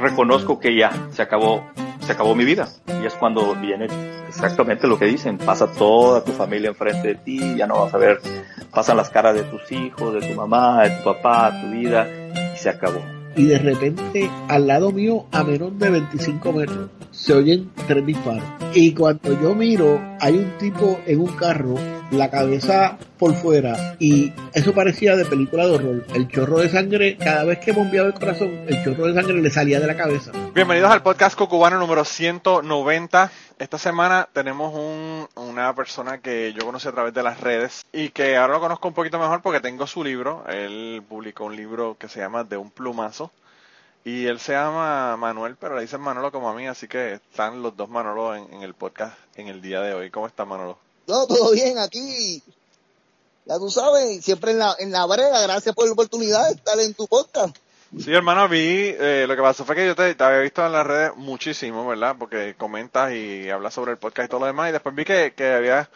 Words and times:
reconozco 0.00 0.58
que 0.58 0.76
ya 0.76 0.90
se 1.12 1.22
acabó, 1.22 1.64
se 2.00 2.12
acabó 2.12 2.34
mi 2.34 2.44
vida. 2.44 2.68
Y 3.02 3.06
es 3.06 3.14
cuando 3.14 3.54
viene 3.54 3.86
exactamente 4.28 4.86
lo 4.86 4.98
que 4.98 5.06
dicen, 5.06 5.38
pasa 5.38 5.70
toda 5.72 6.24
tu 6.24 6.32
familia 6.32 6.70
enfrente 6.70 7.08
de 7.08 7.14
ti, 7.14 7.56
ya 7.56 7.66
no 7.66 7.80
vas 7.80 7.94
a 7.94 7.98
ver, 7.98 8.20
pasan 8.72 8.96
las 8.96 9.10
caras 9.10 9.34
de 9.34 9.44
tus 9.44 9.70
hijos, 9.72 10.14
de 10.14 10.20
tu 10.20 10.34
mamá, 10.34 10.82
de 10.82 10.90
tu 10.90 11.04
papá, 11.04 11.52
tu 11.60 11.70
vida, 11.70 12.08
y 12.54 12.58
se 12.58 12.70
acabó. 12.70 13.00
Y 13.36 13.46
de 13.46 13.58
repente, 13.58 14.30
al 14.48 14.66
lado 14.66 14.90
mío, 14.90 15.26
a 15.30 15.44
menos 15.44 15.78
de 15.78 15.90
25 15.90 16.52
metros, 16.52 16.90
se 17.10 17.32
oyen 17.32 17.70
tres 17.86 18.04
disparos. 18.06 18.44
Y 18.74 18.94
cuando 18.94 19.40
yo 19.40 19.54
miro, 19.54 20.00
hay 20.20 20.34
un 20.38 20.58
tipo 20.58 21.00
en 21.06 21.20
un 21.20 21.36
carro, 21.36 21.74
la 22.10 22.30
cabeza 22.30 22.98
por 23.18 23.34
fuera, 23.34 23.96
y 23.98 24.32
eso 24.54 24.72
parecía 24.72 25.16
de 25.16 25.24
película 25.24 25.66
de 25.66 25.74
horror. 25.74 26.06
El 26.14 26.28
chorro 26.28 26.58
de 26.58 26.68
sangre, 26.68 27.16
cada 27.16 27.44
vez 27.44 27.58
que 27.58 27.72
bombeaba 27.72 28.08
el 28.08 28.14
corazón, 28.14 28.64
el 28.66 28.82
chorro 28.84 29.06
de 29.06 29.14
sangre 29.14 29.42
le 29.42 29.50
salía 29.50 29.80
de 29.80 29.86
la 29.86 29.96
cabeza. 29.96 30.32
Bienvenidos 30.54 30.90
al 30.90 31.02
podcast 31.02 31.36
Cocubano 31.36 31.78
número 31.78 32.04
190. 32.04 33.30
Esta 33.58 33.78
semana 33.78 34.28
tenemos 34.32 34.72
un, 34.74 35.28
una 35.34 35.74
persona 35.74 36.18
que 36.18 36.52
yo 36.52 36.64
conocí 36.64 36.88
a 36.88 36.92
través 36.92 37.12
de 37.12 37.22
las 37.22 37.40
redes 37.40 37.84
y 37.92 38.08
que 38.10 38.36
ahora 38.36 38.54
lo 38.54 38.60
conozco 38.60 38.88
un 38.88 38.94
poquito 38.94 39.18
mejor 39.18 39.42
porque 39.42 39.60
tengo 39.60 39.86
su 39.86 40.02
libro. 40.02 40.44
Él 40.48 41.02
publicó 41.08 41.44
un 41.44 41.56
libro 41.56 41.96
que 41.98 42.08
se 42.08 42.20
llama 42.20 42.44
De 42.44 42.56
un 42.56 42.70
plumazo. 42.70 43.30
Y 44.04 44.26
él 44.26 44.40
se 44.40 44.52
llama 44.52 45.16
Manuel, 45.16 45.56
pero 45.56 45.76
le 45.76 45.82
dicen 45.82 46.00
Manolo 46.00 46.32
como 46.32 46.48
a 46.48 46.54
mí, 46.54 46.66
así 46.66 46.88
que 46.88 47.14
están 47.14 47.62
los 47.62 47.76
dos 47.76 47.88
Manolo 47.88 48.34
en, 48.34 48.62
el 48.62 48.74
podcast 48.74 49.14
en 49.36 49.48
el 49.48 49.60
día 49.60 49.80
de 49.82 49.94
hoy. 49.94 50.10
¿Cómo 50.10 50.26
está 50.26 50.44
Manolo? 50.44 50.78
No, 51.06 51.26
todo 51.26 51.52
bien 51.52 51.78
aquí. 51.78 52.42
Ya 53.44 53.58
tú 53.58 53.70
sabes, 53.70 54.24
siempre 54.24 54.52
en 54.52 54.58
la, 54.58 54.74
en 54.78 54.92
la 54.92 55.04
brega. 55.06 55.40
Gracias 55.42 55.74
por 55.74 55.86
la 55.86 55.92
oportunidad 55.92 56.46
de 56.46 56.54
estar 56.54 56.78
en 56.80 56.94
tu 56.94 57.06
podcast. 57.06 57.56
Sí, 57.98 58.12
hermano, 58.12 58.48
vi, 58.48 58.94
eh, 58.98 59.24
lo 59.26 59.34
que 59.34 59.42
pasó 59.42 59.64
fue 59.64 59.74
que 59.74 59.86
yo 59.86 59.96
te, 59.96 60.14
había 60.18 60.38
visto 60.38 60.64
en 60.64 60.72
las 60.72 60.86
redes 60.86 61.16
muchísimo, 61.16 61.86
¿verdad? 61.86 62.14
Porque 62.18 62.54
comentas 62.56 63.12
y 63.12 63.50
hablas 63.50 63.74
sobre 63.74 63.92
el 63.92 63.98
podcast 63.98 64.26
y 64.26 64.30
todo 64.30 64.40
lo 64.40 64.46
demás, 64.46 64.68
y 64.68 64.72
después 64.72 64.94
vi 64.94 65.04
que, 65.04 65.34
que 65.34 65.52
había 65.52 65.90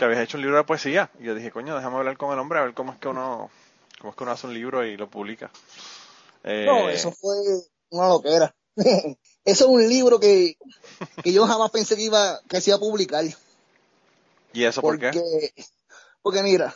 que 0.00 0.06
habías 0.06 0.22
hecho 0.22 0.38
un 0.38 0.42
libro 0.42 0.56
de 0.56 0.64
poesía. 0.64 1.10
Y 1.20 1.24
yo 1.24 1.34
dije, 1.34 1.50
coño, 1.50 1.76
déjame 1.76 1.98
hablar 1.98 2.16
con 2.16 2.32
el 2.32 2.38
hombre 2.38 2.58
a 2.58 2.62
ver 2.62 2.72
cómo 2.72 2.92
es 2.92 2.98
que 2.98 3.08
uno, 3.08 3.50
cómo 3.98 4.10
es 4.10 4.16
que 4.16 4.22
uno 4.24 4.32
hace 4.32 4.46
un 4.46 4.54
libro 4.54 4.82
y 4.82 4.96
lo 4.96 5.08
publica. 5.08 5.50
Eh, 6.44 6.64
no, 6.66 6.88
eso 6.88 7.12
fue 7.12 7.36
una 7.90 8.08
loquera. 8.08 8.54
eso 8.76 9.16
es 9.44 9.62
un 9.62 9.88
libro 9.88 10.20
que, 10.20 10.56
que 11.22 11.32
yo 11.32 11.46
jamás 11.46 11.70
pensé 11.70 11.96
que 11.96 12.02
iba, 12.02 12.40
que 12.48 12.60
se 12.60 12.70
iba 12.70 12.76
a 12.76 12.80
publicar. 12.80 13.24
¿Y 14.52 14.64
eso 14.64 14.80
por 14.80 14.98
qué? 14.98 15.52
Porque 16.22 16.42
mira, 16.42 16.74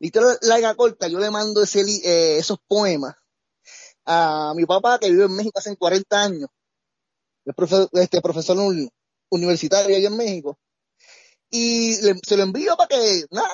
la 0.00 0.38
larga 0.42 0.74
corta, 0.74 1.08
yo 1.08 1.18
le 1.18 1.30
mando 1.30 1.62
ese, 1.62 1.80
eh, 1.80 2.38
esos 2.38 2.58
poemas 2.66 3.14
a 4.06 4.52
mi 4.56 4.64
papá 4.64 4.98
que 4.98 5.10
vive 5.10 5.24
en 5.24 5.36
México 5.36 5.58
hace 5.58 5.76
40 5.76 6.22
años, 6.22 6.50
es 7.44 7.54
profesor, 7.54 7.88
este 7.92 8.20
profesor 8.20 8.56
universitario 9.30 9.96
allá 9.96 10.08
en 10.08 10.16
México, 10.16 10.58
y 11.50 11.92
se 11.94 12.36
lo 12.36 12.42
envío 12.42 12.76
para 12.76 12.88
que, 12.88 13.24
nada, 13.30 13.50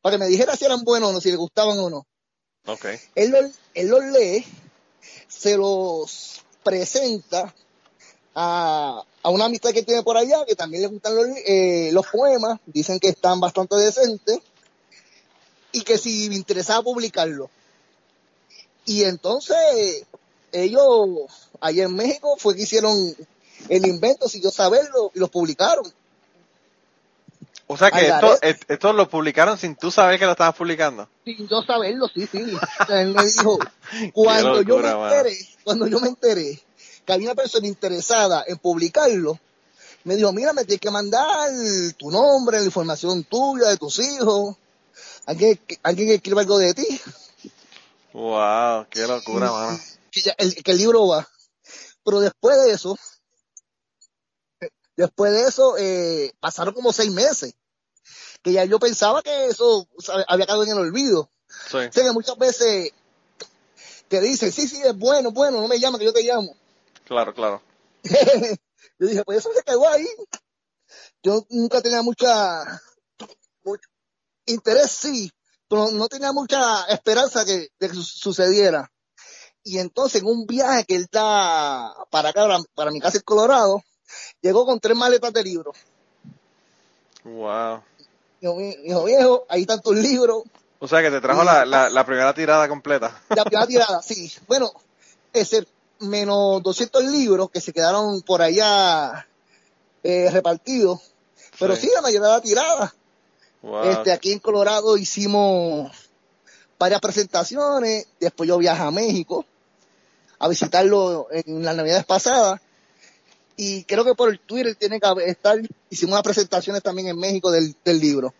para 0.00 0.14
que 0.14 0.18
me 0.18 0.28
dijera 0.28 0.56
si 0.56 0.64
eran 0.64 0.84
buenos 0.84 1.10
o 1.10 1.12
no, 1.12 1.20
si 1.20 1.30
le 1.30 1.36
gustaban 1.36 1.78
o 1.78 1.90
no. 1.90 2.06
Okay. 2.64 2.98
Él, 3.14 3.34
él 3.74 3.88
los 3.88 4.04
lee, 4.04 4.46
se 5.28 5.56
los 5.56 6.42
presenta 6.62 7.54
a, 8.34 9.02
a, 9.22 9.30
una 9.30 9.46
amistad 9.46 9.70
que 9.70 9.82
tiene 9.82 10.02
por 10.02 10.16
allá, 10.16 10.44
que 10.46 10.54
también 10.54 10.82
le 10.82 10.88
gustan 10.88 11.14
los, 11.14 11.26
eh, 11.46 11.90
los 11.92 12.06
poemas, 12.06 12.60
dicen 12.66 12.98
que 12.98 13.08
están 13.08 13.40
bastante 13.40 13.76
decentes, 13.76 14.38
y 15.72 15.82
que 15.82 15.98
si 15.98 16.28
me 16.28 16.36
interesaba 16.36 16.82
publicarlo. 16.82 17.50
Y 18.84 19.04
entonces 19.04 20.04
ellos 20.52 21.08
allá 21.60 21.84
en 21.84 21.94
México 21.94 22.36
fue 22.38 22.54
que 22.54 22.62
hicieron 22.62 23.16
el 23.68 23.86
invento 23.86 24.28
sin 24.28 24.42
yo 24.42 24.50
saberlo 24.50 25.10
y 25.14 25.18
los 25.18 25.30
publicaron. 25.30 25.84
O 27.72 27.76
sea 27.78 27.90
que 27.90 28.12
esto, 28.68 28.92
lo 28.92 29.08
publicaron 29.08 29.56
sin 29.56 29.76
tú 29.76 29.90
saber 29.90 30.18
que 30.18 30.26
lo 30.26 30.32
estabas 30.32 30.54
publicando. 30.54 31.08
Sin 31.24 31.48
yo 31.48 31.62
saberlo, 31.62 32.06
sí, 32.14 32.28
sí. 32.30 32.54
él 32.90 33.14
me 33.14 33.24
dijo, 33.24 33.58
cuando 34.12 34.60
yo 34.60 34.76
me 34.76 34.90
enteré, 34.90 35.36
cuando 35.64 35.86
yo 35.86 35.98
me 35.98 36.08
enteré 36.08 36.60
que 37.06 37.12
había 37.14 37.28
una 37.28 37.34
persona 37.34 37.66
interesada 37.66 38.44
en 38.46 38.58
publicarlo, 38.58 39.38
me 40.04 40.16
dijo, 40.16 40.32
mira, 40.34 40.52
me 40.52 40.64
tienes 40.66 40.80
que 40.80 40.90
mandar 40.90 41.48
tu 41.96 42.10
nombre, 42.10 42.58
la 42.58 42.64
información 42.64 43.24
tuya, 43.24 43.68
de 43.70 43.78
tus 43.78 44.00
hijos, 44.00 44.54
alguien, 45.24 45.58
alguien 45.82 46.08
que 46.08 46.14
escriba 46.16 46.42
algo 46.42 46.58
de 46.58 46.74
ti. 46.74 47.00
Wow, 48.12 48.86
qué 48.90 49.06
locura, 49.06 49.50
mano. 49.50 49.80
Que, 50.10 50.20
el, 50.36 50.54
que 50.56 50.72
el 50.72 50.78
libro 50.78 51.08
va. 51.08 51.26
Pero 52.04 52.20
después 52.20 52.62
de 52.64 52.72
eso, 52.72 52.98
después 54.94 55.32
de 55.32 55.48
eso, 55.48 55.78
eh, 55.78 56.32
pasaron 56.38 56.74
como 56.74 56.92
seis 56.92 57.10
meses. 57.10 57.54
Que 58.42 58.52
ya 58.52 58.64
yo 58.64 58.78
pensaba 58.78 59.22
que 59.22 59.46
eso 59.46 59.86
había 60.28 60.46
quedado 60.46 60.64
en 60.64 60.70
el 60.70 60.78
olvido. 60.78 61.30
Sí. 61.70 61.78
Sé 61.90 62.02
que 62.02 62.12
muchas 62.12 62.36
veces 62.38 62.92
te 64.08 64.20
dicen, 64.20 64.52
sí, 64.52 64.68
sí, 64.68 64.80
es 64.82 64.96
bueno, 64.96 65.30
bueno, 65.30 65.60
no 65.60 65.68
me 65.68 65.78
llama, 65.78 65.98
que 65.98 66.04
yo 66.04 66.12
te 66.12 66.22
llamo. 66.22 66.54
Claro, 67.06 67.32
claro. 67.32 67.62
yo 68.98 69.06
dije, 69.06 69.24
pues 69.24 69.38
eso 69.38 69.50
se 69.54 69.62
quedó 69.62 69.88
ahí. 69.88 70.06
Yo 71.22 71.46
nunca 71.50 71.80
tenía 71.80 72.02
mucha, 72.02 72.82
mucho 73.64 73.88
interés, 74.46 74.90
sí, 74.90 75.30
no 75.92 76.08
tenía 76.08 76.32
mucha 76.32 76.84
esperanza 76.86 77.44
que, 77.44 77.68
de 77.78 77.88
que 77.88 77.94
sucediera. 77.94 78.90
Y 79.64 79.78
entonces 79.78 80.20
en 80.20 80.28
un 80.28 80.46
viaje 80.46 80.84
que 80.84 80.96
él 80.96 81.06
da 81.10 81.94
para 82.10 82.30
acá, 82.30 82.46
para, 82.74 82.90
mi 82.90 83.00
casa 83.00 83.18
en 83.18 83.22
Colorado, 83.22 83.82
llegó 84.40 84.66
con 84.66 84.80
tres 84.80 84.96
maletas 84.96 85.32
de 85.32 85.44
libros. 85.44 85.76
Wow. 87.24 87.82
Dijo, 88.42 89.04
viejo, 89.04 89.46
ahí 89.48 89.60
están 89.60 89.80
tus 89.80 89.94
libros. 89.96 90.42
O 90.80 90.88
sea 90.88 91.00
que 91.00 91.12
te 91.12 91.20
trajo 91.20 91.44
la, 91.44 91.64
la, 91.64 92.04
primera 92.04 92.34
tirada 92.34 92.68
completa. 92.68 93.22
La 93.28 93.44
primera 93.44 93.68
tirada, 93.68 94.02
sí. 94.02 94.32
Bueno, 94.48 94.72
ese 95.32 95.64
menos 96.00 96.60
200 96.60 97.04
libros 97.04 97.50
que 97.50 97.60
se 97.60 97.72
quedaron 97.72 98.20
por 98.22 98.42
allá 98.42 99.28
eh, 100.02 100.28
repartidos. 100.32 100.98
Pero 101.60 101.76
sí. 101.76 101.88
la 101.94 102.02
mayoría 102.02 102.26
de 102.26 102.34
la 102.34 102.40
tirada. 102.40 102.94
Este, 103.84 104.10
aquí 104.10 104.32
en 104.32 104.40
Colorado 104.40 104.96
hicimos 104.96 105.92
varias 106.80 107.00
presentaciones, 107.00 108.08
después 108.18 108.48
yo 108.48 108.58
viajé 108.58 108.82
a 108.82 108.90
México 108.90 109.46
a 110.40 110.48
visitarlo 110.48 111.28
en 111.30 111.64
las 111.64 111.76
navidades 111.76 112.04
pasadas 112.04 112.60
y 113.56 113.84
creo 113.84 114.04
que 114.04 114.14
por 114.14 114.30
el 114.30 114.40
Twitter 114.40 114.74
tiene 114.76 115.00
que 115.00 115.08
estar, 115.26 115.58
hicimos 115.90 116.12
unas 116.12 116.22
presentaciones 116.22 116.82
también 116.82 117.08
en 117.08 117.18
México 117.18 117.50
del, 117.50 117.74
libro. 117.84 118.34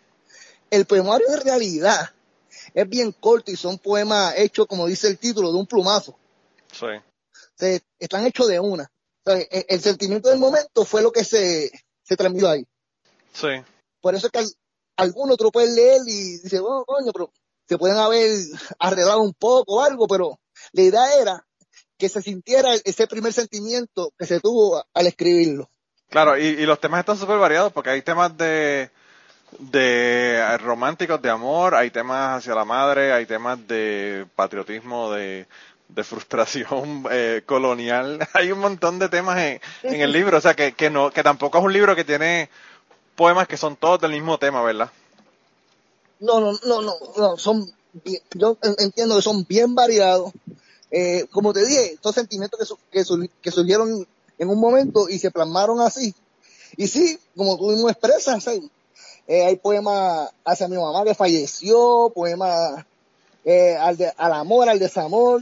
El 0.70 0.86
poemario 0.86 1.28
de 1.28 1.40
realidad 1.40 2.10
es 2.74 2.88
bien 2.88 3.12
corto 3.12 3.50
y 3.50 3.56
son 3.56 3.78
poemas 3.78 4.34
hechos, 4.36 4.66
como 4.66 4.86
dice 4.86 5.08
el 5.08 5.18
título, 5.18 5.52
de 5.52 5.58
un 5.58 5.66
plumazo. 5.66 6.16
Sí. 6.72 6.87
están 7.98 8.26
hechos 8.26 8.48
de 8.48 8.58
una. 8.58 8.90
E, 9.26 9.66
el, 9.69 9.81
sentimiento 9.81 10.31
del 10.31 10.38
momento 10.38 10.84
fue 10.84 11.02
lo 11.02 11.12
que 11.12 11.25
se, 11.25 11.70
se 12.02 12.16
transmitió 12.16 12.48
ahí. 12.48 12.66
Sí. 13.32 13.48
Por 14.00 14.14
eso 14.14 14.26
es 14.26 14.32
que 14.32 14.44
algunos 14.96 15.34
otro 15.34 15.50
pueden 15.50 15.75
leer 15.75 16.00
y 16.06 16.38
dice, 16.38 16.60
bueno, 16.60 16.84
coño, 16.84 17.12
pero 17.12 17.32
se 17.69 17.78
pueden 17.78 17.98
haber 17.98 18.31
arreglado 18.78 19.20
un 19.20 19.34
poco 19.34 19.76
o 19.76 19.81
algo, 19.81 20.06
pero 20.08 20.40
la 20.72 20.82
idea 20.82 21.20
era 21.20 21.46
que 22.02 22.08
se 22.08 22.20
sintiera 22.20 22.75
ese 22.84 23.06
primer 23.06 23.32
sentimiento 23.32 24.12
que 24.19 24.26
se 24.26 24.40
tuvo 24.40 24.84
al 24.93 25.06
escribirlo. 25.06 25.70
Claro, 26.10 26.37
y, 26.37 26.66
los 26.66 26.81
temas 26.81 26.99
están 26.99 27.16
súper 27.16 27.38
variados 27.38 27.72
porque 27.72 27.90
hay 27.90 28.02
temas 28.02 28.37
de, 28.37 28.90
de 29.60 30.58
románticos 30.58 31.22
de 31.22 31.31
amor, 31.31 31.76
hay 31.76 31.93
temas 31.93 32.38
hacia 32.38 32.56
la 32.56 32.64
madre, 32.64 33.12
hay 33.12 33.25
temas 33.25 33.69
de 33.69 34.26
patriotismo, 34.34 35.12
de, 35.12 35.46
de 35.90 36.02
frustración 36.02 37.04
eh, 37.12 37.43
colonial, 37.46 38.19
hay 38.34 38.50
un 38.50 38.58
montón 38.58 38.99
de 38.99 39.08
temas 39.08 39.38
en, 39.38 39.60
en 39.84 40.00
el 40.00 40.10
libro, 40.10 40.38
o 40.38 40.40
sea 40.40 40.54
que, 40.54 40.72
que 40.72 40.90
no, 40.90 41.12
que 41.12 41.22
tampoco 41.22 41.58
es 41.58 41.64
un 41.64 41.72
libro 41.72 41.94
que 41.94 42.02
tiene 42.02 42.50
poemas 43.14 43.46
que 43.46 43.56
son 43.56 43.76
todos 43.76 44.00
del 44.00 44.10
mismo 44.10 44.38
tema, 44.38 44.60
¿verdad? 44.64 44.90
No, 46.19 46.40
no, 46.40 46.58
no, 46.64 46.82
no, 47.16 47.37
son, 47.37 47.72
yo 48.34 48.58
entiendo 48.78 49.14
que 49.14 49.22
son 49.22 49.46
bien 49.49 49.76
variados. 49.76 50.32
Eh, 50.94 51.26
como 51.30 51.54
te 51.54 51.64
dije, 51.64 51.94
estos 51.94 52.14
sentimientos 52.14 52.76
que, 52.90 53.02
que, 53.40 53.50
surgieron 53.50 54.06
en 54.38 54.48
un 54.50 54.60
momento 54.60 55.08
y 55.08 55.18
se 55.18 55.30
plasmaron 55.30 55.80
así. 55.80 56.14
Y 56.76 56.86
sí, 56.86 57.18
como 57.34 57.56
tú 57.56 57.70
mismo 57.70 57.88
expresas, 57.88 58.46
eh, 59.26 59.44
hay 59.44 59.56
poemas 59.56 60.30
hacia 60.44 60.68
mi 60.68 60.76
mamá 60.76 61.02
que 61.04 61.14
falleció, 61.14 62.12
poemas 62.14 62.84
eh, 63.44 63.74
al, 63.74 63.96
al 64.18 64.32
amor, 64.34 64.68
al 64.68 64.78
desamor. 64.78 65.40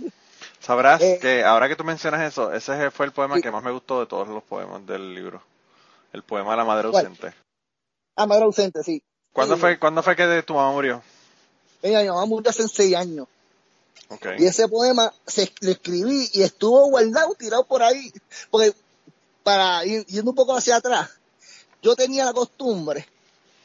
Sabrás 0.61 1.01
que 1.01 1.43
ahora 1.43 1.69
que 1.69 1.75
tú 1.75 1.83
mencionas 1.83 2.23
eso, 2.23 2.53
ese 2.53 2.93
fue 2.93 3.07
el 3.07 3.13
poema 3.13 3.41
que 3.41 3.51
más 3.51 3.65
me 3.65 3.73
gustó 3.73 3.99
de 3.99 4.07
todos 4.07 4.29
los 4.29 4.45
poemas 4.45 4.87
del 4.87 5.15
libro. 5.15 5.43
El 6.13 6.23
poema 6.23 6.53
de 6.53 6.57
la 6.59 6.65
madre 6.65 6.87
ausente. 6.89 7.35
Ah, 8.15 8.27
madre 8.27 8.45
ausente, 8.45 8.83
sí. 8.85 9.03
¿Cuándo, 9.33 9.57
Fue, 9.57 9.79
¿Cuándo 9.79 10.03
fue 10.03 10.15
que 10.15 10.43
tu 10.43 10.55
mamá 10.55 10.73
murió? 10.73 11.03
Mi 11.83 11.93
mamá 11.93 12.27
murió 12.27 12.51
hace 12.51 12.69
seis 12.69 12.95
años. 12.95 13.27
Y 14.39 14.47
ese 14.47 14.67
poema 14.69 15.13
se, 15.27 15.53
lo 15.61 15.71
escribí 15.71 16.29
y 16.33 16.43
estuvo 16.43 16.89
guardado, 16.91 17.35
tirado 17.35 17.65
por 17.65 17.83
ahí. 17.83 18.13
Porque, 18.51 18.75
para 19.43 19.85
ir 19.87 20.05
yendo 20.07 20.33
un 20.33 20.35
poco 20.35 20.57
hacia 20.57 20.77
atrás, 20.77 21.11
yo 21.83 21.95
tenía 21.95 22.25
la 22.25 22.33
costumbre 22.33 23.07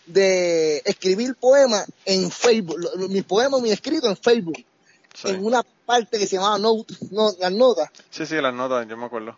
de 0.06 0.84
escribir 0.86 1.36
poemas 1.36 1.86
en 2.06 2.30
Facebook, 2.30 2.78
mis 3.10 3.24
poemas, 3.24 3.62
mis 3.62 3.72
escritos 3.72 4.10
en 4.10 4.18
Facebook, 4.18 4.64
en 5.24 5.44
una 5.44 5.64
parte 5.86 6.20
que 6.20 6.28
se 6.28 6.36
llamaba 6.36 6.60
note, 6.60 6.94
las 7.40 7.52
notas. 7.52 7.90
Sí, 8.12 8.26
sí, 8.26 8.36
las 8.36 8.54
notas, 8.54 8.88
yo 8.88 8.98
me 8.98 9.06
acuerdo. 9.06 9.36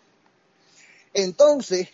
Entonces, 1.14 1.88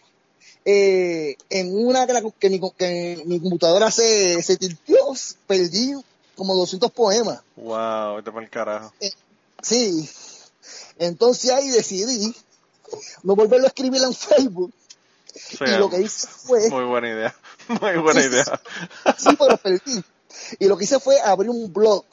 eh, 0.64 1.36
en 1.50 1.76
una 1.76 2.06
que, 2.38 2.50
mi, 2.50 2.60
que 2.76 3.22
mi 3.26 3.40
computadora 3.40 3.90
se, 3.90 4.42
se 4.42 4.56
tiltió, 4.56 4.96
perdí 5.46 5.94
como 6.34 6.54
200 6.54 6.90
poemas. 6.92 7.40
Wow, 7.56 8.22
te 8.22 8.30
el 8.30 8.50
carajo. 8.50 8.92
Eh, 9.00 9.10
sí. 9.62 10.08
Entonces 10.98 11.50
ahí 11.50 11.68
decidí 11.68 12.34
no 13.22 13.34
volverlo 13.34 13.66
a 13.66 13.68
escribir 13.68 14.02
en 14.02 14.14
Facebook. 14.14 14.72
y 15.60 15.70
lo 15.78 15.90
que 15.90 16.00
hice 16.00 16.28
fue... 16.28 16.68
Muy 16.70 16.84
buena 16.84 17.08
idea. 17.08 17.34
Muy 17.80 17.96
buena 17.98 18.22
idea. 18.22 18.60
sí, 19.16 19.30
pero 19.38 19.56
perdí. 19.56 20.04
Y 20.58 20.66
lo 20.66 20.76
que 20.76 20.84
hice 20.84 21.00
fue 21.00 21.20
abrir 21.20 21.50
un 21.50 21.72
blog. 21.72 22.04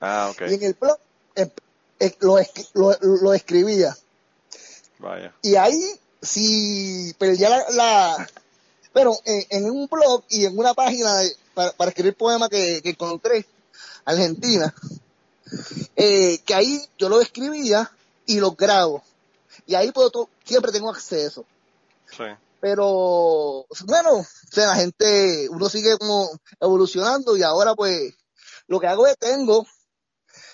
Ah, 0.00 0.28
ok. 0.30 0.42
Y 0.50 0.54
en 0.54 0.62
el 0.62 0.74
blog 0.74 0.98
eh, 1.34 1.50
lo, 2.20 2.38
lo, 2.74 2.96
lo 3.00 3.34
escribía. 3.34 3.96
Vaya. 4.98 5.34
Y 5.42 5.56
ahí 5.56 6.00
si 6.20 7.14
perdía 7.18 7.48
la, 7.48 7.64
la 7.70 8.30
pero 8.92 9.16
en, 9.24 9.70
un 9.70 9.86
blog 9.86 10.24
y 10.28 10.44
en 10.44 10.58
una 10.58 10.74
página 10.74 11.12
para, 11.54 11.72
escribir 11.88 12.16
poemas 12.16 12.48
que, 12.48 12.80
que 12.82 12.90
encontré, 12.90 13.46
Argentina, 14.04 14.74
eh, 15.96 16.38
que 16.44 16.54
ahí 16.54 16.80
yo 16.98 17.08
lo 17.08 17.20
escribía 17.20 17.90
y 18.26 18.40
lo 18.40 18.52
grabo. 18.52 19.02
Y 19.66 19.74
ahí 19.74 19.92
puedo, 19.92 20.28
siempre 20.44 20.72
tengo 20.72 20.90
acceso. 20.90 21.44
Sí. 22.10 22.24
Pero, 22.60 23.66
bueno, 23.86 24.10
o 24.18 24.26
sea, 24.50 24.68
la 24.68 24.76
gente, 24.76 25.48
uno 25.50 25.68
sigue 25.68 25.98
como 25.98 26.30
evolucionando 26.60 27.36
y 27.36 27.42
ahora 27.42 27.74
pues 27.74 28.14
lo 28.68 28.78
que 28.78 28.86
hago 28.86 29.06
es 29.06 29.18
tengo, 29.18 29.66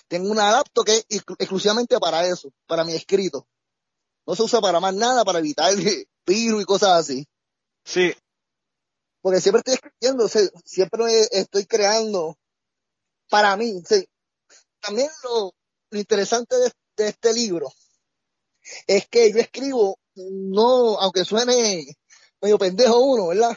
tengo 0.09 0.31
una 0.31 0.51
laptop 0.51 0.87
que 0.87 1.05
es 1.09 1.23
exclusivamente 1.39 1.99
para 1.99 2.27
eso, 2.27 2.51
para 2.67 2.85
mi 2.85 2.95
escrito 2.95 3.47
no 4.29 4.35
se 4.37 4.43
usa 4.43 4.61
para 4.61 4.79
más 4.79 4.95
nada, 4.95 5.25
para 5.25 5.39
evitar 5.39 5.73
virus 6.27 6.63
y 6.63 6.67
cosas 6.67 6.91
así. 6.91 7.27
Sí. 7.83 8.15
Porque 9.21 9.41
siempre 9.41 9.61
estoy 9.61 9.75
escribiendo, 9.75 10.29
siempre 10.65 11.29
estoy 11.33 11.67
creando 11.67 12.37
para 13.29 13.57
mí. 13.57 13.83
También 14.81 15.09
lo, 15.25 15.53
interesante 15.93 16.57
de, 16.57 17.09
este 17.09 17.33
libro 17.33 17.73
es 18.87 19.09
que 19.09 19.33
yo 19.33 19.39
escribo, 19.39 19.99
no, 20.15 20.99
aunque 20.99 21.25
suene 21.25 21.87
medio 22.41 22.59
pendejo 22.59 23.01
uno, 23.01 23.29
¿verdad? 23.29 23.57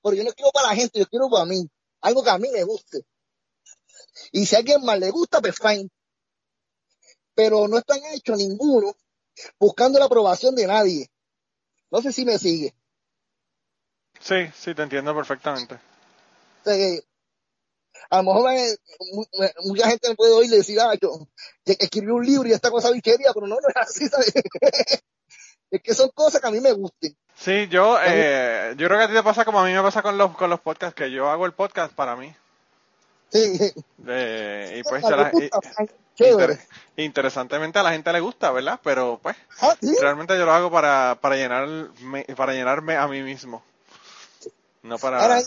Porque 0.00 0.18
yo 0.18 0.24
no 0.24 0.30
escribo 0.30 0.50
para 0.52 0.68
la 0.68 0.74
gente, 0.74 0.98
yo 0.98 1.04
escribo 1.04 1.30
para 1.30 1.46
mí, 1.46 1.68
algo 2.00 2.22
que 2.22 2.30
a 2.30 2.38
mí 2.38 2.48
me 2.50 2.64
guste. 2.64 3.04
Y 4.32 4.46
si 4.46 4.54
a 4.54 4.58
alguien 4.58 4.84
más 4.84 4.98
le 4.98 5.10
gusta, 5.10 5.40
pues 5.40 5.56
fine. 5.56 5.88
Pero 7.34 7.66
no 7.68 7.78
están 7.78 8.00
hechos 8.12 8.36
ninguno 8.36 8.94
buscando 9.58 9.98
la 9.98 10.04
aprobación 10.04 10.54
de 10.54 10.66
nadie. 10.66 11.10
No 11.90 12.02
sé 12.02 12.12
si 12.12 12.24
me 12.24 12.38
sigue. 12.38 12.74
Sí, 14.22 14.48
sí, 14.54 14.74
te 14.74 14.82
entiendo 14.82 15.14
perfectamente. 15.14 15.78
a 18.08 18.16
lo 18.18 18.22
mejor 18.22 18.50
mucha 19.64 19.88
gente 19.88 20.08
me 20.10 20.14
puede 20.14 20.32
oír 20.32 20.52
y 20.52 20.56
decir, 20.56 20.80
ah, 20.80 20.94
yo 21.00 21.26
escribí 21.64 22.12
un 22.12 22.24
libro 22.24 22.48
y 22.48 22.52
esta 22.52 22.70
cosa 22.70 22.92
bichería, 22.92 23.32
pero 23.34 23.48
no, 23.48 23.56
no 23.56 23.68
es 23.68 23.76
así, 23.76 24.08
¿sabes? 24.08 24.32
es 25.70 25.82
que 25.82 25.94
son 25.94 26.10
cosas 26.10 26.40
que 26.40 26.46
a 26.46 26.52
mí 26.52 26.60
me 26.60 26.72
gusten. 26.72 27.16
Sí, 27.34 27.66
yo, 27.68 27.98
eh, 28.00 28.74
yo 28.76 28.86
creo 28.86 28.98
que 28.98 29.04
a 29.04 29.08
ti 29.08 29.14
te 29.14 29.22
pasa 29.24 29.44
como 29.44 29.58
a 29.58 29.64
mí 29.64 29.72
me 29.72 29.82
pasa 29.82 30.02
con 30.02 30.16
los, 30.16 30.36
con 30.36 30.48
los 30.48 30.60
podcasts, 30.60 30.94
que 30.94 31.10
yo 31.10 31.28
hago 31.28 31.44
el 31.44 31.52
podcast 31.52 31.92
para 31.92 32.14
mí. 32.14 32.32
Sí. 33.32 33.72
Eh, 34.06 34.80
y 34.80 34.82
pues, 34.88 36.68
interesantemente 36.96 37.78
a 37.80 37.82
la 37.82 37.90
gente 37.90 38.12
le 38.12 38.20
gusta, 38.20 38.52
¿verdad? 38.52 38.78
Pero 38.84 39.18
pues, 39.20 39.36
ah, 39.62 39.74
realmente 40.00 40.38
yo 40.38 40.44
lo 40.44 40.52
hago 40.52 40.70
para, 40.70 41.18
para, 41.20 41.34
llenarme, 41.34 42.24
para 42.36 42.52
llenarme 42.52 42.96
a 42.96 43.08
mí 43.08 43.22
mismo. 43.22 43.64
No 44.82 44.98
para... 44.98 45.42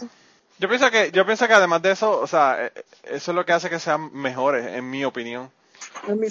Yo 0.58 0.70
pienso 0.70 0.90
que, 0.90 1.12
yo 1.12 1.26
pienso 1.26 1.48
que 1.48 1.54
además 1.54 1.82
de 1.82 1.92
eso, 1.92 2.20
o 2.20 2.28
sea, 2.28 2.66
eh, 2.66 2.72
eso 3.04 3.32
es 3.32 3.36
lo 3.36 3.46
que 3.46 3.52
hace 3.52 3.70
que 3.70 3.80
sean 3.80 4.14
mejores, 4.14 4.66
en 4.66 4.90
mi 4.90 5.04
opinión. 5.04 5.52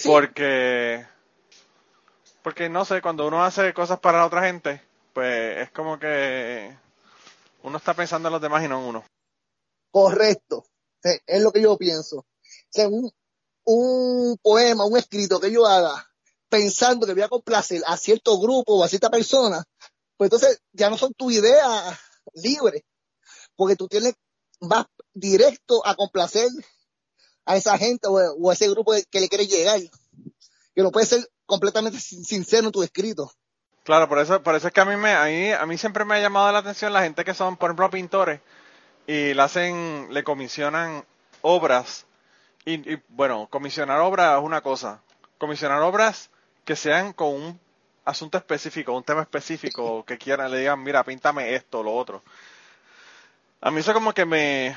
Porque, 0.02 1.04
porque 2.42 2.70
no 2.70 2.86
sé, 2.86 3.02
cuando 3.02 3.26
uno 3.26 3.44
hace 3.44 3.74
cosas 3.74 4.00
para 4.00 4.18
la 4.18 4.26
otra 4.26 4.46
gente, 4.46 4.82
pues 5.12 5.58
es 5.58 5.70
como 5.72 5.98
que 5.98 6.74
uno 7.62 7.76
está 7.76 7.92
pensando 7.92 8.28
en 8.28 8.32
los 8.32 8.40
demás 8.40 8.64
y 8.64 8.68
no 8.68 8.78
en 8.80 8.86
uno. 8.86 9.04
Correcto. 9.90 10.64
Es 11.02 11.42
lo 11.42 11.52
que 11.52 11.60
yo 11.60 11.76
pienso. 11.76 12.24
Según 12.70 13.12
un 13.64 14.38
poema, 14.42 14.86
un 14.86 14.96
escrito 14.96 15.38
que 15.38 15.52
yo 15.52 15.66
haga 15.66 16.10
pensando 16.48 17.06
que 17.06 17.14
voy 17.14 17.22
a 17.22 17.28
complacer 17.28 17.82
a 17.86 17.96
cierto 17.96 18.38
grupo 18.38 18.76
o 18.76 18.84
a 18.84 18.88
cierta 18.88 19.10
persona, 19.10 19.64
pues 20.16 20.28
entonces 20.28 20.62
ya 20.72 20.88
no 20.88 20.96
son 20.96 21.12
tu 21.12 21.30
idea 21.30 21.98
libre, 22.34 22.84
porque 23.56 23.76
tú 23.76 23.88
tienes, 23.88 24.14
vas 24.60 24.86
directo 25.12 25.86
a 25.86 25.94
complacer 25.94 26.48
a 27.44 27.56
esa 27.56 27.76
gente 27.78 28.08
o, 28.08 28.50
a 28.50 28.52
ese 28.52 28.68
grupo 28.70 28.92
que 29.10 29.20
le 29.20 29.28
quieres 29.28 29.48
llegar, 29.48 29.80
que 30.74 30.82
no 30.82 30.90
puede 30.90 31.06
ser 31.06 31.28
completamente 31.46 31.98
sincero 32.00 32.66
en 32.66 32.73
tu 32.73 32.82
escrito. 32.82 33.30
Claro, 33.84 34.08
por 34.08 34.18
eso, 34.18 34.42
por 34.42 34.54
eso 34.54 34.68
es 34.68 34.73
que 34.73 34.80
a 34.80 34.87
mí 34.87 34.96
me, 34.96 35.12
a 35.12 35.26
mí, 35.26 35.52
a 35.52 35.66
mí 35.66 35.76
siempre 35.76 36.06
me 36.06 36.14
ha 36.14 36.20
llamado 36.20 36.50
la 36.50 36.61
atención 36.61 36.92
la 36.92 37.02
gente 37.02 37.25
que 37.25 37.34
son, 37.34 37.56
por 37.56 37.68
ejemplo, 37.68 37.90
pintores 37.90 38.40
y 39.06 39.34
le 39.34 39.42
hacen, 39.42 40.08
le 40.11 40.25
comisionan 40.25 41.04
obras 41.42 42.06
y, 42.64 42.96
bueno, 43.08 43.46
comisionar 43.50 44.00
obras 44.00 44.38
es 44.38 44.44
una 44.44 44.62
cosa. 44.62 45.02
Comisionar 45.37 45.82
obras 45.82 46.30
que 46.64 46.76
sean 46.76 47.12
con 47.12 47.28
un 47.34 47.61
asunto 48.06 48.38
específico, 48.38 48.96
un 48.96 49.04
tema 49.04 49.20
específico, 49.20 50.04
que 50.04 50.16
quieran, 50.16 50.50
le 50.50 50.61
digan, 50.61 50.82
mira, 50.82 51.04
píntame 51.04 51.54
esto, 51.54 51.82
lo 51.82 51.94
otro. 51.94 52.23
A 53.64 53.71
mí 53.71 53.80
eso 53.80 53.94
como 53.94 54.12
que 54.12 54.26
me, 54.26 54.76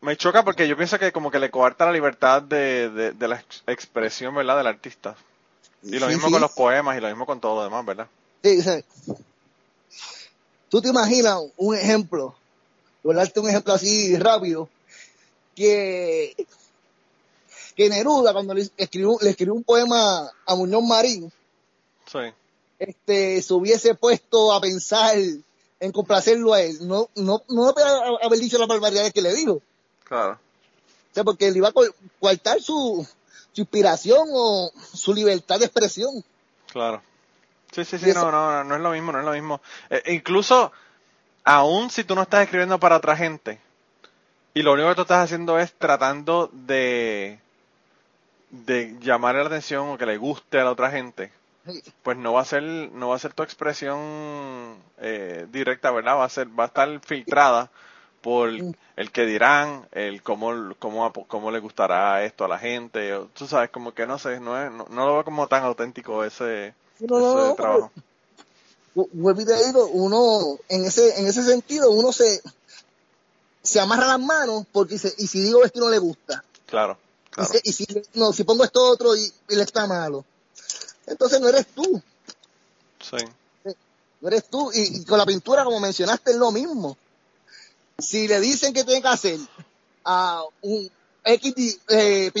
me 0.00 0.16
choca 0.16 0.42
porque 0.42 0.66
yo 0.66 0.76
pienso 0.76 0.98
que 0.98 1.12
como 1.12 1.30
que 1.30 1.38
le 1.38 1.52
coarta 1.52 1.86
la 1.86 1.92
libertad 1.92 2.42
de, 2.42 2.90
de, 2.90 3.28
la 3.28 3.40
expresión, 3.68 4.34
¿verdad?, 4.34 4.56
del 4.56 4.66
artista. 4.66 5.14
Y 5.84 6.00
lo 6.00 6.08
mismo 6.08 6.28
con 6.28 6.40
los 6.40 6.50
poemas 6.50 6.98
y 6.98 7.00
lo 7.00 7.06
mismo 7.06 7.26
con 7.26 7.40
todo 7.40 7.54
lo 7.54 7.62
demás, 7.62 7.86
¿verdad? 7.86 8.08
Sí, 8.42 8.60
sí. 8.60 8.84
Tú 10.68 10.82
te 10.82 10.88
imaginas 10.88 11.42
un 11.56 11.76
ejemplo, 11.76 12.34
voy 13.04 13.14
a 13.14 13.18
darte 13.18 13.38
un 13.38 13.48
ejemplo 13.48 13.72
así 13.72 14.16
rápido, 14.16 14.68
que 15.54 16.34
que 17.76 17.88
Neruda, 17.88 18.32
cuando 18.32 18.52
le 18.54 18.68
escribió, 18.76 19.16
le 19.20 19.30
escribió 19.30 19.54
un 19.54 19.62
poema 19.62 20.28
a 20.44 20.54
Muñoz 20.56 20.82
Marín, 20.82 21.32
este, 22.80 23.40
se 23.42 23.54
hubiese 23.54 23.94
puesto 23.94 24.52
a 24.52 24.60
pensar 24.60 25.16
en 25.84 25.92
complacerlo 25.92 26.54
a 26.54 26.60
él. 26.60 26.76
No, 26.82 27.08
no, 27.14 27.42
no 27.48 27.74
haber 28.22 28.38
dicho 28.38 28.58
las 28.58 28.68
barbaridades 28.68 29.12
que 29.12 29.22
le 29.22 29.34
dijo. 29.34 29.60
Claro. 30.04 30.32
O 30.32 31.14
sea, 31.14 31.24
porque 31.24 31.50
le 31.50 31.58
iba 31.58 31.68
a 31.68 31.72
coartar 32.20 32.60
su, 32.60 33.06
su 33.52 33.60
inspiración 33.60 34.28
o 34.32 34.70
su 34.92 35.14
libertad 35.14 35.58
de 35.58 35.66
expresión. 35.66 36.24
Claro. 36.72 37.02
Sí, 37.72 37.84
sí, 37.84 37.98
sí, 37.98 38.12
no, 38.12 38.30
no, 38.30 38.64
no 38.64 38.76
es 38.76 38.80
lo 38.80 38.90
mismo, 38.90 39.12
no 39.12 39.18
es 39.18 39.24
lo 39.24 39.32
mismo. 39.32 39.60
Eh, 39.90 40.02
incluso, 40.06 40.72
aún 41.42 41.90
si 41.90 42.04
tú 42.04 42.14
no 42.14 42.22
estás 42.22 42.44
escribiendo 42.44 42.78
para 42.78 42.96
otra 42.96 43.16
gente, 43.16 43.60
y 44.54 44.62
lo 44.62 44.72
único 44.72 44.88
que 44.90 44.94
tú 44.94 45.02
estás 45.02 45.24
haciendo 45.24 45.58
es 45.58 45.72
tratando 45.72 46.48
de 46.52 47.40
de 48.50 48.96
llamar 49.00 49.34
la 49.34 49.46
atención 49.46 49.88
o 49.88 49.98
que 49.98 50.06
le 50.06 50.16
guste 50.16 50.60
a 50.60 50.64
la 50.64 50.70
otra 50.70 50.90
gente, 50.90 51.32
pues 52.02 52.16
no 52.16 52.32
va 52.32 52.42
a 52.42 52.44
ser, 52.44 52.62
no 52.62 53.08
va 53.08 53.16
a 53.16 53.18
ser 53.18 53.32
tu 53.32 53.42
expresión 53.42 54.76
eh, 54.98 55.46
directa, 55.50 55.90
¿verdad? 55.90 56.16
Va 56.16 56.24
a 56.24 56.28
ser, 56.28 56.48
va 56.48 56.64
a 56.64 56.66
estar 56.68 57.00
filtrada 57.00 57.70
por 58.20 58.48
el 58.48 59.12
que 59.12 59.26
dirán, 59.26 59.86
el 59.92 60.22
cómo, 60.22 60.74
cómo, 60.78 61.12
cómo 61.12 61.50
le 61.50 61.60
gustará 61.60 62.24
esto 62.24 62.44
a 62.46 62.48
la 62.48 62.58
gente, 62.58 63.12
tú 63.34 63.46
sabes, 63.46 63.68
como 63.70 63.92
que 63.92 64.06
no 64.06 64.18
sé, 64.18 64.40
no, 64.40 64.58
es, 64.62 64.72
no, 64.72 64.86
lo 64.88 65.14
veo 65.14 65.24
como 65.24 65.46
tan 65.46 65.62
auténtico 65.62 66.24
ese, 66.24 66.74
trabajo. 67.56 67.90
uno, 68.94 70.58
en 70.70 70.84
ese, 70.86 71.20
en 71.20 71.26
ese 71.26 71.42
sentido, 71.42 71.90
uno 71.90 72.12
se, 72.12 72.40
se 73.62 73.80
amarra 73.80 74.06
las 74.06 74.20
manos 74.20 74.64
porque 74.72 74.94
dice, 74.94 75.12
y 75.18 75.26
si 75.26 75.42
digo 75.42 75.64
esto 75.64 75.80
no 75.80 75.90
le 75.90 75.98
gusta. 75.98 76.44
Claro. 76.66 76.96
Y, 77.64 77.72
si, 77.72 77.86
no, 78.14 78.32
si 78.32 78.44
pongo 78.44 78.64
esto 78.64 78.88
otro 78.88 79.16
y, 79.16 79.32
le 79.48 79.62
está 79.62 79.86
malo. 79.86 80.24
Entonces 81.06 81.40
no 81.40 81.48
eres 81.48 81.66
tú. 81.68 82.02
Sí. 83.00 83.24
No 84.20 84.28
eres 84.28 84.48
tú. 84.48 84.70
Y, 84.72 85.04
con 85.04 85.18
la 85.18 85.26
pintura, 85.26 85.64
como 85.64 85.80
mencionaste, 85.80 86.30
es 86.30 86.36
lo 86.36 86.50
mismo. 86.50 86.96
Si 87.98 88.26
le 88.26 88.40
dicen 88.40 88.72
que 88.72 88.84
tiene 88.84 89.02
que 89.02 89.08
hacer 89.08 89.38
a 90.04 90.42
un 90.62 90.90
X 91.24 91.80
eh, 91.88 92.32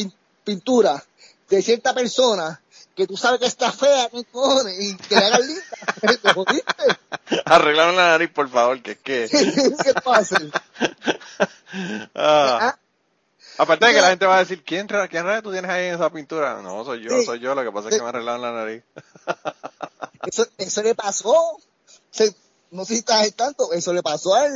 pintura 0.44 1.02
de 1.48 1.62
cierta 1.62 1.94
persona 1.94 2.60
que 2.94 3.06
tú 3.06 3.16
sabes 3.16 3.40
que 3.40 3.46
está 3.46 3.72
fea, 3.72 4.08
¿qué 4.08 4.24
cojones? 4.24 4.76
Y 4.78 4.96
que 4.96 5.16
le 5.16 5.24
hagan 5.24 5.46
linda, 5.46 5.62
te 6.22 6.32
jodiste. 6.32 6.98
Arreglar 7.44 7.92
la 7.94 8.10
nariz, 8.10 8.30
por 8.30 8.48
favor, 8.48 8.80
que 8.82 8.92
es 8.92 8.98
que... 8.98 9.28
¿Qué 9.84 9.94
pasa? 9.94 10.38
Ah. 12.14 12.76
Aparte 13.56 13.86
de 13.86 13.94
que 13.94 14.00
la 14.00 14.08
gente 14.10 14.26
va 14.26 14.36
a 14.36 14.40
decir, 14.40 14.64
¿quién, 14.64 14.86
quién 14.86 15.24
rayos 15.24 15.42
tú 15.42 15.52
tienes 15.52 15.70
ahí 15.70 15.86
en 15.86 15.94
esa 15.94 16.10
pintura? 16.10 16.60
No, 16.62 16.84
soy 16.84 17.02
yo, 17.02 17.10
Sí. 17.10 17.24
soy 17.24 17.38
yo, 17.40 17.54
lo 17.54 17.62
que 17.62 17.70
pasa 17.70 17.88
es 17.88 17.96
que 17.96 18.02
me 18.02 18.08
arreglaron 18.08 18.42
la 18.42 18.52
nariz. 18.52 18.82
Eso, 20.26 20.46
eso 20.56 20.82
le 20.82 20.94
pasó. 20.94 21.58
Se- 22.10 22.34
no 22.70 22.84
sé 22.86 22.94
si 22.94 22.98
estás 23.00 23.30
tanto, 23.34 23.72
eso 23.74 23.92
le 23.92 24.02
pasó 24.02 24.34
al, 24.34 24.50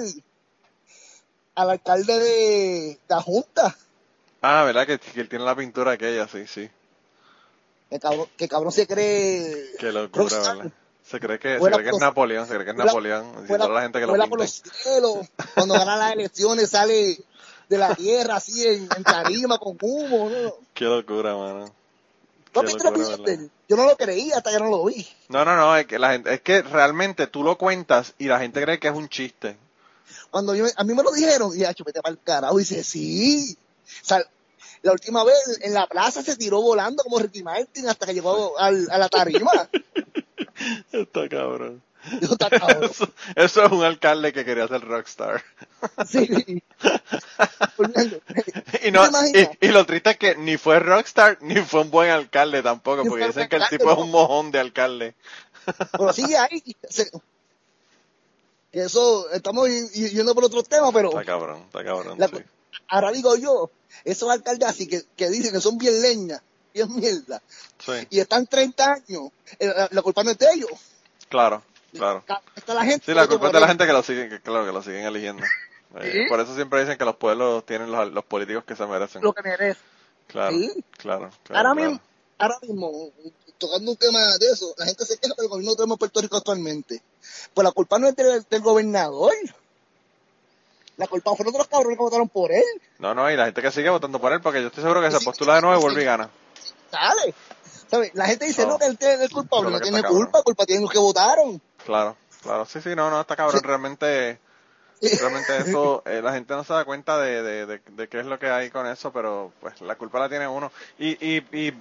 al 1.54 1.70
alcalde 1.70 2.18
de 2.18 2.98
la 3.06 3.20
Junta. 3.20 3.76
Ah, 4.40 4.64
¿verdad? 4.64 4.86
Que, 4.86 4.98
que 4.98 5.20
él 5.20 5.28
tiene 5.28 5.44
la 5.44 5.54
pintura 5.54 5.92
aquella, 5.92 6.26
sí, 6.26 6.46
sí. 6.46 6.70
Que 7.90 8.00
cabrón, 8.00 8.26
que 8.36 8.48
cabrón 8.48 8.72
se 8.72 8.86
cree. 8.86 9.72
Qué 9.78 9.92
locura, 9.92 10.22
rockstar. 10.24 10.56
¿verdad? 10.56 10.72
Se 11.04 11.20
cree 11.20 11.38
que, 11.38 11.58
se 11.58 11.70
cree 11.70 11.84
que 11.84 11.90
es 11.90 11.98
Napoleón, 11.98 12.46
se 12.46 12.54
cree 12.54 12.64
que 12.64 12.70
es 12.70 12.76
Napoleón. 12.76 13.46
Toda 13.46 13.68
la 13.68 13.82
gente 13.82 14.00
que 14.00 14.06
lo 14.06 14.28
por 14.28 14.38
los 14.40 14.50
cielos. 14.82 15.26
Cuando 15.54 15.74
gana 15.74 15.96
las 15.96 16.12
elecciones 16.12 16.70
sale 16.70 17.18
de 17.68 17.78
la 17.78 17.94
tierra 17.94 18.36
así 18.36 18.66
en, 18.66 18.88
en 18.96 19.04
tarima 19.04 19.58
con 19.58 19.76
humo. 19.80 20.30
¿no? 20.30 20.54
Qué 20.74 20.84
locura, 20.84 21.34
mano. 21.34 21.72
Yo 23.68 23.76
no 23.76 23.84
lo 23.84 23.96
creía 23.96 24.38
hasta 24.38 24.50
que 24.50 24.58
no 24.58 24.70
lo 24.70 24.84
vi. 24.86 25.06
No, 25.28 25.44
no, 25.44 25.54
no, 25.56 25.76
es 25.76 25.86
que 25.86 25.98
la 25.98 26.12
gente, 26.12 26.32
es 26.32 26.40
que 26.40 26.62
realmente 26.62 27.26
tú 27.26 27.42
lo 27.42 27.58
cuentas 27.58 28.14
y 28.18 28.24
la 28.26 28.38
gente 28.40 28.62
cree 28.62 28.78
que 28.80 28.88
es 28.88 28.94
un 28.94 29.08
chiste. 29.08 29.56
Cuando 30.30 30.54
yo, 30.54 30.66
a 30.76 30.84
mí 30.84 30.94
me 30.94 31.02
lo 31.02 31.12
dijeron, 31.12 31.52
y 31.54 31.58
vete 31.60 32.00
para 32.00 32.12
el 32.12 32.18
carajo. 32.22 32.58
Y 32.58 32.62
dice, 32.62 32.82
sí. 32.82 33.56
O 34.02 34.04
sea, 34.04 34.22
la 34.82 34.92
última 34.92 35.24
vez 35.24 35.58
en 35.62 35.74
la 35.74 35.86
plaza 35.86 36.22
se 36.22 36.36
tiró 36.36 36.62
volando 36.62 37.02
como 37.02 37.18
Ricky 37.18 37.42
Martin 37.42 37.88
hasta 37.88 38.06
que 38.06 38.14
llegó 38.14 38.58
al- 38.58 38.88
a 38.90 38.98
la 38.98 39.08
tarima. 39.08 39.50
Está 40.92 41.28
cabrón. 41.28 41.82
Yo, 42.22 42.32
"Está 42.32 42.50
cabrón". 42.50 42.84
Eso, 42.90 43.08
eso 43.36 43.64
es 43.64 43.72
un 43.72 43.84
alcalde 43.84 44.32
que 44.32 44.44
quería 44.44 44.66
ser 44.68 44.80
rockstar. 44.82 45.42
Sí. 46.08 46.62
Y, 48.84 48.90
no, 48.90 49.04
y, 49.34 49.66
y 49.66 49.68
lo 49.68 49.84
triste 49.86 50.10
es 50.10 50.16
que 50.16 50.34
ni 50.36 50.56
fue 50.56 50.78
rockstar 50.80 51.38
ni 51.40 51.56
fue 51.56 51.82
un 51.82 51.90
buen 51.90 52.10
alcalde 52.10 52.62
tampoco, 52.62 53.04
porque 53.04 53.26
dicen 53.26 53.48
que 53.48 53.56
el 53.56 53.68
tipo 53.68 53.90
es 53.92 53.98
un 53.98 54.10
mojón 54.10 54.50
de 54.50 54.58
alcalde. 54.60 55.14
Pero 55.92 56.12
sigue 56.12 56.36
ahí. 56.36 56.62
Se- 56.88 57.10
que 58.72 58.82
eso, 58.82 59.30
estamos 59.30 59.68
yendo 59.92 60.34
por 60.34 60.44
otro 60.44 60.62
tema, 60.62 60.92
pero 60.92 61.08
Está 61.10 61.24
cabrón, 61.24 61.62
está 61.66 61.84
cabrón. 61.84 62.18
la- 62.18 62.28
sí. 62.28 62.36
ahora 62.88 63.12
digo 63.12 63.34
yo, 63.36 63.70
esos 64.04 64.28
alcaldes 64.30 64.68
así 64.68 64.86
que, 64.86 65.02
que 65.16 65.30
dicen 65.30 65.52
que 65.52 65.60
son 65.60 65.78
bien 65.78 66.00
leña, 66.02 66.42
bien 66.74 66.94
mierda, 66.94 67.40
Sí, 67.78 67.92
y 68.10 68.20
están 68.20 68.46
30 68.46 68.92
años, 68.92 69.30
eh, 69.58 69.72
la, 69.74 69.88
la 69.90 70.02
culpa 70.02 70.22
no 70.22 70.30
es 70.32 70.38
de 70.38 70.48
ellos. 70.52 70.70
claro, 71.30 71.62
claro. 71.92 72.24
Está 72.56 72.74
la 72.74 72.84
gente. 72.84 73.06
Sí, 73.06 73.14
la 73.14 73.26
culpa 73.26 73.46
es 73.48 73.52
de 73.52 73.60
la 73.60 73.68
gente 73.68 73.86
que 73.86 73.92
lo 73.92 74.02
siguen, 74.02 74.28
que, 74.30 74.40
claro, 74.40 74.66
que 74.66 74.72
lo 74.72 74.82
siguen 74.82 75.04
eligiendo. 75.06 75.44
Eh, 75.44 76.10
Sí. 76.12 76.18
Por 76.28 76.38
eso 76.40 76.54
siempre 76.54 76.80
dicen 76.80 76.98
que 76.98 77.04
los 77.06 77.16
pueblos 77.16 77.64
tienen 77.64 77.90
los, 77.90 78.12
los 78.12 78.22
políticos 78.24 78.62
que 78.66 78.76
se 78.76 78.84
merecen. 78.86 79.22
Lo 79.22 79.32
que 79.32 79.42
merece. 79.42 79.80
Claro, 80.26 80.50
Sí. 80.56 80.84
claro, 80.98 81.30
claro. 81.44 81.68
ahora, 81.68 81.74
claro. 81.74 81.74
mismo, 81.74 82.00
ahora 82.38 82.58
mismo, 82.60 83.10
tocando 83.56 83.90
un 83.92 83.96
tema 83.96 84.18
de 84.38 84.46
eso, 84.52 84.74
la 84.76 84.84
gente 84.84 85.06
se 85.06 85.16
queja 85.16 85.32
del 85.38 85.48
gobierno 85.48 85.72
que 85.72 85.76
tenemos 85.76 85.94
en 85.94 85.98
Puerto 85.98 86.20
Rico 86.20 86.36
actualmente. 86.36 87.00
Pues 87.54 87.64
la 87.64 87.72
culpa 87.72 87.98
no 87.98 88.06
es 88.08 88.14
del, 88.16 88.44
del 88.50 88.60
gobernador. 88.60 89.32
La 90.98 91.06
culpa 91.06 91.34
fueron 91.36 91.52
de 91.52 91.58
los 91.58 91.68
cabrones 91.68 91.96
que 91.96 92.02
votaron 92.02 92.28
por 92.28 92.52
él. 92.52 92.64
No, 92.98 93.14
no, 93.14 93.30
y 93.30 93.36
la 93.36 93.46
gente 93.46 93.62
que 93.62 93.70
sigue 93.70 93.88
votando 93.88 94.20
por 94.20 94.32
él, 94.32 94.40
porque 94.42 94.60
yo 94.60 94.66
estoy 94.66 94.82
seguro 94.82 95.00
que 95.00 95.10
se 95.10 95.18
Sí, 95.20 95.24
postula 95.24 95.54
de 95.54 95.62
nuevo 95.62 95.78
y 95.78 95.82
vuelve 95.82 96.02
y 96.02 96.04
gana. 96.04 96.28
¿Sabes? 96.90 97.34
La 98.14 98.26
gente 98.26 98.44
dice, 98.46 98.62
No. 98.66 98.72
no, 98.72 98.78
que 98.78 98.86
él 98.86 98.98
tiene 98.98 99.24
el 99.24 99.30
culpable, 99.30 99.68
es 99.68 99.72
no 99.74 99.80
tiene 99.80 100.02
cabrón. 100.02 100.22
culpa, 100.24 100.42
culpa 100.42 100.66
tienen 100.66 100.82
los 100.82 100.90
que 100.92 100.98
votaron. 100.98 101.60
Claro, 101.88 102.16
claro. 102.42 102.66
Sí, 102.66 102.82
sí, 102.82 102.90
no, 102.94 103.08
no, 103.08 103.22
está 103.22 103.34
cabrón. 103.34 103.62
Realmente, 103.62 104.38
realmente 105.00 105.56
eso, 105.66 106.02
eh, 106.04 106.20
la 106.22 106.34
gente 106.34 106.52
no 106.54 106.62
se 106.64 106.74
da 106.74 106.84
cuenta 106.84 107.16
de, 107.18 107.42
de, 107.42 107.64
de, 107.66 107.80
de 107.86 108.08
qué 108.08 108.20
es 108.20 108.26
lo 108.26 108.38
que 108.38 108.50
hay 108.50 108.68
con 108.68 108.86
eso, 108.86 109.10
pero 109.10 109.52
pues 109.58 109.80
la 109.80 109.94
culpa 109.96 110.18
la 110.18 110.28
tiene 110.28 110.46
uno. 110.46 110.70
Y, 110.98 111.12
y, 111.26 111.38
y 111.52 111.72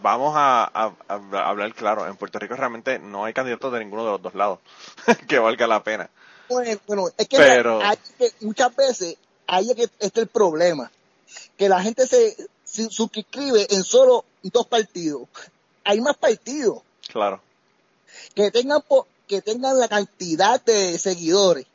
vamos 0.00 0.34
a, 0.36 0.62
a- 0.72 0.92
a 1.08 1.48
hablar 1.48 1.74
claro, 1.74 2.06
en 2.06 2.14
Puerto 2.16 2.38
Rico 2.38 2.54
realmente 2.54 3.00
no 3.00 3.24
hay 3.24 3.32
candidatos 3.32 3.72
de 3.72 3.80
ninguno 3.80 4.04
de 4.04 4.10
los 4.12 4.22
dos 4.22 4.34
lados 4.36 4.60
que 5.28 5.40
valga 5.40 5.66
la 5.66 5.82
pena. 5.82 6.08
Bueno, 6.48 6.78
bueno, 6.86 7.08
es 7.18 7.26
que, 7.26 7.36
Pero- 7.36 7.82
hay 7.82 7.96
que 8.18 8.30
muchas 8.42 8.76
veces 8.76 9.16
ahí 9.48 9.68
es 9.70 9.74
que 9.76 9.90
está 9.98 10.20
el 10.20 10.28
problema. 10.28 10.88
Que 11.58 11.68
la 11.68 11.82
gente 11.82 12.06
se, 12.06 12.36
se 12.62 12.88
suscribe 12.90 13.66
en 13.70 13.82
solo 13.82 14.24
dos 14.44 14.68
partidos. 14.68 15.22
Hay 15.82 16.00
más 16.00 16.16
partidos 16.16 16.82
Claro, 17.08 17.40
que 18.34 18.50
tengan 18.52 18.82
po- 18.82 19.08
que 19.26 19.42
tengan 19.42 19.78
la 19.78 19.88
cantidad 19.88 20.62
de 20.64 20.98
seguidores 20.98 21.66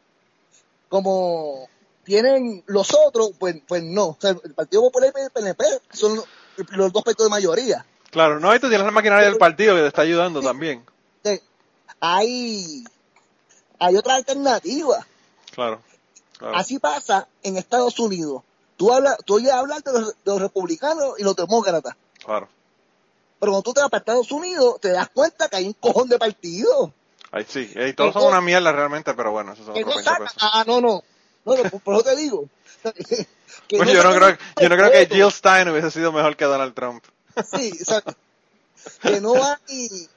como 0.92 1.70
tienen 2.04 2.64
los 2.68 2.94
otros, 2.94 3.32
pues, 3.40 3.56
pues 3.66 3.82
no. 3.82 4.08
O 4.08 4.18
sea, 4.20 4.32
el 4.32 4.54
Partido 4.54 4.82
Popular 4.82 5.14
y 5.16 5.22
el 5.22 5.32
PNP 5.32 5.64
son 5.94 6.18
los, 6.18 6.26
los 6.72 6.92
dos 6.92 7.02
partidos 7.02 7.30
de 7.30 7.36
mayoría. 7.36 7.86
claro. 8.12 8.42
No, 8.42 8.54
y 8.54 8.60
tú 8.60 8.68
tienes 8.68 8.86
la 8.86 8.92
maquinaria 8.92 9.26
del 9.26 9.38
partido 9.38 9.74
que 9.74 9.82
te 9.82 9.88
está 9.88 10.02
ayudando 10.02 10.42
también. 10.42 10.84
Hay, 12.02 12.84
hay 13.80 13.96
otra 13.96 14.16
alternativa. 14.16 15.06
Claro, 15.54 15.82
claro. 16.38 16.58
Así 16.58 16.80
pasa 16.80 17.28
en 17.44 17.56
Estados 17.56 17.98
Unidos. 18.00 18.42
Tú 18.76 18.92
hablas, 18.92 19.18
tú 19.24 19.36
oyes 19.36 19.52
hablar 19.52 19.82
de 19.84 19.94
los, 19.94 20.08
de 20.08 20.16
los 20.26 20.42
republicanos 20.42 21.20
y 21.20 21.24
los 21.24 21.36
demócratas. 21.36 21.96
Claro. 22.26 22.50
Pero 23.40 23.52
cuando 23.52 23.62
tú 23.62 23.74
te 23.74 23.82
vas 23.82 23.90
para 23.90 24.00
Estados 24.00 24.32
Unidos, 24.32 24.82
te 24.82 24.90
das 24.90 25.10
cuenta 25.14 25.48
que 25.48 25.58
hay 25.58 25.68
un 25.68 25.74
cojón 25.74 26.10
de 26.10 26.18
partidos. 26.18 26.90
Ahí 27.32 27.46
sí, 27.48 27.72
y 27.76 27.94
todos 27.94 28.14
son 28.14 28.24
una 28.26 28.42
mierda 28.42 28.72
realmente, 28.72 29.14
pero 29.14 29.32
bueno, 29.32 29.54
eso 29.54 29.64
son 29.64 29.72
otros 29.72 29.86
no 29.88 29.96
20 29.96 30.04
sacan. 30.04 30.24
pesos. 30.28 30.38
Ah, 30.42 30.64
no, 30.68 30.82
no. 30.82 31.04
No, 31.46 31.56
no, 31.56 31.70
por, 31.80 31.96
eso 31.96 32.04
te 32.04 32.16
digo. 32.16 32.46
Que 33.68 33.78
Bueno, 33.78 33.92
yo 33.94 34.04
no 34.04 34.14
creo, 34.16 34.38
yo 34.62 34.70
no 34.70 34.76
creo 34.76 34.92
que. 34.92 35.08
Jill 35.08 35.32
Stein 35.32 35.68
hubiese 35.70 35.92
sido 35.92 36.12
mejor 36.12 36.36
que 36.36 36.46
Donald 36.46 36.74
Trump. 36.74 37.04
Sí, 37.54 37.72
o 37.82 37.86
sea, 37.86 38.02
que 39.02 39.22
no 39.22 39.34
hay 39.36 40.08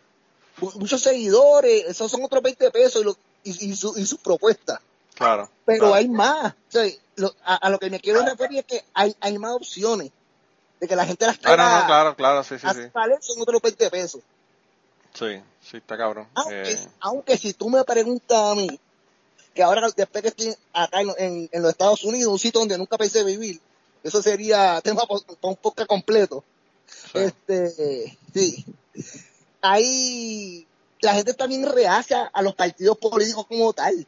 mu- 0.60 0.72
muchos 0.76 1.02
seguidores, 1.02 1.84
esos 1.86 2.10
son 2.10 2.24
otros 2.24 2.42
20 2.42 2.70
pesos 2.70 3.02
y, 3.02 3.04
lo- 3.04 3.16
y, 3.44 3.70
y, 3.70 3.76
su, 3.76 3.96
y 3.96 4.06
sus 4.06 4.18
propuestas. 4.20 4.80
Claro. 5.14 5.48
Pero 5.64 5.78
claro. 5.80 5.94
hay 5.94 6.08
más. 6.08 6.52
O 6.52 6.54
sea, 6.68 6.84
lo- 7.16 7.34
a, 7.44 7.54
a 7.56 7.70
lo 7.70 7.78
que 7.78 7.90
me 7.90 8.00
quiero 8.00 8.24
referir 8.24 8.60
es 8.60 8.64
que 8.66 8.84
hay, 8.94 9.14
hay 9.20 9.38
más 9.38 9.52
opciones. 9.52 10.10
De 10.80 10.88
que 10.88 10.96
la 10.96 11.06
gente 11.06 11.26
las 11.26 11.36
Ah, 11.36 11.40
quiera 11.42 11.68
no, 11.70 11.80
no, 11.80 11.86
claro, 11.86 12.16
claro, 12.16 12.42
sí, 12.44 12.56
sí, 12.58 12.66
sí. 12.74 12.90
son 13.20 13.40
otros 13.42 13.62
20 13.62 13.90
pesos. 13.90 14.20
Sí, 15.14 15.40
sí, 15.62 15.76
está 15.78 15.96
cabrón. 15.96 16.28
Aunque, 16.34 16.72
Eh, 16.72 16.88
aunque 17.00 17.36
si 17.38 17.54
tú 17.54 17.70
me 17.70 17.84
preguntas 17.84 18.36
a 18.36 18.54
mí, 18.54 18.68
que 19.54 19.62
ahora 19.62 19.86
después 19.96 20.22
que 20.22 20.28
estoy 20.28 20.54
acá 20.72 21.00
en, 21.00 21.10
en- 21.18 21.48
en 21.52 21.62
los 21.62 21.70
Estados 21.70 22.02
Unidos, 22.04 22.32
un 22.32 22.38
sitio 22.38 22.60
donde 22.60 22.76
nunca 22.76 22.98
pensé 22.98 23.22
vivir, 23.24 23.60
eso 24.02 24.20
sería 24.22 24.80
tema 24.82 25.02
para 25.06 25.20
un 25.42 25.56
podcast 25.56 25.88
completo. 25.88 26.44
sí. 27.12 27.18
Este, 27.18 28.18
sí. 28.34 28.64
Ahí 29.62 30.66
la 31.00 31.14
gente 31.14 31.30
está 31.30 31.46
bien 31.46 31.64
reacia 31.70 32.24
a 32.32 32.42
los 32.42 32.54
partidos 32.54 32.98
políticos 32.98 33.46
como 33.46 33.72
tal. 33.72 34.06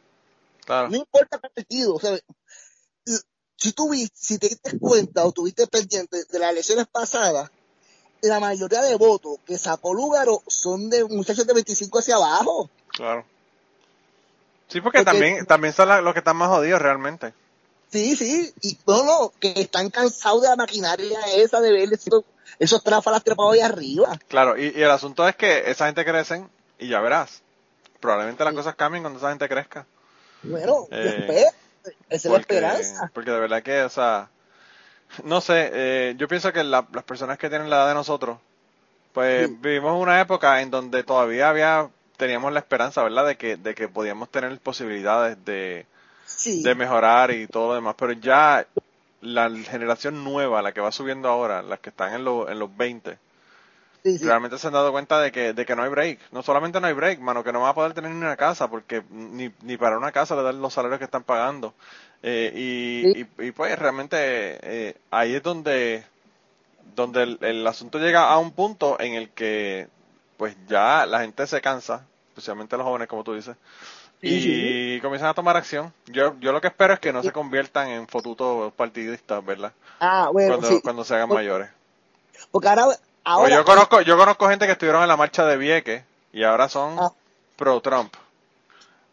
claro. 0.65 0.89
No 0.89 0.97
importa 0.97 1.39
qué 1.41 1.49
partido, 1.49 1.95
o 1.95 1.99
sea, 1.99 2.17
si 3.55 3.71
tú 3.71 3.91
si 4.13 4.37
te 4.37 4.49
diste 4.49 4.77
cuenta 4.77 5.25
o 5.25 5.31
tuviste 5.31 5.65
pendiente 5.67 6.25
de 6.25 6.39
las 6.39 6.51
elecciones 6.51 6.85
pasadas, 6.91 7.49
la 8.21 8.39
mayoría 8.39 8.81
de 8.81 8.95
votos 8.95 9.37
que 9.45 9.57
sacó 9.57 9.93
Lugaro 9.93 10.41
son 10.47 10.89
de 10.89 11.03
muchachos 11.05 11.45
de 11.47 11.53
25 11.53 11.99
hacia 11.99 12.15
abajo. 12.15 12.69
Claro. 12.89 13.25
Sí, 14.67 14.81
porque, 14.81 14.99
Porque- 14.99 15.05
también, 15.11 15.45
también 15.45 15.73
son 15.73 15.87
la- 15.89 16.01
los 16.01 16.13
que 16.13 16.19
están 16.19 16.35
más 16.35 16.49
jodidos 16.49 16.81
realmente. 16.81 17.33
Sí, 17.89 18.17
sí, 18.17 18.53
y 18.61 18.77
no, 18.85 19.03
no, 19.05 19.31
que 19.39 19.53
están 19.61 19.89
cansados 19.89 20.41
de 20.41 20.49
la 20.49 20.57
maquinaria 20.57 21.19
esa 21.37 21.61
de 21.61 21.71
ver 21.71 21.93
esos, 21.93 22.23
esos 22.59 22.83
tráfalas 22.83 23.23
trepados 23.23 23.53
ahí 23.53 23.61
arriba. 23.61 24.17
Claro, 24.27 24.57
y, 24.57 24.73
y 24.75 24.81
el 24.81 24.91
asunto 24.91 25.25
es 25.27 25.37
que 25.37 25.69
esa 25.71 25.85
gente 25.85 26.03
crecen 26.03 26.49
y 26.79 26.89
ya 26.89 26.99
verás. 26.99 27.41
Probablemente 28.01 28.43
las 28.43 28.53
cosas 28.53 28.75
cambien 28.75 29.03
cuando 29.03 29.19
esa 29.19 29.29
gente 29.29 29.47
crezca. 29.47 29.85
Bueno, 30.43 30.85
Eh, 30.91 30.97
después, 31.17 31.45
esa 32.09 32.27
es 32.27 32.33
la 32.33 32.37
esperanza. 32.39 33.11
porque 33.13 33.31
de 33.31 33.39
verdad 33.39 33.63
que, 33.63 33.81
o 33.83 33.89
sea, 33.89 34.29
no 35.23 35.41
sé, 35.41 35.69
eh, 35.73 36.15
yo 36.17 36.27
pienso 36.27 36.51
que 36.53 36.63
la- 36.63 36.87
las 36.93 37.03
personas 37.03 37.37
que 37.37 37.49
tienen 37.49 37.69
la 37.69 37.77
edad 37.77 37.87
de 37.89 37.93
nosotros, 37.95 38.37
pues 39.13 39.47
Sí. 39.49 39.57
vivimos 39.61 40.01
una 40.01 40.21
época 40.21 40.61
en 40.61 40.69
donde 40.71 41.03
todavía 41.03 41.49
había, 41.49 41.89
teníamos 42.17 42.51
la 42.53 42.59
esperanza, 42.59 43.03
¿verdad?, 43.03 43.25
de 43.27 43.37
que, 43.37 43.57
de 43.57 43.73
que 43.75 43.87
podíamos 43.87 44.29
tener 44.29 44.57
posibilidades 44.59 45.43
de, 45.45 45.85
Sí, 46.25 46.61
de 46.63 46.75
mejorar 46.75 47.31
y 47.31 47.47
todo 47.47 47.69
lo 47.69 47.75
demás, 47.75 47.95
pero 47.97 48.11
ya 48.13 48.65
la 49.21 49.49
generación 49.49 50.23
nueva, 50.23 50.61
la 50.61 50.71
que 50.73 50.81
va 50.81 50.91
subiendo 50.91 51.29
ahora, 51.29 51.61
las 51.63 51.79
que 51.79 51.89
están 51.89 52.13
en, 52.13 52.23
los 52.23 52.49
en 52.49 52.59
los 52.59 52.75
20, 52.77 53.17
sí, 54.03 54.17
sí. 54.17 54.25
realmente 54.25 54.57
se 54.57 54.67
han 54.67 54.73
dado 54.73 54.91
cuenta 54.91 55.19
de 55.19 55.31
que, 55.31 55.53
de 55.53 55.65
que 55.65 55.75
no 55.75 55.83
hay 55.83 55.89
break. 55.89 56.19
No 56.31 56.43
solamente 56.43 56.79
no 56.79 56.87
hay 56.87 56.93
break, 56.93 57.19
mano, 57.19 57.43
que 57.43 57.51
no 57.51 57.61
van 57.61 57.71
a 57.71 57.75
poder 57.75 57.93
tener 57.93 58.11
ni 58.11 58.17
una 58.17 58.37
casa, 58.37 58.69
porque 58.69 59.03
ni, 59.09 59.51
ni 59.61 59.77
para 59.77 59.97
una 59.97 60.11
casa 60.11 60.35
le 60.35 60.43
dan 60.43 60.61
los 60.61 60.73
salarios 60.73 60.99
que 60.99 61.05
están 61.05 61.23
pagando. 61.23 61.73
Eh, 62.23 62.51
y, 62.55 63.21
y, 63.21 63.47
y, 63.47 63.51
pues 63.51 63.77
realmente 63.77 64.17
eh, 64.19 64.95
ahí 65.11 65.35
es 65.35 65.43
donde 65.43 66.03
donde 66.97 67.37
el, 67.41 67.67
asunto 67.67 67.99
llega 67.99 68.27
a 68.27 68.39
un 68.39 68.51
punto 68.51 68.99
en 68.99 69.13
el 69.13 69.29
que 69.29 69.87
pues 70.35 70.57
ya 70.67 71.05
la 71.05 71.21
gente 71.21 71.45
se 71.45 71.61
cansa, 71.61 72.05
especialmente 72.29 72.75
los 72.75 72.85
jóvenes 72.85 73.07
como 73.07 73.23
tú 73.23 73.35
dices, 73.35 73.55
y 74.19 74.99
comienzan 75.01 75.29
a 75.29 75.33
tomar 75.35 75.55
acción. 75.57 75.93
Yo, 76.07 76.35
yo 76.39 76.51
lo 76.51 76.59
que 76.59 76.67
espero 76.67 76.93
es 76.93 76.99
que 76.99 77.13
no 77.13 77.21
se 77.21 77.31
conviertan 77.31 77.89
en 77.89 78.07
fotutos 78.07 78.73
partidistas, 78.73 79.45
¿verdad? 79.45 79.73
Ah, 79.99 80.29
bueno, 80.33 80.57
cuando, 80.57 80.81
cuando 80.81 81.03
se 81.03 81.15
hagan 81.15 81.29
mayores. 81.29 81.69
Porque 82.51 82.67
ahora, 82.67 82.87
ahora 83.27 83.55
yo 83.55 83.65
conozco, 83.65 84.01
yo 84.01 84.17
conozco 84.17 84.49
gente 84.49 84.65
que 84.65 84.71
estuvieron 84.71 85.01
en 85.01 85.07
la 85.07 85.17
marcha 85.17 85.45
de 85.45 85.57
Vieques 85.57 86.03
y 86.31 86.43
ahora 86.43 86.69
son 86.69 86.97
ah. 86.99 87.11
pro 87.55 87.81
Trump. 87.81 88.13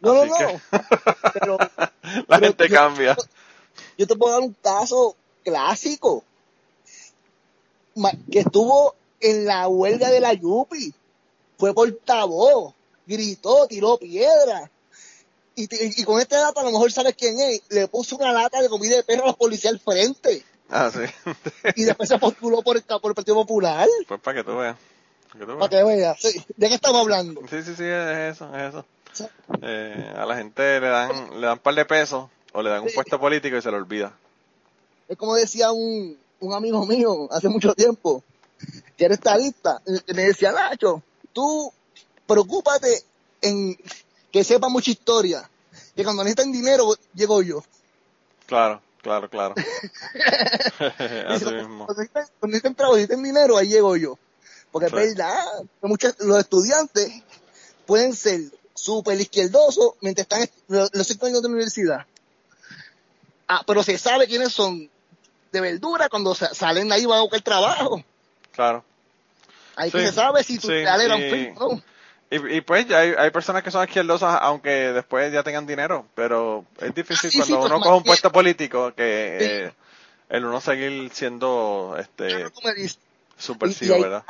No, 0.00 0.14
no, 0.14 0.26
no. 0.26 0.60
pero, 1.32 1.58
la 2.28 2.38
gente 2.38 2.68
cambia. 2.68 3.16
Yo 3.98 4.06
te 4.06 4.16
puedo 4.16 4.34
dar 4.34 4.42
un 4.42 4.56
caso 4.62 5.16
clásico 5.42 6.24
que 8.30 8.40
estuvo 8.40 8.94
en 9.20 9.46
la 9.46 9.68
huelga 9.68 10.10
de 10.10 10.20
la 10.20 10.32
Yupi. 10.32 10.92
Fue 11.58 11.72
portavoz, 11.72 12.74
gritó, 13.06 13.66
tiró 13.66 13.98
piedra. 13.98 14.70
Y, 15.56 16.04
con 16.04 16.20
este 16.20 16.34
dato 16.34 16.60
a 16.60 16.64
lo 16.64 16.72
mejor 16.72 16.90
sabes 16.90 17.14
quién 17.16 17.38
es. 17.40 17.62
Le 17.68 17.86
puso 17.86 18.16
una 18.16 18.32
lata 18.32 18.60
de 18.60 18.68
comida 18.68 18.96
de 18.96 19.04
perro 19.04 19.24
a 19.24 19.26
los 19.28 19.36
policías 19.36 19.72
al 19.72 19.80
frente. 19.80 20.44
Ah, 20.70 20.90
sí. 20.90 21.00
y 21.76 21.84
después 21.84 22.08
se 22.08 22.18
postuló 22.18 22.62
por 22.62 22.76
el, 22.76 22.82
por 22.82 23.10
el 23.10 23.14
Partido 23.14 23.36
Popular. 23.36 23.88
Pues 24.08 24.20
para 24.20 24.38
que 24.38 24.44
tú 24.44 24.56
veas. 24.56 24.76
Para 25.58 25.68
que 25.68 25.82
veas, 25.82 26.20
sí. 26.20 26.44
¿De 26.56 26.68
qué 26.68 26.74
estamos 26.74 27.00
hablando? 27.00 27.40
Sí, 27.50 27.62
sí, 27.62 27.74
sí, 27.74 27.84
es 27.84 28.34
eso, 28.34 28.56
es 28.56 28.68
eso. 28.68 28.84
Eh, 29.62 30.12
a 30.16 30.26
la 30.26 30.36
gente 30.36 30.80
le 30.80 30.88
dan, 30.88 31.40
le 31.40 31.46
dan 31.46 31.52
un 31.54 31.58
par 31.58 31.74
de 31.74 31.84
pesos 31.84 32.28
o 32.52 32.62
le 32.62 32.70
dan 32.70 32.82
un 32.82 32.90
puesto 32.94 33.18
político 33.18 33.56
y 33.56 33.62
se 33.62 33.70
lo 33.70 33.76
olvida. 33.76 34.12
Es 35.08 35.16
como 35.16 35.34
decía 35.34 35.72
un, 35.72 36.16
un 36.40 36.54
amigo 36.54 36.84
mío 36.86 37.28
hace 37.30 37.48
mucho 37.48 37.74
tiempo, 37.74 38.22
que 38.96 39.04
era 39.04 39.14
estadista, 39.14 39.82
me 39.86 40.22
decía, 40.22 40.52
Nacho, 40.52 41.02
tú 41.32 41.72
preocúpate 42.26 43.02
en 43.42 43.76
que 44.32 44.44
sepa 44.44 44.68
mucha 44.68 44.90
historia, 44.90 45.48
que 45.94 46.04
cuando 46.04 46.24
necesitan 46.24 46.52
dinero, 46.52 46.94
llego 47.14 47.42
yo. 47.42 47.62
Claro, 48.46 48.80
claro, 49.04 49.30
claro. 49.30 49.54
Así 51.28 51.44
mismo. 51.44 51.86
Cuando 51.86 52.02
necesitan, 52.48 52.74
trabajo, 52.74 52.96
necesitan 52.96 53.22
dinero, 53.22 53.56
ahí 53.56 53.68
llego 53.68 53.96
yo. 53.96 54.18
Porque 54.72 54.86
es 54.86 54.92
verdad, 54.92 55.44
muchos, 55.82 56.16
los 56.18 56.38
estudiantes 56.38 57.22
pueden 57.86 58.16
ser 58.16 58.40
súper 58.74 59.20
izquierdosos 59.20 59.92
mientras 60.00 60.24
están 60.24 60.48
los, 60.66 60.92
los 60.92 61.06
cinco 61.06 61.26
años 61.26 61.42
de 61.42 61.48
universidad. 61.48 62.06
Ah, 63.46 63.62
pero 63.66 63.82
se 63.82 63.96
sabe 63.98 64.26
quiénes 64.26 64.52
son 64.52 64.90
de 65.52 65.60
verdura 65.60 66.08
cuando 66.08 66.34
salen 66.34 66.90
ahí 66.90 67.06
van 67.06 67.18
a 67.18 67.22
buscar 67.22 67.42
trabajo. 67.42 68.02
Claro. 68.50 68.84
Ahí 69.76 69.90
que 69.90 70.00
se 70.00 70.12
sabe 70.12 70.42
si 70.42 70.58
tu 70.58 70.68
sí, 70.68 70.72
era 70.72 71.14
un 71.14 71.22
fin, 71.22 71.82
y, 72.34 72.56
y, 72.56 72.60
pues 72.62 72.90
hay, 72.90 73.14
hay 73.16 73.30
personas 73.30 73.62
que 73.62 73.70
son 73.70 73.84
izquierdosas 73.84 74.38
aunque 74.42 74.70
después 74.70 75.32
ya 75.32 75.42
tengan 75.42 75.66
dinero, 75.66 76.06
pero 76.14 76.64
es 76.80 76.94
difícil 76.94 77.30
ah, 77.34 77.44
cuando 77.46 77.66
uno 77.66 77.80
coge 77.80 77.96
un 77.96 78.04
puesto 78.04 78.32
político 78.32 78.92
que 78.94 79.38
eh, 79.66 79.72
el 80.28 80.44
uno 80.44 80.60
seguir 80.60 81.10
siendo 81.12 81.96
este 81.98 82.46
subversivo, 83.36 84.00
¿verdad? 84.00 84.24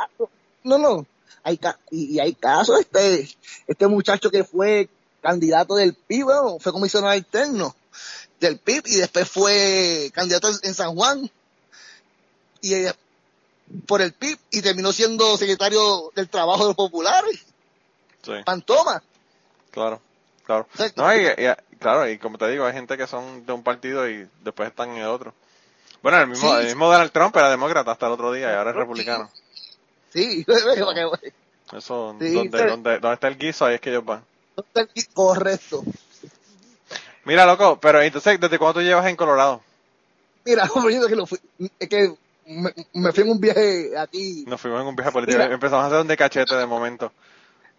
no, 0.64 0.78
no. 0.78 1.06
Hay, 1.42 1.60
y, 1.90 2.18
hay 2.20 2.34
casos, 2.34 2.80
este, 2.80 3.28
este 3.66 3.86
muchacho 3.86 4.30
que 4.30 4.44
fue 4.44 4.88
candidato 5.20 5.74
del 5.74 5.94
PIB, 5.94 6.26
fue 6.60 6.72
comisionado 6.72 7.14
interno 7.14 7.74
del 8.40 8.58
PIB 8.58 8.82
y 8.86 8.96
después 8.96 9.28
fue 9.28 10.10
candidato 10.12 10.50
en 10.62 10.74
San 10.74 10.94
Juan 10.94 11.30
y 12.60 12.74
eh, 12.74 12.92
por 13.86 14.02
el 14.02 14.12
PIB 14.12 14.38
y 14.50 14.62
terminó 14.62 14.92
siendo 14.92 15.36
secretario 15.36 16.10
del 16.14 16.28
trabajo 16.28 16.62
de 16.62 16.68
los 16.68 16.76
populares. 16.76 17.44
Sí. 18.24 18.32
Pantoma. 18.44 19.02
Claro, 19.70 20.00
claro. 20.46 20.66
no, 20.96 21.14
y, 21.14 21.26
claro, 21.78 22.08
y 22.08 22.18
como 22.18 22.38
te 22.38 22.48
digo, 22.48 22.64
hay 22.64 22.72
gente 22.72 22.96
que 22.96 23.06
son 23.06 23.44
de 23.44 23.52
un 23.52 23.62
partido 23.62 24.08
y 24.08 24.28
después 24.42 24.68
están 24.68 24.90
en 24.90 24.98
el 24.98 25.08
otro. 25.08 25.34
Bueno, 26.02 26.20
el 26.20 26.28
mismo, 26.28 26.56
el 26.56 26.66
mismo 26.66 26.90
Donald 26.90 27.12
Trump 27.12 27.36
era 27.36 27.50
demócrata 27.50 27.92
hasta 27.92 28.06
el 28.06 28.12
otro 28.12 28.32
día 28.32 28.50
y 28.50 28.54
ahora 28.54 28.70
es 28.70 28.76
republicano. 28.76 29.30
Sí, 30.12 30.44
eso, 31.72 31.94
donde, 31.94 32.32
donde, 32.32 32.98
donde 32.98 33.14
está 33.14 33.28
el 33.28 33.38
guiso, 33.38 33.66
ahí 33.66 33.76
es 33.76 33.80
que 33.80 33.90
ellos 33.90 34.04
van. 34.04 34.24
Correcto. 35.12 35.82
Mira, 37.24 37.46
loco, 37.46 37.78
pero 37.80 38.02
entonces, 38.02 38.38
¿desde 38.38 38.58
cuándo 38.58 38.80
tú 38.80 38.84
llevas 38.84 39.06
en 39.06 39.16
Colorado? 39.16 39.62
Mira, 40.44 40.68
que 41.08 41.16
lo 41.16 41.26
fui, 41.26 41.38
es 41.78 41.88
que 41.88 42.14
me, 42.46 43.12
fui 43.12 43.24
en 43.24 43.30
un 43.30 43.40
viaje 43.40 43.96
aquí. 43.96 44.44
Nos 44.46 44.60
fuimos 44.60 44.82
en 44.82 44.88
un 44.88 44.96
viaje 44.96 45.10
político. 45.10 45.40
Empezamos 45.40 45.84
a 45.84 45.86
hacer 45.86 46.00
un 46.00 46.08
de 46.08 46.16
cachete 46.16 46.54
de 46.54 46.66
momento. 46.66 47.12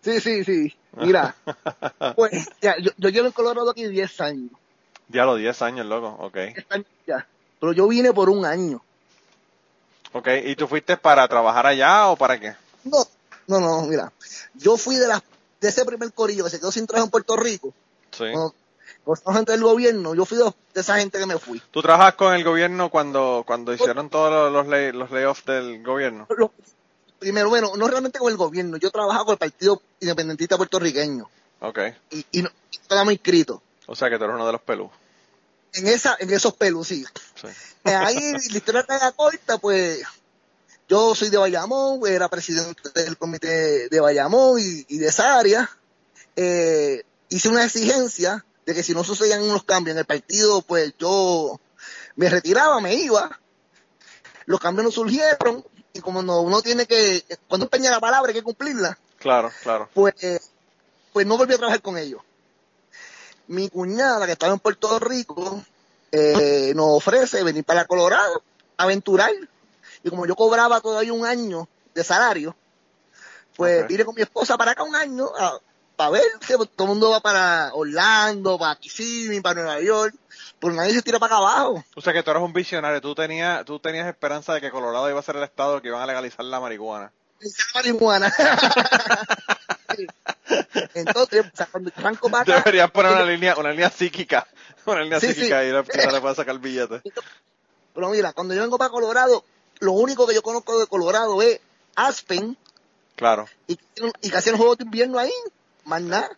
Sí, 0.05 0.21
sí, 0.21 0.43
sí. 0.43 0.75
Mira, 0.93 1.35
pues 2.15 2.47
ya, 2.61 2.77
yo, 2.77 2.91
yo, 2.97 3.09
llevo 3.09 3.27
en 3.27 3.33
Colorado 3.33 3.69
aquí 3.69 3.87
10 3.87 4.21
años. 4.21 4.51
Ya 5.09 5.25
los 5.25 5.39
10 5.39 5.61
años, 5.63 5.85
loco, 5.85 6.15
ok. 6.19 6.37
Ya. 7.05 7.27
Pero 7.59 7.73
yo 7.73 7.87
vine 7.87 8.13
por 8.13 8.29
un 8.29 8.45
año. 8.45 8.81
Ok, 10.13 10.29
¿y 10.45 10.55
tú 10.55 10.67
fuiste 10.67 10.95
para 10.95 11.27
trabajar 11.27 11.65
allá 11.65 12.07
o 12.07 12.15
para 12.15 12.39
qué? 12.39 12.55
No, 12.83 13.05
no, 13.47 13.59
no, 13.59 13.81
mira. 13.81 14.13
Yo 14.53 14.77
fui 14.77 14.95
de, 14.95 15.07
la, 15.07 15.21
de 15.59 15.67
ese 15.67 15.83
primer 15.83 16.13
corillo 16.13 16.43
que 16.43 16.51
se 16.51 16.59
quedó 16.59 16.71
sin 16.71 16.87
trabajo 16.87 17.07
en 17.07 17.11
Puerto 17.11 17.35
Rico. 17.35 17.73
Sí 18.11 18.25
por 19.05 19.19
gente 19.33 19.51
del 19.51 19.61
gobierno, 19.61 20.15
yo 20.15 20.25
fui 20.25 20.37
de, 20.37 20.51
esa 20.73 20.97
gente 20.97 21.19
que 21.19 21.25
me 21.27 21.37
fui. 21.37 21.61
¿Tú 21.71 21.81
trabajas 21.81 22.15
con 22.15 22.33
el 22.33 22.43
gobierno 22.43 22.89
cuando, 22.89 23.43
cuando 23.45 23.71
hicieron 23.71 24.09
todos 24.09 24.51
los, 24.51 24.67
lay, 24.67 24.91
los 24.91 25.11
layoffs 25.11 25.45
del 25.45 25.83
gobierno? 25.83 26.27
Primero, 27.19 27.49
bueno, 27.49 27.73
no 27.75 27.87
realmente 27.87 28.19
con 28.19 28.31
el 28.31 28.37
gobierno, 28.37 28.77
yo 28.77 28.91
trabajaba 28.91 29.25
con 29.25 29.33
el 29.33 29.39
Partido 29.39 29.81
Independentista 29.99 30.57
Puertorriqueño. 30.57 31.29
Ok. 31.61 31.79
Y, 32.11 32.25
y 32.31 32.41
no, 32.41 32.49
estábamos 32.71 33.13
inscritos. 33.13 33.61
O 33.87 33.95
sea 33.95 34.09
que 34.09 34.17
tú 34.17 34.23
eres 34.23 34.35
uno 34.35 34.45
de 34.45 34.51
los 34.51 34.61
pelus. 34.61 34.89
En, 35.73 35.87
esa, 35.87 36.15
en 36.19 36.31
esos 36.31 36.53
pelus, 36.53 36.87
sí. 36.87 37.05
sí. 37.35 37.47
Eh, 37.85 37.93
ahí, 37.93 38.33
la 38.51 38.57
historia 38.57 38.81
está 38.81 39.11
corta, 39.11 39.57
pues, 39.57 40.01
yo 40.87 41.15
soy 41.15 41.29
de 41.29 41.37
Bayamón, 41.37 42.01
era 42.07 42.29
presidente 42.29 42.89
del 42.93 43.17
comité 43.17 43.89
de 43.89 43.99
Bayamón 43.99 44.59
y, 44.59 44.85
y 44.87 44.97
de 44.97 45.07
esa 45.07 45.37
área. 45.37 45.69
Eh, 46.35 47.03
hice 47.29 47.49
una 47.49 47.65
exigencia 47.65 48.45
de 48.65 48.73
que 48.73 48.83
si 48.83 48.93
no 48.93 49.03
sucedían 49.03 49.43
unos 49.43 49.63
cambios 49.63 49.95
en 49.95 49.99
el 49.99 50.05
partido, 50.05 50.61
pues 50.61 50.93
yo 50.97 51.59
me 52.15 52.29
retiraba, 52.29 52.79
me 52.81 52.95
iba. 52.95 53.39
Los 54.45 54.59
cambios 54.59 54.85
no 54.85 54.91
surgieron 54.91 55.65
y 55.95 56.01
como 56.01 56.21
no, 56.21 56.41
uno 56.41 56.61
tiene 56.61 56.85
que, 56.85 57.23
cuando 57.47 57.67
empeña 57.67 57.89
la 57.89 58.01
palabra 58.01 58.29
hay 58.29 58.35
que 58.35 58.43
cumplirla. 58.43 58.97
Claro, 59.17 59.49
claro. 59.63 59.89
Pues, 59.93 60.51
pues 61.13 61.25
no 61.25 61.37
volví 61.37 61.53
a 61.53 61.57
trabajar 61.57 61.81
con 61.81 61.97
ellos. 61.97 62.21
Mi 63.47 63.69
cuñada, 63.69 64.25
que 64.25 64.33
estaba 64.33 64.51
en 64.51 64.59
Puerto 64.59 64.99
Rico, 64.99 65.63
eh, 66.11 66.73
nos 66.75 66.97
ofrece 66.97 67.43
venir 67.45 67.63
para 67.63 67.85
Colorado, 67.85 68.43
aventurar. 68.75 69.31
Y 70.03 70.09
como 70.09 70.25
yo 70.25 70.35
cobraba 70.35 70.81
todavía 70.81 71.13
un 71.13 71.25
año 71.25 71.65
de 71.93 72.03
salario, 72.03 72.53
pues 73.55 73.87
vine 73.87 74.03
con 74.03 74.15
mi 74.15 74.21
esposa 74.21 74.57
para 74.57 74.71
acá 74.71 74.83
un 74.83 74.97
año 74.97 75.29
a, 75.33 75.57
para 75.95 76.11
ver 76.11 76.23
que 76.45 76.55
todo 76.55 76.69
el 76.79 76.87
mundo 76.87 77.09
va 77.11 77.19
para 77.19 77.71
Orlando, 77.73 78.57
para 78.57 78.75
Kissimmee, 78.75 79.41
para 79.41 79.61
Nueva 79.61 79.81
York, 79.81 80.15
pero 80.59 80.73
nadie 80.73 80.93
se 80.93 81.01
tira 81.01 81.19
para 81.19 81.35
acá 81.35 81.45
abajo. 81.45 81.83
O 81.95 82.01
sea 82.01 82.13
que 82.13 82.23
tú 82.23 82.31
eres 82.31 82.43
un 82.43 82.53
visionario, 82.53 83.01
tú 83.01 83.15
tenías, 83.15 83.63
tú 83.65 83.79
tenías 83.79 84.07
esperanza 84.07 84.53
de 84.53 84.61
que 84.61 84.71
Colorado 84.71 85.09
iba 85.09 85.19
a 85.19 85.23
ser 85.23 85.35
el 85.37 85.43
estado 85.43 85.81
que 85.81 85.89
iban 85.89 86.01
a 86.01 86.05
legalizar 86.05 86.45
la 86.45 86.59
marihuana. 86.59 87.11
La 87.39 87.49
marihuana. 87.75 88.33
Entonces, 90.93 91.45
o 91.45 91.55
sea, 91.55 91.67
cuando 91.67 91.91
Franco 91.91 92.29
para 92.29 92.43
acá, 92.43 92.55
Deberías 92.57 92.91
poner 92.91 93.11
una 93.13 93.25
línea, 93.25 93.55
una 93.55 93.71
línea 93.71 93.89
psíquica, 93.89 94.47
una 94.85 95.01
línea 95.01 95.19
psíquica 95.19 95.63
y 95.63 95.71
la 95.71 95.81
le 95.81 96.21
puede 96.21 96.35
sacar 96.35 96.59
billete. 96.59 97.01
Pero 97.93 98.09
mira, 98.09 98.33
cuando 98.33 98.53
yo 98.53 98.61
vengo 98.61 98.77
para 98.77 98.89
Colorado, 98.89 99.43
lo 99.79 99.93
único 99.93 100.27
que 100.27 100.35
yo 100.35 100.41
conozco 100.41 100.79
de 100.79 100.87
Colorado 100.87 101.41
es 101.41 101.59
Aspen. 101.95 102.57
Claro. 103.15 103.45
Y, 103.67 103.79
y 104.21 104.29
que 104.29 104.37
hacían 104.37 104.57
juegos 104.57 104.77
de 104.77 104.83
invierno 104.83 105.17
ahí 105.17 105.31
más 105.85 106.01
nada. 106.01 106.37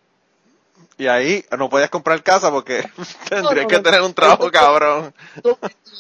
Y 0.98 1.08
ahí 1.08 1.46
no 1.58 1.70
podías 1.70 1.90
comprar 1.90 2.22
casa 2.24 2.52
porque 2.52 2.88
tendrías 3.30 3.68
que 3.68 3.80
tener 3.80 4.02
un 4.02 4.14
trabajo 4.14 4.50
cabrón. 4.52 5.14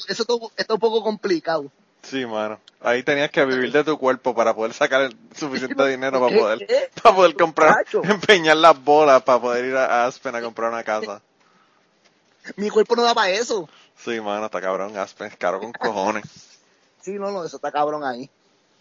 Eso 0.07 0.49
está 0.55 0.73
un 0.73 0.79
poco 0.79 1.03
complicado. 1.03 1.71
Sí, 2.03 2.25
mano. 2.25 2.59
Ahí 2.79 3.03
tenías 3.03 3.31
que 3.31 3.43
vivir 3.43 3.71
de 3.71 3.83
tu 3.83 3.97
cuerpo 3.97 4.35
para 4.35 4.55
poder 4.55 4.73
sacar 4.73 5.01
el 5.01 5.17
suficiente 5.35 5.87
dinero 5.87 6.21
para 6.21 6.37
poder, 6.37 6.91
para 7.01 7.15
poder 7.15 7.35
comprar, 7.35 7.85
empeñar 8.03 8.57
las 8.57 8.81
bolas 8.81 9.23
para 9.23 9.41
poder 9.41 9.65
ir 9.65 9.75
a 9.75 10.05
Aspen 10.05 10.35
a 10.35 10.41
comprar 10.41 10.71
una 10.71 10.83
casa. 10.83 11.21
Mi 12.55 12.69
cuerpo 12.69 12.95
no 12.95 13.03
da 13.03 13.13
para 13.13 13.31
eso. 13.31 13.67
Sí, 13.97 14.21
mano, 14.21 14.45
está 14.45 14.61
cabrón. 14.61 14.95
Aspen 14.95 15.27
es 15.27 15.37
caro 15.37 15.59
con 15.59 15.73
cojones. 15.73 16.23
Sí, 16.99 17.13
no, 17.13 17.31
no, 17.31 17.45
eso 17.45 17.55
está 17.55 17.71
cabrón 17.71 18.03
ahí. 18.03 18.29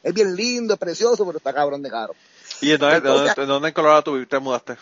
Es 0.02 0.12
bien 0.12 0.34
lindo, 0.34 0.74
es 0.74 0.80
precioso, 0.80 1.24
pero 1.24 1.38
está 1.38 1.52
cabrón 1.52 1.80
de 1.80 1.90
caro. 1.90 2.12
¿Y 2.60 2.72
entonces, 2.72 3.02
¿dónde, 3.02 3.46
¿dónde 3.46 3.68
en 3.68 3.74
Colorado 3.74 4.02
tú 4.02 4.26
te 4.26 4.38
mudaste? 4.38 4.76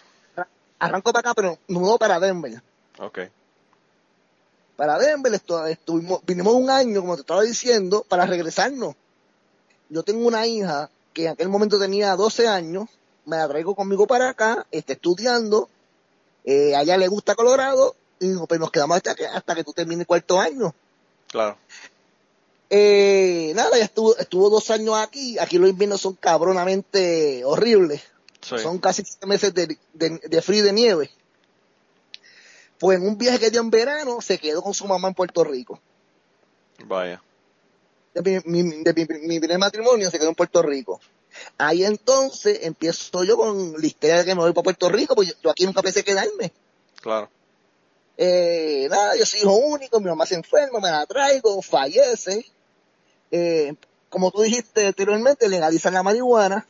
Arranco 0.79 1.13
para 1.13 1.21
acá, 1.21 1.35
pero 1.35 1.59
me 1.69 1.79
mudó 1.79 1.99
para 1.99 2.21
Denver. 2.21 2.63
Ok. 2.99 3.21
Para 4.77 4.99
Denver 4.99 5.33
estuvimos, 5.35 6.21
vinimos 6.27 6.55
un 6.55 6.69
año, 6.69 7.01
como 7.01 7.15
te 7.15 7.21
estaba 7.21 7.43
diciendo, 7.43 8.05
para 8.09 8.27
regresarnos. 8.27 8.95
yo 9.89 10.03
tengo 10.03 10.27
una 10.27 10.47
hija 10.47 10.91
que 11.13 11.27
en 11.27 11.33
aquel 11.33 11.49
momento 11.49 11.79
tenía 11.79 12.17
12 12.17 12.49
años, 12.49 12.89
me 13.25 13.37
la 13.37 13.49
traigo 13.49 13.75
conmigo 13.75 14.07
para 14.07 14.31
acá, 14.31 14.67
está 14.71 14.93
estudiando, 14.93 15.69
eh, 16.45 16.75
a 16.75 16.83
ella 16.83 16.97
le 16.97 17.09
gusta 17.09 17.37
Colorado, 17.37 17.95
y 18.19 18.29
digo, 18.29 18.47
pues 18.47 18.59
nos 18.59 18.71
quedamos 18.71 18.97
hasta 18.97 19.15
que, 19.15 19.27
hasta 19.27 19.55
que 19.55 19.65
tú 19.65 19.73
termines 19.73 20.01
el 20.01 20.07
cuarto 20.07 20.41
año. 20.41 20.75
Claro. 21.29 21.57
Eh, 22.77 23.53
nada, 23.55 23.79
ya 23.79 23.85
estuvo, 23.85 24.17
estuvo 24.17 24.51
dos 24.51 24.69
años 24.71 24.97
aquí, 24.97 25.39
aquí 25.39 25.59
los 25.59 25.71
inviernos 25.71 26.01
son 26.01 26.15
cabronamente 26.15 27.45
horribles. 27.45 28.03
Son 28.41 28.81
casi 28.81 29.05
siete 29.05 29.29
meses 29.29 29.55
de, 29.55 29.79
de, 29.93 30.43
frío 30.43 30.59
y 30.59 30.63
de 30.63 30.73
nieve. 30.73 31.11
Pues 32.81 32.99
en 32.99 33.07
un 33.07 33.17
viaje 33.17 33.39
que 33.39 33.53
dio 33.53 33.61
en 33.61 33.71
verano, 33.71 34.21
se 34.21 34.39
quedó 34.39 34.61
con 34.61 34.75
su 34.75 34.89
mamá 34.89 35.07
en 35.07 35.15
Puerto 35.15 35.45
Rico. 35.45 35.81
Vaya. 36.85 37.23
De 38.13 38.43
mi, 38.45 39.39
primer 39.39 39.59
matrimonio 39.61 40.11
se 40.11 40.19
quedó 40.19 40.31
en 40.31 40.35
Puerto 40.35 40.61
Rico. 40.61 41.01
Ahí 41.57 41.85
entonces 41.85 42.59
empiezo 42.63 43.23
yo 43.23 43.37
con 43.37 43.81
la 43.81 43.87
historia 43.87 44.19
de 44.19 44.25
que 44.25 44.35
me 44.35 44.41
voy 44.41 44.53
para 44.53 44.65
Puerto 44.65 44.89
Rico, 44.89 45.15
pues 45.15 45.37
yo, 45.41 45.49
aquí 45.49 45.65
nunca 45.65 45.81
pensé 45.81 46.03
quedarme. 46.03 46.53
Claro. 47.01 47.31
Eh, 48.17 48.89
nada, 48.91 49.15
yo 49.17 49.25
soy 49.25 49.43
hijo 49.43 49.55
único, 49.55 50.01
mi 50.01 50.07
mamá 50.07 50.27
se 50.27 50.35
enferma, 50.35 50.81
me 50.81 50.91
la 50.91 51.07
traigo, 51.07 51.63
fallece. 51.63 52.45
Eh, 53.37 53.75
como 54.11 54.31
tú 54.31 54.43
dijiste 54.43 54.87
anteriormente, 54.87 55.49
legalizan 55.49 55.95
la 55.95 56.05
marihuana. 56.05 56.69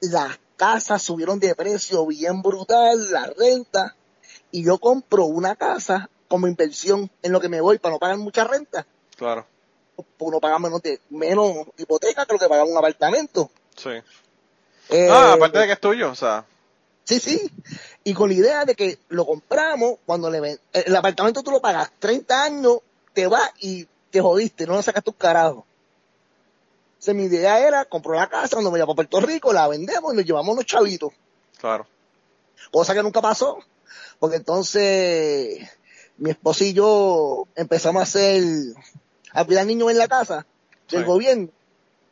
Las 0.00 0.36
casas 0.56 1.00
subieron 1.00 1.38
de 1.38 1.54
precio 1.54 2.04
bien 2.06 2.42
brutal, 2.42 3.12
la 3.12 3.32
renta. 3.38 3.94
Y 4.50 4.64
yo 4.64 4.78
compro 4.78 5.26
una 5.26 5.54
casa 5.54 6.10
como 6.26 6.48
inversión 6.48 7.08
en 7.22 7.30
lo 7.30 7.40
que 7.40 7.48
me 7.48 7.60
voy 7.60 7.78
para 7.78 7.94
no 7.94 8.00
pagar 8.00 8.16
mucha 8.16 8.42
renta. 8.42 8.84
Claro. 9.16 9.46
Uno 10.18 10.40
paga 10.40 10.58
menos, 10.58 10.82
de, 10.82 11.00
menos 11.10 11.68
hipoteca 11.78 12.26
que 12.26 12.32
lo 12.32 12.40
que 12.40 12.48
paga 12.48 12.64
un 12.64 12.76
apartamento. 12.76 13.48
Sí. 13.76 13.90
Eh, 14.88 15.08
ah, 15.08 15.34
aparte 15.34 15.60
de 15.60 15.66
que 15.68 15.72
es 15.74 15.80
tuyo, 15.80 16.10
o 16.10 16.16
sea. 16.16 16.44
Sí, 17.04 17.20
sí. 17.20 17.48
Y 18.02 18.12
con 18.12 18.28
la 18.28 18.34
idea 18.34 18.64
de 18.64 18.74
que 18.74 18.98
lo 19.08 19.24
compramos, 19.24 19.98
cuando 20.04 20.28
le 20.30 20.40
ven, 20.40 20.58
el 20.72 20.96
apartamento 20.96 21.44
tú 21.44 21.52
lo 21.52 21.60
pagas 21.60 21.92
30 22.00 22.42
años, 22.42 22.78
te 23.12 23.28
vas 23.28 23.52
y 23.60 23.86
te 24.10 24.20
jodiste, 24.20 24.66
no 24.66 24.74
lo 24.74 24.82
sacas 24.82 25.04
tus 25.04 25.14
carajos. 25.14 25.64
Entonces 26.94 27.14
mi 27.14 27.24
idea 27.24 27.66
era 27.66 27.84
comprar 27.84 28.18
la 28.18 28.28
casa 28.28 28.56
cuando 28.56 28.70
me 28.70 28.80
para 28.80 28.94
Puerto 28.94 29.20
Rico, 29.20 29.52
la 29.52 29.68
vendemos 29.68 30.12
y 30.12 30.16
nos 30.16 30.24
llevamos 30.24 30.52
unos 30.52 30.66
chavitos. 30.66 31.12
Claro. 31.58 31.86
Cosa 32.70 32.94
que 32.94 33.02
nunca 33.02 33.22
pasó, 33.22 33.58
porque 34.18 34.36
entonces 34.36 35.66
mi 36.18 36.30
esposo 36.30 36.64
y 36.64 36.74
yo 36.74 37.46
empezamos 37.54 38.00
a 38.00 38.02
hacer, 38.02 38.42
a 39.32 39.44
cuidar 39.44 39.64
niños 39.66 39.90
en 39.90 39.98
la 39.98 40.08
casa 40.08 40.46
del 40.90 41.04
gobierno, 41.04 41.48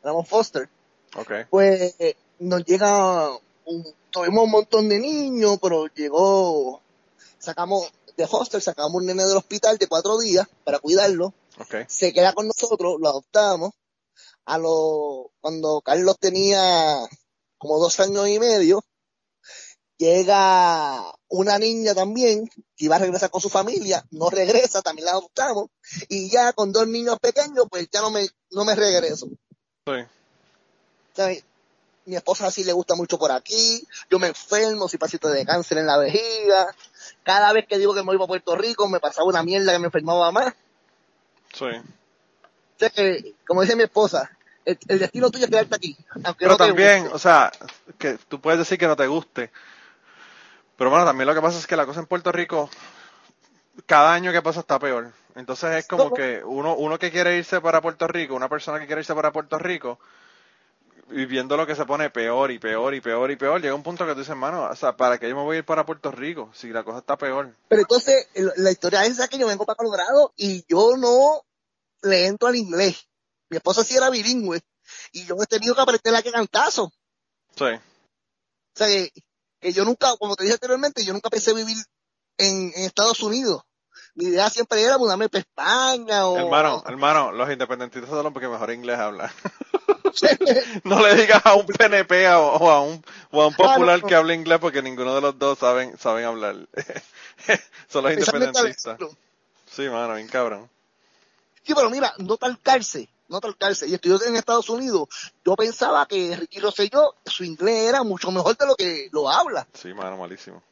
éramos 0.03 0.27
foster. 0.27 0.69
Okay. 1.15 1.45
Pues 1.51 1.95
nos 2.39 2.65
llega, 2.65 3.29
tuvimos 4.11 4.45
un 4.45 4.51
montón 4.51 4.89
de 4.89 4.99
niños, 4.99 5.59
pero 5.61 5.87
llegó, 5.89 6.81
sacamos 7.39 7.93
de 8.17 8.27
foster, 8.27 8.61
sacamos 8.61 8.95
un 8.95 9.07
nene 9.07 9.25
del 9.25 9.37
hospital 9.37 9.79
de 9.79 9.87
cuatro 9.87 10.19
días 10.19 10.47
para 10.65 10.79
cuidarlo. 10.79 11.33
Se 11.89 12.13
queda 12.13 12.33
con 12.33 12.47
nosotros, 12.47 12.97
lo 13.01 13.09
adoptamos. 13.09 13.73
A 14.45 14.59
lo, 14.59 15.31
cuando 15.41 15.83
Carlos 15.83 16.17
tenía 16.19 17.07
como 17.59 17.79
dos 17.79 18.01
años 18.01 18.29
y 18.29 18.39
medio, 18.39 18.83
llega 19.99 21.13
una 21.29 21.59
niña 21.59 21.95
también 21.95 22.49
que 22.77 22.85
iba 22.85 22.97
a 22.97 23.01
regresar 23.01 23.31
con 23.31 23.41
su 23.41 23.51
familia, 23.51 24.07
no 24.13 24.31
regresa, 24.31 24.81
también 24.81 25.07
la 25.07 25.13
adoptamos, 25.13 25.69
y 26.09 26.31
ya 26.31 26.53
con 26.53 26.73
dos 26.73 26.87
niños 26.87 27.19
pequeños, 27.21 27.67
pues 27.69 27.89
ya 27.93 28.01
no 28.01 28.11
me, 28.11 28.27
no 28.51 28.65
me 28.65 28.75
regreso. 28.75 29.29
Sí. 31.17 31.45
mi 32.07 32.17
esposa 32.17 32.47
así 32.47 32.65
le 32.65 32.73
gusta 32.73 32.95
mucho 32.95 33.19
por 33.19 33.33
aquí, 33.33 33.87
yo 34.09 34.19
me 34.19 34.29
enfermo, 34.29 34.89
si 34.89 34.97
pasito 34.97 35.29
de 35.29 35.45
cáncer 35.45 35.79
en 35.79 35.87
la 35.87 35.99
vejiga, 35.99 36.75
cada 37.25 37.53
vez 37.53 37.67
que 37.69 37.79
digo 37.79 37.93
que 37.93 38.03
me 38.03 38.17
voy 38.17 38.25
a 38.25 38.29
Puerto 38.29 38.57
Rico 38.57 38.89
me 38.89 39.01
pasaba 39.01 39.29
una 39.29 39.43
mierda 39.43 39.73
que 39.73 39.79
me 39.81 39.87
enfermaba 39.87 40.31
más. 40.31 40.55
Sí. 41.59 43.35
Como 43.47 43.63
dice 43.63 43.77
mi 43.77 43.83
esposa, 43.83 44.31
el, 44.65 44.99
destino 44.99 45.31
tuyo 45.31 45.45
es 45.45 45.51
quedarte 45.51 45.75
aquí. 45.75 45.97
Pero 46.39 46.57
también, 46.57 47.09
o 47.13 47.19
sea, 47.19 47.51
que 47.99 48.19
tú 48.29 48.41
puedes 48.41 48.59
decir 48.59 48.79
que 48.79 48.87
no 48.87 48.97
te 48.97 49.07
guste. 49.07 49.51
Pero 50.77 50.91
bueno, 50.91 51.05
también 51.05 51.27
lo 51.27 51.35
que 51.35 51.41
pasa 51.41 51.59
es 51.59 51.67
que 51.67 51.77
la 51.77 51.87
cosa 51.87 52.01
en 52.01 52.07
Puerto 52.07 52.31
Rico, 52.31 52.71
cada 53.87 54.13
año 54.13 54.33
que 54.33 54.43
pasa 54.43 54.61
está 54.61 54.79
peor. 54.79 55.13
Entonces 55.35 55.77
es 55.77 55.87
como 55.87 56.13
que 56.13 56.43
uno, 56.45 56.77
uno 56.77 56.99
que 56.99 57.11
quiere 57.11 57.37
irse 57.37 57.61
para 57.61 57.81
Puerto 57.81 58.07
Rico, 58.07 58.35
una 58.35 58.49
persona 58.49 58.79
que 58.79 58.87
quiere 58.87 59.01
irse 59.01 59.15
para 59.15 59.33
Puerto 59.33 59.59
Rico, 59.59 59.99
y 61.11 61.25
viendo 61.25 61.57
lo 61.57 61.67
que 61.67 61.75
se 61.75 61.87
pone 61.87 62.11
peor 62.11 62.51
y 62.51 62.59
peor 62.59 62.95
y 62.95 63.01
peor 63.01 63.31
y 63.31 63.37
peor, 63.37 63.61
llega 63.61 63.75
un 63.75 63.83
punto 63.83 64.05
que 64.05 64.13
tú 64.13 64.19
dices, 64.19 64.31
hermano, 64.31 64.65
o 64.65 64.77
sea, 64.77 64.97
¿para 64.97 65.19
qué 65.19 65.29
yo 65.29 65.37
me 65.37 65.43
voy 65.43 65.57
a 65.57 65.59
ir 65.61 65.65
para 65.65 65.87
Puerto 65.87 66.11
Rico 66.11 66.51
si 66.53 66.69
la 66.69 66.85
cosa 66.85 66.99
está 66.99 67.17
peor? 67.17 67.55
Pero 67.69 67.83
entonces, 67.83 68.29
la 68.57 68.71
historia 68.71 69.05
es 69.05 69.13
esa 69.13 69.29
que 69.29 69.39
yo 69.39 69.47
vengo 69.47 69.65
para 69.65 69.77
Colorado 69.77 70.33
y 70.37 70.65
yo 70.69 70.97
no 70.97 71.43
le 72.03 72.27
entro 72.27 72.49
al 72.49 72.57
inglés. 72.57 73.09
Mi 73.51 73.57
esposa 73.57 73.85
sí 73.85 73.97
era 73.97 74.11
bilingüe 74.11 74.61
y 75.13 75.25
yo 75.25 75.37
he 75.43 75.47
tenido 75.47 75.75
que 75.75 75.81
aprender 75.81 76.15
a 76.15 76.23
que 76.23 76.33
cantazo. 76.33 76.93
Sí. 77.57 77.65
O 77.65 77.81
sea, 78.75 78.87
que, 78.87 79.73
yo 79.73 79.85
nunca, 79.85 80.17
como 80.17 80.37
te 80.37 80.45
dije 80.45 80.55
anteriormente, 80.55 81.05
yo 81.05 81.13
nunca 81.13 81.31
pensé 81.31 81.55
vivir 81.55 81.77
en, 82.37 82.73
Estados 82.77 83.21
Unidos. 83.21 83.63
Mi 84.15 84.27
idea 84.27 84.49
siempre 84.51 84.83
era 84.83 84.99
mudarme 84.99 85.29
para 85.29 85.41
España 85.41 86.27
o... 86.27 86.37
Hermano, 86.37 86.83
hermano, 86.87 87.33
los 87.33 87.51
independentistas 87.51 88.11
son 88.11 88.25
los 88.25 88.33
que 88.33 88.49
mejor 88.49 88.73
inglés 88.73 88.99
hablan. 88.99 89.31
no 90.85 91.01
le 91.07 91.15
digas 91.15 91.43
a 91.45 91.55
un 91.55 91.67
PNP 91.67 92.29
o, 92.29 92.71
a 92.71 92.81
un, 92.81 93.05
o 93.31 93.43
a 93.43 93.47
un 93.49 93.55
popular 93.55 94.03
que 94.03 94.15
hable 94.15 94.35
inglés 94.35 94.59
porque 94.61 94.83
ninguno 94.83 95.15
de 95.15 95.21
los 95.21 95.39
dos 95.39 95.59
saben, 95.59 95.97
saben 95.99 96.25
hablar. 96.25 96.57
son 97.89 98.05
los 98.05 98.13
independentistas. 98.13 98.99
Sí, 99.71 99.89
mano, 99.89 100.15
bien 100.15 100.29
cabrón. 100.29 100.69
Sí, 101.65 101.75
pero 101.75 101.91
mira, 101.91 102.13
no 102.19 102.37
talcarse, 102.37 103.09
no 103.29 103.41
talcarse. 103.41 103.89
Y 103.89 103.95
estudió 103.95 104.23
en 104.25 104.37
Estados 104.37 104.69
Unidos. 104.69 105.09
Yo 105.45 105.55
pensaba 105.57 106.07
que 106.07 106.37
Ricky 106.37 106.61
Rosselló, 106.61 107.15
su 107.25 107.45
inglés 107.45 107.89
era 107.89 108.03
mucho 108.03 108.31
mejor 108.31 108.57
de 108.57 108.67
lo 108.67 108.77
que 108.77 109.09
lo 109.13 109.31
habla. 109.31 109.67
Sí, 109.75 109.93
mano, 109.95 110.17
malísimo. 110.17 110.63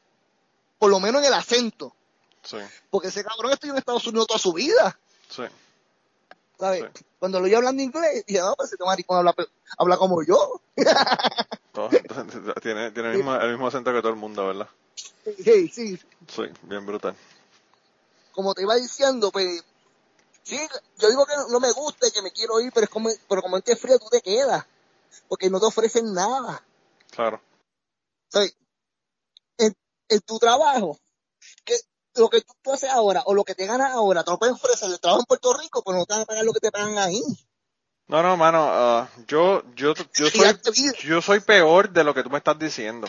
Por 0.79 0.90
lo 0.90 1.01
menos 1.01 1.22
en 1.22 1.29
el 1.29 1.35
acento. 1.35 1.94
Sí. 2.42 2.59
Porque 2.90 3.09
ese 3.09 3.25
cabrón 3.25 3.53
estudió 3.53 3.75
en 3.75 3.79
Estados 3.79 4.07
Unidos 4.07 4.27
toda 4.27 4.38
su 4.38 4.53
vida. 4.53 4.99
Sí. 5.29 5.42
¿Sabes? 6.59 6.85
Cuando 7.18 7.38
lo 7.40 7.46
oí 7.46 7.55
hablando 7.55 7.83
inglés, 7.83 8.25
dije, 8.27 8.40
no, 8.40 8.55
pues 8.57 8.72
este 8.72 8.85
maricón 8.85 9.18
habla, 9.18 9.35
habla 9.79 9.96
como 9.96 10.22
yo. 10.22 10.61
tiene 12.62 12.90
tiene 12.90 13.11
el, 13.11 13.16
mismo, 13.16 13.35
el 13.35 13.51
mismo 13.51 13.66
acento 13.66 13.92
que 13.92 14.01
todo 14.01 14.11
el 14.11 14.16
mundo, 14.16 14.46
¿verdad? 14.46 14.68
Sí, 15.25 15.68
sí. 15.68 15.99
Sí, 16.29 16.42
bien 16.62 16.87
brutal. 16.87 17.14
Como 18.33 18.55
te 18.55 18.62
iba 18.62 18.75
diciendo, 18.77 19.31
pues 19.31 19.64
Sí, 20.47 20.57
yo 20.99 21.09
digo 21.09 21.27
que 21.27 21.33
no, 21.51 21.59
me 21.59 21.73
gusta 21.73 22.07
y 22.07 22.13
que 22.13 22.23
me 22.23 22.31
quiero 22.31 22.61
ir, 22.61 22.71
pero 22.73 22.85
es 22.85 22.91
como, 22.91 23.11
pero 23.29 23.43
como 23.43 23.57
en 23.57 23.77
frío 23.77 23.99
tú 23.99 24.07
te 24.09 24.21
quedas, 24.21 24.65
porque 25.27 25.51
no 25.51 25.59
te 25.59 25.67
ofrecen 25.67 26.15
nada. 26.15 26.65
Claro. 27.11 27.43
En, 29.59 30.21
tu 30.25 30.39
trabajo, 30.39 31.01
que 31.65 31.75
lo 32.15 32.31
que 32.31 32.43
tú, 32.63 32.73
haces 32.73 32.91
ahora 32.91 33.25
o 33.27 33.35
lo 33.35 33.43
que 33.43 33.57
te 33.57 33.67
ganas 33.67 33.91
ahora, 33.91 34.23
te 34.23 34.31
lo 34.31 34.39
pueden 34.39 34.55
ofrecer 34.55 34.89
el 34.89 35.01
trabajo 35.01 35.23
en 35.23 35.27
Puerto 35.27 35.53
Rico, 35.53 35.83
pero 35.85 35.99
no 35.99 36.07
te 36.07 36.15
van 36.15 36.23
a 36.23 36.27
pagar 36.27 36.45
lo 36.45 36.53
que 36.53 36.61
te 36.61 36.71
pagan 36.71 36.97
ahí. 36.97 37.21
No, 38.07 38.23
no, 38.23 38.37
mano, 38.37 38.69
ah, 38.71 39.09
yo, 39.27 39.65
yo, 39.75 39.95
yo, 40.15 40.31
soy, 40.31 40.93
yo 41.03 41.21
soy 41.21 41.41
peor 41.41 41.91
de 41.91 42.05
lo 42.05 42.15
que 42.15 42.23
tú 42.23 42.31
me 42.31 42.39
estás 42.39 42.57
diciendo. 42.57 43.09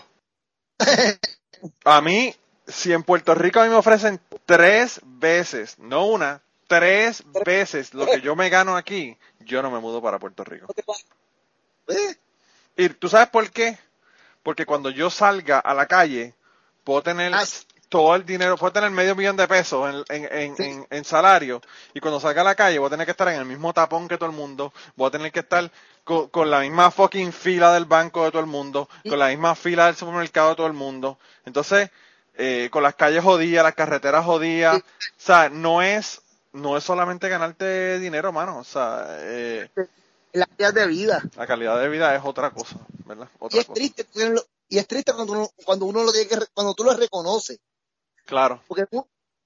a 1.85 2.01
mí, 2.01 2.35
si 2.65 2.93
en 2.93 3.03
Puerto 3.03 3.35
Rico 3.35 3.59
a 3.59 3.65
mí 3.65 3.69
me 3.69 3.75
ofrecen 3.75 4.19
tres 4.47 4.99
veces, 5.03 5.77
no 5.77 6.07
una, 6.07 6.41
tres 6.67 7.23
veces 7.45 7.93
lo 7.93 8.05
que 8.05 8.21
yo 8.21 8.35
me 8.35 8.49
gano 8.49 8.75
aquí, 8.75 9.17
yo 9.39 9.61
no 9.61 9.71
me 9.71 9.79
mudo 9.79 10.01
para 10.01 10.19
Puerto 10.19 10.43
Rico. 10.43 10.67
¿Eh? 11.87 12.15
Y 12.75 12.89
tú 12.89 13.09
sabes 13.09 13.29
por 13.29 13.49
qué? 13.49 13.77
Porque 14.43 14.65
cuando 14.65 14.89
yo 14.89 15.09
salga 15.09 15.59
a 15.59 15.73
la 15.73 15.87
calle, 15.87 16.35
puedo 16.83 17.01
tener 17.01 17.33
ah, 17.33 17.43
todo 17.89 18.15
el 18.15 18.25
dinero, 18.25 18.57
puedo 18.57 18.73
tener 18.73 18.91
medio 18.91 19.15
millón 19.15 19.37
de 19.37 19.47
pesos 19.47 20.05
en, 20.09 21.05
salario, 21.05 21.61
y 21.93 21.99
cuando 21.99 22.19
salga 22.19 22.41
a 22.41 22.45
la 22.45 22.55
calle 22.55 22.79
voy 22.79 22.87
a 22.87 22.91
tener 22.91 23.05
que 23.05 23.11
estar 23.11 23.27
en 23.29 23.39
el 23.39 23.45
mismo 23.45 23.73
tapón 23.73 24.07
que 24.07 24.17
todo 24.17 24.29
el 24.29 24.35
mundo, 24.35 24.73
voy 24.95 25.07
a 25.07 25.11
tener 25.11 25.31
que 25.31 25.39
estar 25.39 25.71
con, 26.03 26.49
la 26.49 26.59
misma 26.59 26.91
fucking 26.91 27.33
fila 27.33 27.73
del 27.73 27.85
banco 27.85 28.23
de 28.23 28.31
todo 28.31 28.41
el 28.41 28.47
mundo, 28.47 28.89
con 29.07 29.19
la 29.19 29.27
misma 29.27 29.55
fila 29.55 29.87
del 29.87 29.95
supermercado 29.95 30.49
de 30.49 30.55
todo 30.55 30.67
el 30.67 30.73
mundo. 30.73 31.17
Entonces, 31.45 31.89
eh, 32.35 32.69
con 32.71 32.83
las 32.83 32.95
calles 32.95 33.23
jodidas, 33.23 33.63
las 33.63 33.75
carreteras 33.75 34.23
jodidas, 34.23 34.77
o 34.77 34.81
sea, 35.17 35.49
no 35.49 35.81
es 35.81 36.21
no 36.57 36.77
es 36.77 36.83
solamente 36.83 37.29
ganarte 37.29 37.99
dinero, 37.99 38.31
mano. 38.31 38.59
O 38.59 38.63
sea, 38.63 39.05
eh, 39.19 39.69
la 40.33 40.45
calidad 40.45 40.73
de 40.73 40.87
vida. 40.87 41.23
La 41.35 41.47
calidad 41.47 41.79
de 41.79 41.89
vida 41.89 42.15
es 42.15 42.21
otra 42.23 42.51
cosa, 42.51 42.77
¿verdad? 43.05 43.29
y 43.49 43.57
es 43.57 43.67
triste, 43.67 44.05
y 44.69 44.77
es 44.77 44.87
triste 44.87 45.13
cuando 45.13 45.33
uno, 45.33 45.49
cuando 45.65 45.85
uno 45.85 46.03
lo 46.03 46.11
tiene 46.11 46.27
que, 46.27 46.37
cuando 46.53 46.73
tú 46.73 46.83
lo 46.83 46.93
reconoces. 46.93 47.59
Claro. 48.25 48.61
Porque 48.67 48.85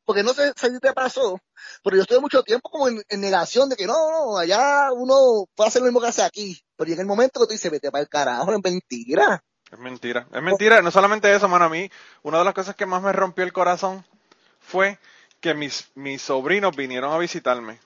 porque 0.04 0.24
no 0.24 0.34
sé 0.34 0.52
si 0.56 0.80
te 0.80 0.94
pasó, 0.94 1.40
pero 1.84 1.96
yo 1.96 2.02
estuve 2.02 2.20
mucho 2.20 2.44
tiempo 2.44 2.70
como 2.70 2.88
en, 2.88 3.04
negación 3.22 3.70
de 3.70 3.76
que 3.76 3.86
no, 3.86 4.12
no, 4.12 4.38
allá 4.38 4.92
uno 4.92 5.46
puede 5.56 5.68
hacer 5.68 5.82
lo 5.82 5.86
mismo 5.86 6.02
que 6.02 6.08
hace 6.08 6.24
aquí, 6.24 6.60
pero 6.76 6.90
llega 6.90 7.02
el 7.02 7.08
momento 7.08 7.40
que 7.40 7.46
tú 7.46 7.52
dices, 7.54 7.72
vete 7.72 7.92
para 7.92 8.02
el 8.02 8.10
carajo, 8.10 8.52
es 8.52 8.60
mentira. 8.62 9.44
Es 9.72 9.80
mentira, 9.80 10.28
es 10.34 10.42
mentira. 10.42 10.82
No 10.82 10.92
solamente 10.92 11.34
eso, 11.34 11.48
mano, 11.48 11.66
a 11.66 11.70
mí, 11.70 11.90
una 12.24 12.40
de 12.40 12.44
las 12.44 12.54
cosas 12.54 12.76
que 12.76 12.86
más 12.86 13.02
me 13.02 13.14
rompió 13.14 13.46
el 13.46 13.54
corazón 13.54 14.04
fue 14.60 15.00
que 15.42 15.54
mis, 15.56 15.92
mis 15.96 16.22
sobrinos 16.22 16.76
vinieron 16.76 17.12
a 17.12 17.18
visitarme, 17.18 17.80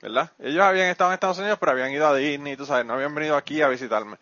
¿verdad? 0.00 0.30
Ellos 0.38 0.62
habían 0.62 0.88
estado 0.88 1.10
en 1.10 1.14
Estados 1.14 1.38
Unidos, 1.38 1.58
pero 1.58 1.72
habían 1.72 1.90
ido 1.90 2.06
a 2.06 2.14
Disney, 2.14 2.56
tú 2.56 2.64
sabes, 2.64 2.86
no 2.86 2.94
habían 2.94 3.14
venido 3.14 3.36
aquí 3.36 3.60
a 3.60 3.68
visitarme. 3.68 4.16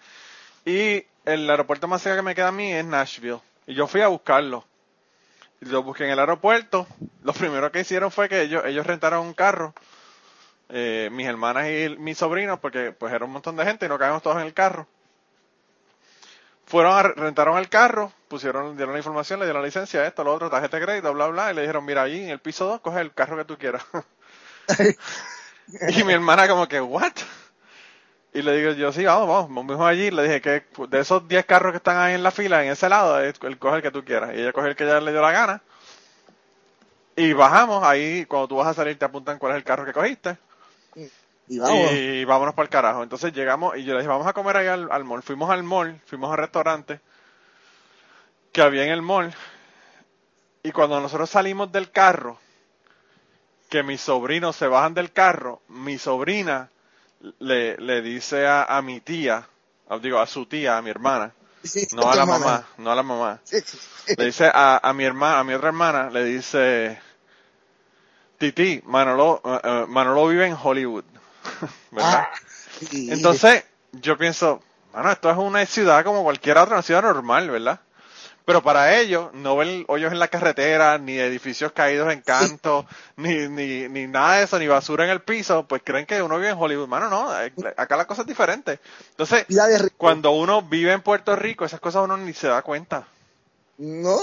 Y 0.64 1.04
el 1.26 1.48
aeropuerto 1.48 1.86
más 1.86 2.02
cerca 2.02 2.16
que 2.16 2.22
me 2.22 2.34
queda 2.34 2.48
a 2.48 2.52
mí 2.52 2.72
es 2.72 2.84
Nashville. 2.84 3.40
Y 3.66 3.74
yo 3.74 3.86
fui 3.86 4.00
a 4.00 4.08
buscarlo. 4.08 4.64
Y 5.60 5.66
lo 5.66 5.82
busqué 5.82 6.04
en 6.04 6.10
el 6.10 6.18
aeropuerto. 6.18 6.86
Lo 7.22 7.32
primero 7.34 7.70
que 7.70 7.80
hicieron 7.80 8.10
fue 8.10 8.28
que 8.28 8.42
ellos, 8.42 8.64
ellos 8.64 8.86
rentaron 8.86 9.26
un 9.26 9.34
carro. 9.34 9.74
Eh, 10.70 11.08
mis 11.12 11.26
hermanas 11.26 11.66
y 11.68 11.96
mis 11.98 12.16
sobrinos, 12.16 12.58
porque 12.60 12.92
pues 12.92 13.12
era 13.12 13.24
un 13.24 13.32
montón 13.32 13.56
de 13.56 13.64
gente 13.64 13.86
y 13.86 13.88
no 13.88 13.98
cabíamos 13.98 14.22
todos 14.22 14.36
en 14.36 14.46
el 14.46 14.54
carro 14.54 14.86
fueron 16.70 16.96
a, 16.96 17.02
rentaron 17.02 17.58
el 17.58 17.68
carro, 17.68 18.12
pusieron, 18.28 18.76
dieron 18.76 18.92
la 18.92 19.00
información, 19.00 19.40
le 19.40 19.46
dieron 19.46 19.60
la 19.60 19.66
licencia, 19.66 20.06
esto, 20.06 20.22
lo 20.22 20.32
otro, 20.32 20.48
tarjeta 20.48 20.78
de 20.78 20.84
crédito, 20.84 21.12
bla, 21.12 21.26
bla, 21.26 21.50
y 21.50 21.54
le 21.56 21.62
dijeron, 21.62 21.84
mira, 21.84 22.02
allí 22.02 22.22
en 22.22 22.30
el 22.30 22.38
piso 22.38 22.64
2, 22.66 22.80
coge 22.80 23.00
el 23.00 23.12
carro 23.12 23.36
que 23.36 23.44
tú 23.44 23.58
quieras. 23.58 23.84
y 25.98 26.04
mi 26.04 26.12
hermana 26.12 26.46
como 26.46 26.68
que, 26.68 26.80
¿what? 26.80 27.12
Y 28.32 28.42
le 28.42 28.56
digo, 28.56 28.70
yo 28.74 28.92
sí, 28.92 29.04
vamos, 29.04 29.26
vamos, 29.26 29.66
vamos 29.66 29.84
allí, 29.84 30.12
le 30.12 30.22
dije 30.22 30.40
que 30.40 30.64
de 30.86 31.00
esos 31.00 31.26
10 31.26 31.44
carros 31.44 31.72
que 31.72 31.78
están 31.78 31.96
ahí 31.96 32.14
en 32.14 32.22
la 32.22 32.30
fila, 32.30 32.64
en 32.64 32.70
ese 32.70 32.88
lado, 32.88 33.18
él 33.18 33.58
coge 33.58 33.78
el 33.78 33.82
que 33.82 33.90
tú 33.90 34.04
quieras. 34.04 34.30
Y 34.36 34.40
ella 34.40 34.52
coge 34.52 34.68
el 34.68 34.76
que 34.76 34.84
ella 34.84 35.00
le 35.00 35.10
dio 35.10 35.20
la 35.20 35.32
gana. 35.32 35.62
Y 37.16 37.32
bajamos, 37.32 37.82
ahí 37.82 38.24
cuando 38.26 38.46
tú 38.46 38.56
vas 38.56 38.68
a 38.68 38.74
salir 38.74 38.96
te 38.96 39.04
apuntan 39.04 39.40
cuál 39.40 39.52
es 39.52 39.56
el 39.56 39.64
carro 39.64 39.84
que 39.84 39.92
cogiste. 39.92 40.38
Y, 41.50 42.24
vámonos 42.24 42.54
para 42.54 42.64
el 42.64 42.70
carajo. 42.70 43.02
Entonces 43.02 43.32
llegamos 43.32 43.76
y 43.76 43.82
yo 43.82 43.94
le 43.94 44.00
dije, 44.00 44.08
vamos 44.08 44.26
a 44.26 44.32
comer 44.32 44.56
ahí 44.56 44.68
al, 44.68 44.90
al 44.90 45.04
mall. 45.04 45.22
Fuimos 45.22 45.50
al 45.50 45.64
mall, 45.64 46.00
fuimos 46.06 46.30
al 46.30 46.38
restaurante 46.38 47.00
que 48.52 48.62
había 48.62 48.84
en 48.84 48.90
el 48.90 49.02
mall. 49.02 49.34
Y 50.62 50.70
cuando 50.70 51.00
nosotros 51.00 51.28
salimos 51.28 51.72
del 51.72 51.90
carro, 51.90 52.38
que 53.68 53.82
mis 53.82 54.00
sobrinos 54.00 54.54
se 54.54 54.68
bajan 54.68 54.94
del 54.94 55.12
carro, 55.12 55.62
mi 55.68 55.98
sobrina 55.98 56.70
le, 57.40 57.76
le 57.78 58.00
dice 58.00 58.46
a, 58.46 58.80
mi 58.82 59.00
tía, 59.00 59.48
digo, 60.00 60.20
a 60.20 60.26
su 60.26 60.46
tía, 60.46 60.76
a 60.76 60.82
mi 60.82 60.90
hermana, 60.90 61.32
no 61.92 62.10
a 62.10 62.14
la 62.14 62.26
mamá, 62.26 62.66
no 62.78 62.92
a 62.92 62.94
la 62.94 63.02
mamá. 63.02 63.40
Le 64.16 64.24
dice 64.24 64.50
a, 64.52 64.80
a 64.88 64.92
mi 64.92 65.04
hermana, 65.04 65.40
a 65.40 65.44
mi 65.44 65.54
otra 65.54 65.68
hermana, 65.68 66.10
le 66.10 66.24
dice, 66.24 67.00
Titi, 68.38 68.82
Manolo, 68.86 69.40
eh, 69.44 69.60
eh, 69.62 69.84
Manolo 69.88 70.28
vive 70.28 70.46
en 70.46 70.56
Hollywood. 70.60 71.04
¿verdad? 71.90 72.26
Ah, 72.26 72.30
Entonces, 73.08 73.64
yo 73.92 74.16
pienso, 74.18 74.62
bueno, 74.92 75.10
esto 75.12 75.30
es 75.30 75.36
una 75.36 75.64
ciudad 75.66 76.04
como 76.04 76.22
cualquier 76.22 76.58
otra, 76.58 76.74
una 76.76 76.82
ciudad 76.82 77.02
normal, 77.02 77.50
¿verdad? 77.50 77.80
Pero 78.44 78.62
para 78.62 78.98
ellos, 78.98 79.32
no 79.34 79.56
ven 79.56 79.84
hoyos 79.88 80.12
en 80.12 80.18
la 80.18 80.28
carretera, 80.28 80.98
ni 80.98 81.18
edificios 81.18 81.72
caídos 81.72 82.12
en 82.12 82.22
canto, 82.22 82.86
ni, 83.16 83.48
ni, 83.48 83.88
ni 83.88 84.06
nada 84.08 84.36
de 84.38 84.44
eso, 84.44 84.58
ni 84.58 84.66
basura 84.66 85.04
en 85.04 85.10
el 85.10 85.22
piso, 85.22 85.66
pues 85.68 85.82
creen 85.84 86.06
que 86.06 86.22
uno 86.22 86.36
vive 86.36 86.50
en 86.50 86.58
Hollywood. 86.58 86.88
Mano, 86.88 87.08
no, 87.08 87.40
eh, 87.42 87.52
acá 87.76 87.96
la 87.96 88.06
cosa 88.06 88.22
es 88.22 88.28
diferente. 88.28 88.80
Entonces, 89.10 89.46
cuando 89.96 90.32
uno 90.32 90.62
vive 90.62 90.92
en 90.92 91.02
Puerto 91.02 91.36
Rico, 91.36 91.64
esas 91.64 91.80
cosas 91.80 92.04
uno 92.04 92.16
ni 92.16 92.32
se 92.34 92.48
da 92.48 92.62
cuenta. 92.62 93.06
No. 93.78 94.18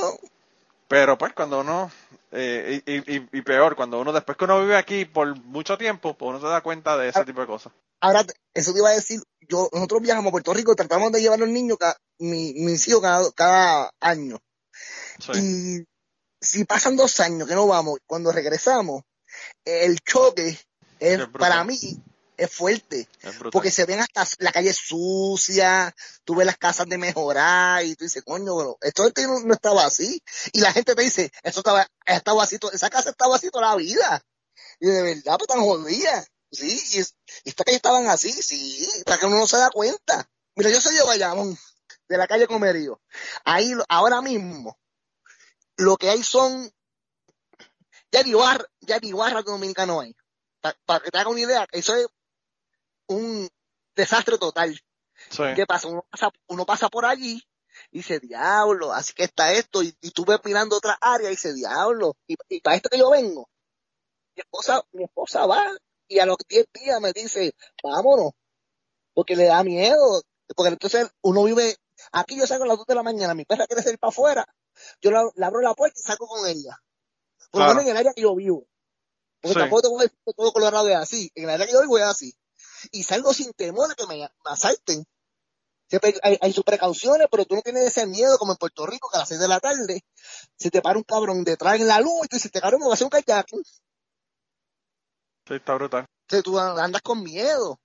Pero 0.87 1.17
pues 1.17 1.33
cuando 1.33 1.59
uno 1.59 1.91
eh, 2.31 2.81
y, 2.85 3.37
y, 3.37 3.41
peor, 3.41 3.75
cuando 3.75 3.99
uno, 3.99 4.11
después 4.11 4.37
que 4.37 4.43
uno 4.43 4.61
vive 4.61 4.75
aquí 4.75 5.05
por 5.05 5.35
mucho 5.43 5.77
tiempo, 5.77 6.17
pues 6.17 6.29
uno 6.29 6.41
se 6.41 6.47
da 6.47 6.61
cuenta 6.61 6.97
de 6.97 7.09
ese 7.09 7.23
tipo 7.25 7.41
de 7.41 7.47
cosas. 7.47 7.71
Ahora, 8.01 8.25
eso 8.53 8.73
te 8.73 8.79
iba 8.79 8.89
a 8.89 8.93
decir, 8.93 9.21
yo, 9.41 9.69
nosotros 9.71 10.01
viajamos 10.01 10.29
a 10.29 10.31
Puerto 10.31 10.53
Rico, 10.53 10.75
tratamos 10.75 11.11
de 11.11 11.21
llevar 11.21 11.37
a 11.37 11.45
los 11.45 11.49
niños, 11.49 11.77
cada, 11.79 11.97
mi, 12.19 12.53
mis 12.53 12.87
hijos 12.87 13.01
cada, 13.01 13.31
cada 13.31 13.91
año. 13.99 14.39
Y 15.33 15.85
si 16.41 16.65
pasan 16.65 16.95
dos 16.97 17.19
años 17.21 17.47
que 17.47 17.55
no 17.55 17.65
vamos, 17.65 17.99
cuando 18.05 18.31
regresamos, 18.31 19.03
el 19.65 19.97
choque 19.99 20.59
es, 20.99 21.27
para 21.39 21.63
mí 21.63 21.79
es 22.37 22.51
fuerte. 22.51 23.09
porque 23.51 23.71
se 23.71 23.85
ven 23.85 23.99
hasta 23.99 24.25
la 24.39 24.51
calle 24.51 24.73
sucia, 24.73 25.93
tú 26.23 26.35
ves 26.35 26.45
las 26.45 26.57
casas 26.57 26.87
de 26.87 26.97
mejorar 26.97 27.83
y 27.83 27.95
tú 27.95 28.05
dices, 28.05 28.23
coño, 28.23 28.53
bueno, 28.53 28.77
esto 28.81 29.03
no, 29.43 29.53
estaba 29.53 29.85
así. 29.85 30.21
Y 30.53 30.61
la 30.61 30.71
gente 30.71 30.95
te 30.95 31.01
dice, 31.01 31.31
eso 31.43 31.59
estaba, 31.59 31.87
estaba 32.05 32.43
así, 32.43 32.57
esa 32.71 32.89
casa 32.89 33.09
estaba 33.09 33.35
así 33.35 33.49
toda 33.49 33.69
la 33.69 33.75
vida. 33.75 34.23
Y 34.79 34.87
de 34.87 35.01
verdad, 35.01 35.37
pues 35.37 35.47
tan 35.47 35.61
jodida. 35.61 36.25
Sí, 36.51 36.81
y, 36.93 36.99
y 36.99 37.49
estas 37.49 37.65
calles 37.65 37.77
estaban 37.77 38.07
así, 38.07 38.31
sí, 38.31 38.87
para 39.05 39.17
que 39.17 39.25
uno 39.25 39.37
no 39.37 39.47
se 39.47 39.57
da 39.57 39.69
cuenta. 39.69 40.29
Mira, 40.55 40.69
yo 40.69 40.79
soy 40.79 40.95
de 40.95 41.03
Bayamón, 41.03 41.57
de 42.07 42.17
la 42.17 42.27
calle 42.27 42.47
Comerío. 42.47 43.01
Ahí, 43.43 43.73
ahora 43.89 44.21
mismo, 44.21 44.77
lo 45.75 45.97
que 45.97 46.09
hay 46.09 46.23
son, 46.23 46.71
ya 48.11 48.23
ni 48.23 48.33
barra, 48.33 48.65
ya 48.79 48.99
ni 48.99 49.11
barra 49.11 49.41
dominicano 49.41 49.99
hay. 49.99 50.15
Para 50.85 50.99
que 51.01 51.11
te 51.11 51.17
haga 51.17 51.29
una 51.29 51.39
idea, 51.39 51.67
eso 51.71 51.95
es 51.95 52.07
un 53.07 53.49
desastre 53.95 54.37
total. 54.37 54.79
¿Qué 55.55 55.65
pasa? 55.65 55.87
Uno, 55.87 56.05
pasa? 56.09 56.29
uno 56.47 56.65
pasa 56.65 56.89
por 56.89 57.05
allí 57.05 57.41
y 57.91 57.97
dice, 57.99 58.19
diablo, 58.19 58.93
así 58.93 59.13
que 59.13 59.23
está 59.23 59.53
esto, 59.53 59.83
y, 59.83 59.91
tú 60.11 60.25
ves 60.25 60.39
mirando 60.43 60.77
otra 60.77 60.97
área 60.99 61.27
y 61.27 61.31
dice, 61.31 61.53
diablo, 61.53 62.15
y, 62.27 62.35
para 62.61 62.75
esto 62.75 62.89
que 62.89 62.97
yo 62.97 63.09
vengo, 63.09 63.49
mi 64.35 64.41
esposa, 64.41 64.83
mi 64.91 65.03
esposa 65.03 65.45
va 65.45 65.65
y 66.07 66.19
a 66.19 66.25
los 66.25 66.37
10 66.47 66.65
días 66.73 67.01
me 67.01 67.11
dice, 67.13 67.53
vámonos, 67.83 68.31
porque 69.13 69.35
le 69.35 69.45
da 69.45 69.63
miedo, 69.63 70.21
porque 70.55 70.69
entonces 70.69 71.09
uno 71.21 71.43
vive, 71.43 71.75
aquí 72.11 72.37
yo 72.37 72.47
salgo 72.47 72.63
a 72.63 72.67
las 72.67 72.77
2 72.77 72.87
de 72.87 72.95
la 72.95 73.03
mañana, 73.03 73.33
mi 73.33 73.45
perra 73.45 73.67
quiere 73.67 73.83
salir 73.83 73.99
para 73.99 74.09
afuera, 74.09 74.45
yo 75.01 75.11
le, 75.11 75.45
abro 75.45 75.61
la 75.61 75.73
puerta 75.73 75.99
y 75.99 76.03
salgo 76.03 76.27
con 76.27 76.47
ella, 76.47 76.77
por 77.51 77.61
lo 77.61 77.67
menos 77.69 77.83
en 77.83 77.89
el 77.89 77.97
área 77.97 78.13
que 78.13 78.21
yo 78.21 78.35
vivo, 78.35 78.67
porque 79.41 79.59
tampoco 79.59 79.81
tengo 79.81 80.33
todo 80.35 80.51
colorado 80.51 80.87
es 80.87 80.95
así, 80.95 81.31
en 81.35 81.45
el 81.45 81.49
área 81.49 81.65
que 81.65 81.73
yo 81.73 81.81
vivo 81.81 81.97
es 81.97 82.05
así, 82.05 82.33
y 82.91 83.03
salgo 83.03 83.33
sin 83.33 83.53
temor 83.53 83.89
de 83.89 83.95
que 83.95 84.07
me, 84.07 84.29
asalten. 84.45 85.05
Siempre 85.89 86.15
hay, 86.21 86.51
sus 86.51 86.65
precauciones, 86.65 87.27
pero 87.31 87.45
tú 87.45 87.55
no 87.55 87.61
tienes 87.61 87.83
ese 87.83 88.05
miedo 88.07 88.37
como 88.37 88.51
en 88.51 88.57
Puerto 88.57 88.85
Rico, 88.85 89.09
que 89.09 89.17
a 89.17 89.19
las 89.21 89.29
6 89.29 89.39
de 89.39 89.47
la 89.47 89.59
tarde 89.61 90.03
se 90.57 90.69
te 90.69 90.81
para 90.81 90.97
un 90.97 91.03
cabrón 91.03 91.45
detrás 91.45 91.79
en 91.79 91.87
la 91.87 92.01
luz 92.01 92.25
y 92.25 92.27
tú 92.27 92.35
dices, 92.35 92.51
te 92.51 92.59
cabrón, 92.59 92.81
me 92.81 92.87
va 92.87 92.91
a 92.91 92.95
hacer 92.95 93.05
un 93.05 93.11
kayaking. 93.11 93.63
Sí, 95.47 95.53
está 95.53 95.75
brutal. 95.75 96.05
Entonces 96.23 96.43
tú 96.43 96.59
andas 96.59 97.01
con 97.01 97.23
miedo. 97.23 97.79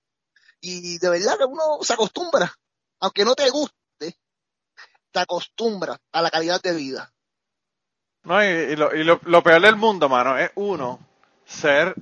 Y 0.60 0.98
de 0.98 1.10
verdad 1.10 1.38
que 1.38 1.44
uno 1.44 1.78
se 1.82 1.92
acostumbra, 1.92 2.52
aunque 3.00 3.24
no 3.24 3.34
te 3.34 3.48
guste, 3.50 4.16
te 5.10 5.20
acostumbra 5.20 6.00
a 6.10 6.22
la 6.22 6.30
calidad 6.30 6.60
de 6.60 6.72
vida. 6.72 7.12
No, 8.24 8.42
y, 8.44 8.76
lo, 8.76 8.94
y 8.94 9.02
lo, 9.02 9.20
lo 9.24 9.42
peor 9.42 9.60
del 9.60 9.76
mundo, 9.76 10.08
mano, 10.08 10.38
es 10.38 10.50
uno 10.54 11.00
ser 11.44 11.94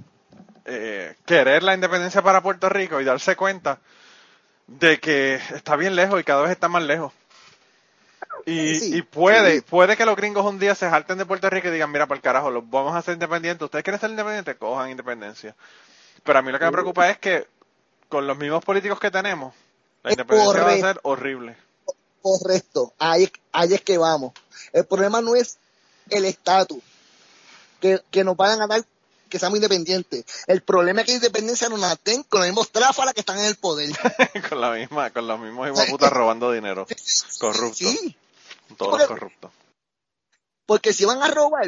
eh, 0.64 1.14
querer 1.27 1.62
la 1.62 1.75
independencia 1.75 2.23
para 2.23 2.42
Puerto 2.42 2.68
Rico 2.68 3.01
y 3.01 3.05
darse 3.05 3.37
cuenta 3.37 3.81
de 4.66 5.01
que 5.01 5.35
está 5.35 5.77
bien 5.77 5.96
lejos 5.96 6.20
y 6.20 6.25
cada 6.25 6.42
vez 6.42 6.53
está 6.53 6.68
más 6.68 6.83
lejos. 6.83 7.12
Y, 8.46 9.03
puede, 9.03 9.62
puede 9.62 9.96
que 9.96 10.07
los 10.07 10.16
gringos 10.16 10.44
un 10.46 10.59
día 10.59 10.75
se 10.75 10.88
salten 10.88 11.18
de 11.18 11.27
Puerto 11.27 11.51
Rico 11.51 11.68
y 11.68 11.73
digan, 11.73 11.90
mira, 11.90 12.07
por 12.07 12.16
el 12.16 12.23
carajo, 12.23 12.51
los 12.51 12.68
vamos 12.68 12.94
a 12.94 12.99
hacer 12.99 13.14
independientes. 13.14 13.64
¿Ustedes 13.64 13.85
quieren 13.85 14.01
ser 14.01 14.11
independientes? 14.11 14.57
Cojan 14.57 14.90
independencia. 14.90 15.55
Pero 16.25 16.38
a 16.38 16.42
mí 16.42 16.51
lo 16.51 16.59
que 16.59 16.64
me 16.64 16.73
preocupa 16.73 17.11
es 17.11 17.18
que 17.18 17.46
con 18.09 18.27
los 18.27 18.37
mismos 18.37 18.64
políticos 18.64 18.99
que 18.99 19.11
tenemos, 19.11 19.55
la 20.03 20.12
independencia 20.12 20.62
va 20.62 20.73
a 20.73 20.77
ser 20.77 21.01
horrible. 21.03 21.57
Correcto, 22.23 22.92
ahí, 22.99 23.31
ahí 23.53 23.75
es 23.75 23.83
que 23.83 23.99
vamos. 23.99 24.33
El 24.73 24.85
problema 24.85 25.20
no 25.20 25.35
es 25.35 25.59
el 26.11 26.25
estatus, 26.25 26.83
que, 27.81 28.01
que 28.11 28.25
nos 28.25 28.37
vayan 28.37 28.62
a 28.62 28.66
dar 28.66 28.85
que 29.31 29.38
seamos 29.38 29.57
independientes. 29.57 30.25
El 30.47 30.62
problema 30.62 31.01
es 31.01 31.07
que 31.07 31.12
independencia 31.14 31.69
no 31.69 31.77
la 31.77 31.97
con 32.29 32.40
los 32.40 32.49
mismos 32.49 32.71
tráfalas 32.71 33.14
que 33.14 33.21
están 33.21 33.38
en 33.38 33.47
el 33.47 33.57
poder. 33.57 33.90
con 34.51 34.61
la 34.61 34.73
misma, 34.73 35.11
con 35.11 35.27
los 35.27 35.40
mismos 35.40 35.71
putas 35.88 36.12
robando 36.12 36.53
dinero. 36.53 36.87
Corruptos. 37.38 37.79
Sí. 37.79 38.16
Todos 38.77 38.99
los 38.99 39.09
corruptos. 39.09 39.51
Porque 40.66 40.93
si 40.93 41.05
van 41.05 41.23
a 41.23 41.29
robar, 41.29 41.66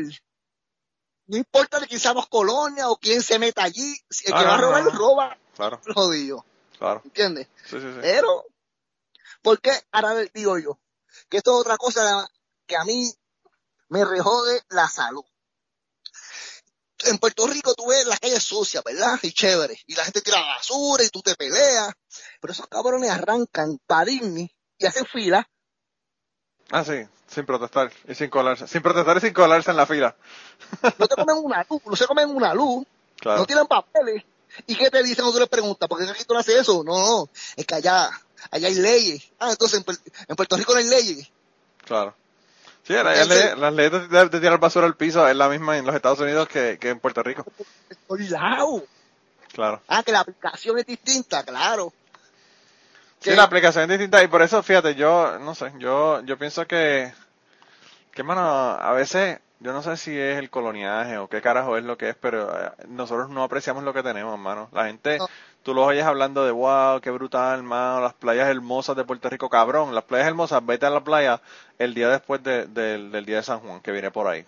no 1.26 1.36
importa 1.36 1.80
de 1.80 1.86
quién 1.86 2.00
seamos 2.00 2.28
colonia 2.28 2.88
o 2.90 2.96
quién 2.96 3.22
se 3.22 3.38
meta 3.38 3.64
allí, 3.64 3.96
si 4.10 4.26
el 4.26 4.34
que 4.34 4.44
va 4.44 4.54
a 4.54 4.60
robar, 4.60 4.84
roba. 4.84 5.38
Claro. 5.56 5.80
Jodido. 5.94 6.44
Claro. 6.78 7.00
¿Entiendes? 7.04 7.48
Sí, 7.64 7.80
sí, 7.80 7.92
sí. 7.92 7.98
Pero, 8.00 8.44
¿por 9.40 9.60
qué? 9.60 9.72
Ahora 9.92 10.14
digo 10.34 10.58
yo, 10.58 10.78
que 11.28 11.38
esto 11.38 11.52
es 11.52 11.60
otra 11.60 11.76
cosa 11.76 12.28
que 12.66 12.76
a 12.76 12.84
mí 12.84 13.12
me 13.88 14.04
rejode 14.04 14.62
la 14.70 14.88
salud 14.88 15.24
en 17.04 17.18
Puerto 17.18 17.46
Rico 17.46 17.74
tú 17.74 17.86
ves 17.86 18.06
las 18.06 18.20
calles 18.20 18.42
sucias, 18.42 18.82
¿verdad? 18.84 19.18
Y 19.22 19.32
chévere. 19.32 19.78
Y 19.86 19.94
la 19.94 20.04
gente 20.04 20.20
tira 20.20 20.40
basura 20.40 21.04
y 21.04 21.08
tú 21.08 21.22
te 21.22 21.34
peleas. 21.34 21.92
Pero 22.40 22.52
esos 22.52 22.66
cabrones 22.66 23.10
arrancan 23.10 23.78
para 23.86 24.06
Disney 24.06 24.50
y 24.78 24.86
hacen 24.86 25.06
fila. 25.06 25.48
Ah, 26.70 26.84
sí, 26.84 27.06
sin 27.26 27.44
protestar 27.44 27.92
y 28.08 28.14
sin 28.14 28.30
colarse. 28.30 28.66
Sin 28.66 28.82
protestar 28.82 29.16
y 29.18 29.20
sin 29.20 29.32
colarse 29.32 29.70
en 29.70 29.76
la 29.76 29.86
fila. 29.86 30.16
no 30.98 31.06
te 31.06 31.14
comen 31.16 31.36
una 31.36 31.66
luz, 31.68 31.82
no 31.84 31.96
se 31.96 32.06
comen 32.06 32.30
una 32.30 32.54
luz. 32.54 32.86
No 33.24 33.46
tienen 33.46 33.66
papeles. 33.66 34.24
¿Y 34.66 34.74
qué 34.74 34.90
te 34.90 35.02
dicen 35.02 35.16
cuando 35.16 35.34
tú 35.34 35.40
les 35.40 35.48
preguntas? 35.48 35.88
¿Por 35.88 35.98
qué 35.98 36.10
aquí 36.10 36.24
tú 36.24 36.34
no 36.34 36.40
haces 36.40 36.60
eso? 36.60 36.82
No, 36.84 36.98
no. 36.98 37.30
Es 37.56 37.66
que 37.66 37.74
allá, 37.74 38.10
allá 38.50 38.68
hay 38.68 38.74
leyes. 38.74 39.30
Ah, 39.38 39.50
entonces 39.50 39.82
en, 40.28 40.36
Puerto 40.36 40.56
Rico 40.56 40.72
no 40.72 40.78
hay 40.78 40.88
leyes. 40.88 41.30
Claro. 41.84 42.14
Sí, 42.84 42.94
las 42.94 43.72
leyes 43.72 44.10
de, 44.10 44.40
tirar 44.40 44.58
basura 44.58 44.86
al 44.86 44.96
piso 44.96 45.26
es 45.28 45.36
la 45.36 45.48
misma 45.48 45.78
en 45.78 45.86
los 45.86 45.94
Estados 45.94 46.18
Unidos 46.18 46.48
que, 46.48 46.78
en 46.80 46.98
Puerto 46.98 47.22
Rico. 47.22 47.44
lado. 48.08 48.84
Claro. 49.52 49.82
Ah, 49.86 50.02
que 50.02 50.10
la 50.10 50.20
aplicación 50.20 50.78
es 50.78 50.86
distinta, 50.86 51.44
claro. 51.44 51.92
Sí, 53.20 53.30
la 53.30 53.44
aplicación 53.44 53.84
es 53.84 53.98
distinta 53.98 54.22
y 54.22 54.26
por 54.26 54.42
eso, 54.42 54.62
fíjate, 54.62 54.96
yo, 54.96 55.38
no 55.38 55.54
sé, 55.54 55.72
yo, 55.78 56.22
yo 56.22 56.36
pienso 56.36 56.66
que, 56.66 57.12
que, 58.12 58.22
mano, 58.24 58.40
a 58.40 58.92
veces 58.92 59.38
yo 59.62 59.72
no 59.72 59.82
sé 59.82 59.96
si 59.96 60.18
es 60.18 60.38
el 60.38 60.50
coloniaje 60.50 61.18
o 61.18 61.28
qué 61.28 61.40
carajo 61.40 61.76
es 61.76 61.84
lo 61.84 61.96
que 61.96 62.10
es, 62.10 62.16
pero 62.16 62.50
eh, 62.50 62.72
nosotros 62.88 63.30
no 63.30 63.44
apreciamos 63.44 63.84
lo 63.84 63.94
que 63.94 64.02
tenemos, 64.02 64.32
hermano. 64.32 64.68
La 64.72 64.86
gente, 64.86 65.18
tú 65.62 65.72
los 65.72 65.86
oyes 65.86 66.04
hablando 66.04 66.44
de 66.44 66.50
wow, 66.50 67.00
qué 67.00 67.12
brutal, 67.12 67.60
hermano, 67.60 68.00
las 68.00 68.14
playas 68.14 68.48
hermosas 68.48 68.96
de 68.96 69.04
Puerto 69.04 69.30
Rico, 69.30 69.48
cabrón. 69.48 69.94
Las 69.94 70.02
playas 70.04 70.26
hermosas, 70.26 70.66
vete 70.66 70.86
a 70.86 70.90
la 70.90 71.04
playa 71.04 71.40
el 71.78 71.94
día 71.94 72.08
después 72.08 72.42
del 72.42 73.24
día 73.24 73.36
de 73.36 73.42
San 73.44 73.60
Juan, 73.60 73.80
que 73.80 73.92
viene 73.92 74.10
por 74.10 74.26
ahí. 74.26 74.44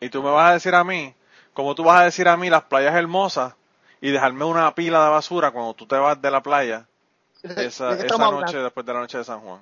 Y 0.00 0.10
tú 0.10 0.22
me 0.22 0.30
vas 0.30 0.50
a 0.50 0.54
decir 0.54 0.74
a 0.74 0.84
mí, 0.84 1.14
como 1.54 1.74
tú 1.74 1.84
vas 1.84 2.00
a 2.00 2.04
decir 2.04 2.28
a 2.28 2.36
mí 2.36 2.50
las 2.50 2.64
playas 2.64 2.94
hermosas 2.94 3.54
y 4.02 4.10
dejarme 4.10 4.44
una 4.44 4.74
pila 4.74 5.04
de 5.04 5.10
basura 5.10 5.52
cuando 5.52 5.72
tú 5.72 5.86
te 5.86 5.96
vas 5.96 6.20
de 6.20 6.30
la 6.30 6.42
playa 6.42 6.86
esa, 7.42 7.92
esa 7.92 8.18
noche 8.18 8.58
después 8.58 8.84
de 8.84 8.92
la 8.92 9.00
noche 9.00 9.16
de 9.16 9.24
San 9.24 9.40
Juan. 9.40 9.60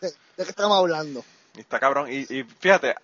¿De, 0.00 0.10
qué 0.36 0.42
estamos 0.42 0.76
hablando? 0.76 1.24
Y 1.54 1.60
está 1.60 1.78
cabrón. 1.78 2.10
Y, 2.10 2.20
y 2.34 2.42
fíjate, 2.42 2.96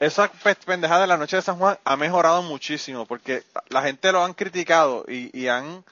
esa 0.00 0.32
pendejada 0.64 1.02
de 1.02 1.06
la 1.06 1.18
noche 1.18 1.36
de 1.36 1.42
San 1.42 1.58
Juan 1.58 1.78
ha 1.84 1.96
mejorado 1.96 2.42
muchísimo 2.42 3.04
porque 3.06 3.44
la 3.68 3.82
gente 3.82 4.10
lo 4.12 4.24
han 4.24 4.32
criticado 4.32 5.04
y, 5.06 5.46
han 5.46 5.84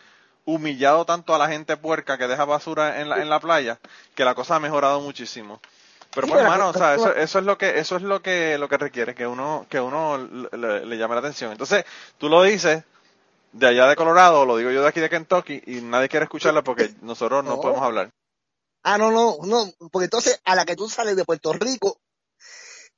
humillado 0.47 1.05
tanto 1.05 1.35
a 1.35 1.39
la 1.39 1.47
gente 1.47 1.77
puerca 1.77 2.17
que 2.17 2.27
deja 2.27 2.47
basura 2.47 3.03
en 3.03 3.11
la, 3.11 3.21
en 3.21 3.29
la 3.29 3.39
playa 3.39 3.79
que 4.15 4.25
la 4.25 4.35
cosa 4.35 4.57
ha 4.57 4.61
mejorado 4.61 5.01
muchísimo. 5.01 5.61
Pero 6.15 6.27
pues, 6.27 6.41
hermano, 6.41 6.71
o 6.71 6.73
sea, 6.73 6.95
eso, 6.95 7.15
eso, 7.15 7.39
es 7.39 7.45
lo 7.45 7.59
que 7.59 7.79
eso 7.79 7.97
es 7.97 8.03
lo 8.03 8.23
que 8.23 8.57
lo 8.57 8.67
que 8.67 8.79
requiere 8.79 9.15
que 9.15 9.27
uno 9.27 9.67
que 9.69 9.79
uno 9.79 10.17
le, 10.17 10.97
llame 10.97 11.15
la 11.15 11.21
atención. 11.21 11.53
Entonces, 11.53 11.85
tú 12.17 12.31
lo 12.31 12.43
dices 12.43 12.83
de 13.53 13.67
allá 13.67 13.87
de 13.87 13.97
Colorado, 13.97 14.47
lo 14.47 14.57
digo 14.57 14.71
yo 14.71 14.81
de 14.81 14.89
aquí 14.89 15.01
de 15.01 15.11
Kentucky 15.11 15.63
y 15.67 15.83
nadie 15.83 16.09
quiere 16.09 16.25
escucharlo 16.25 16.65
porque 16.65 16.95
nosotros 17.03 17.45
no 17.45 17.61
podemos 17.61 17.83
hablar. 17.83 18.11
Ah, 18.85 18.97
no, 18.97 19.11
no, 19.11 19.37
no, 19.43 19.71
porque 19.93 20.05
entonces 20.05 20.41
a 20.47 20.55
la 20.55 20.65
que 20.65 20.77
tú 20.77 20.89
sales 20.89 21.15
de 21.15 21.27
Puerto 21.27 21.53
Rico 21.53 21.99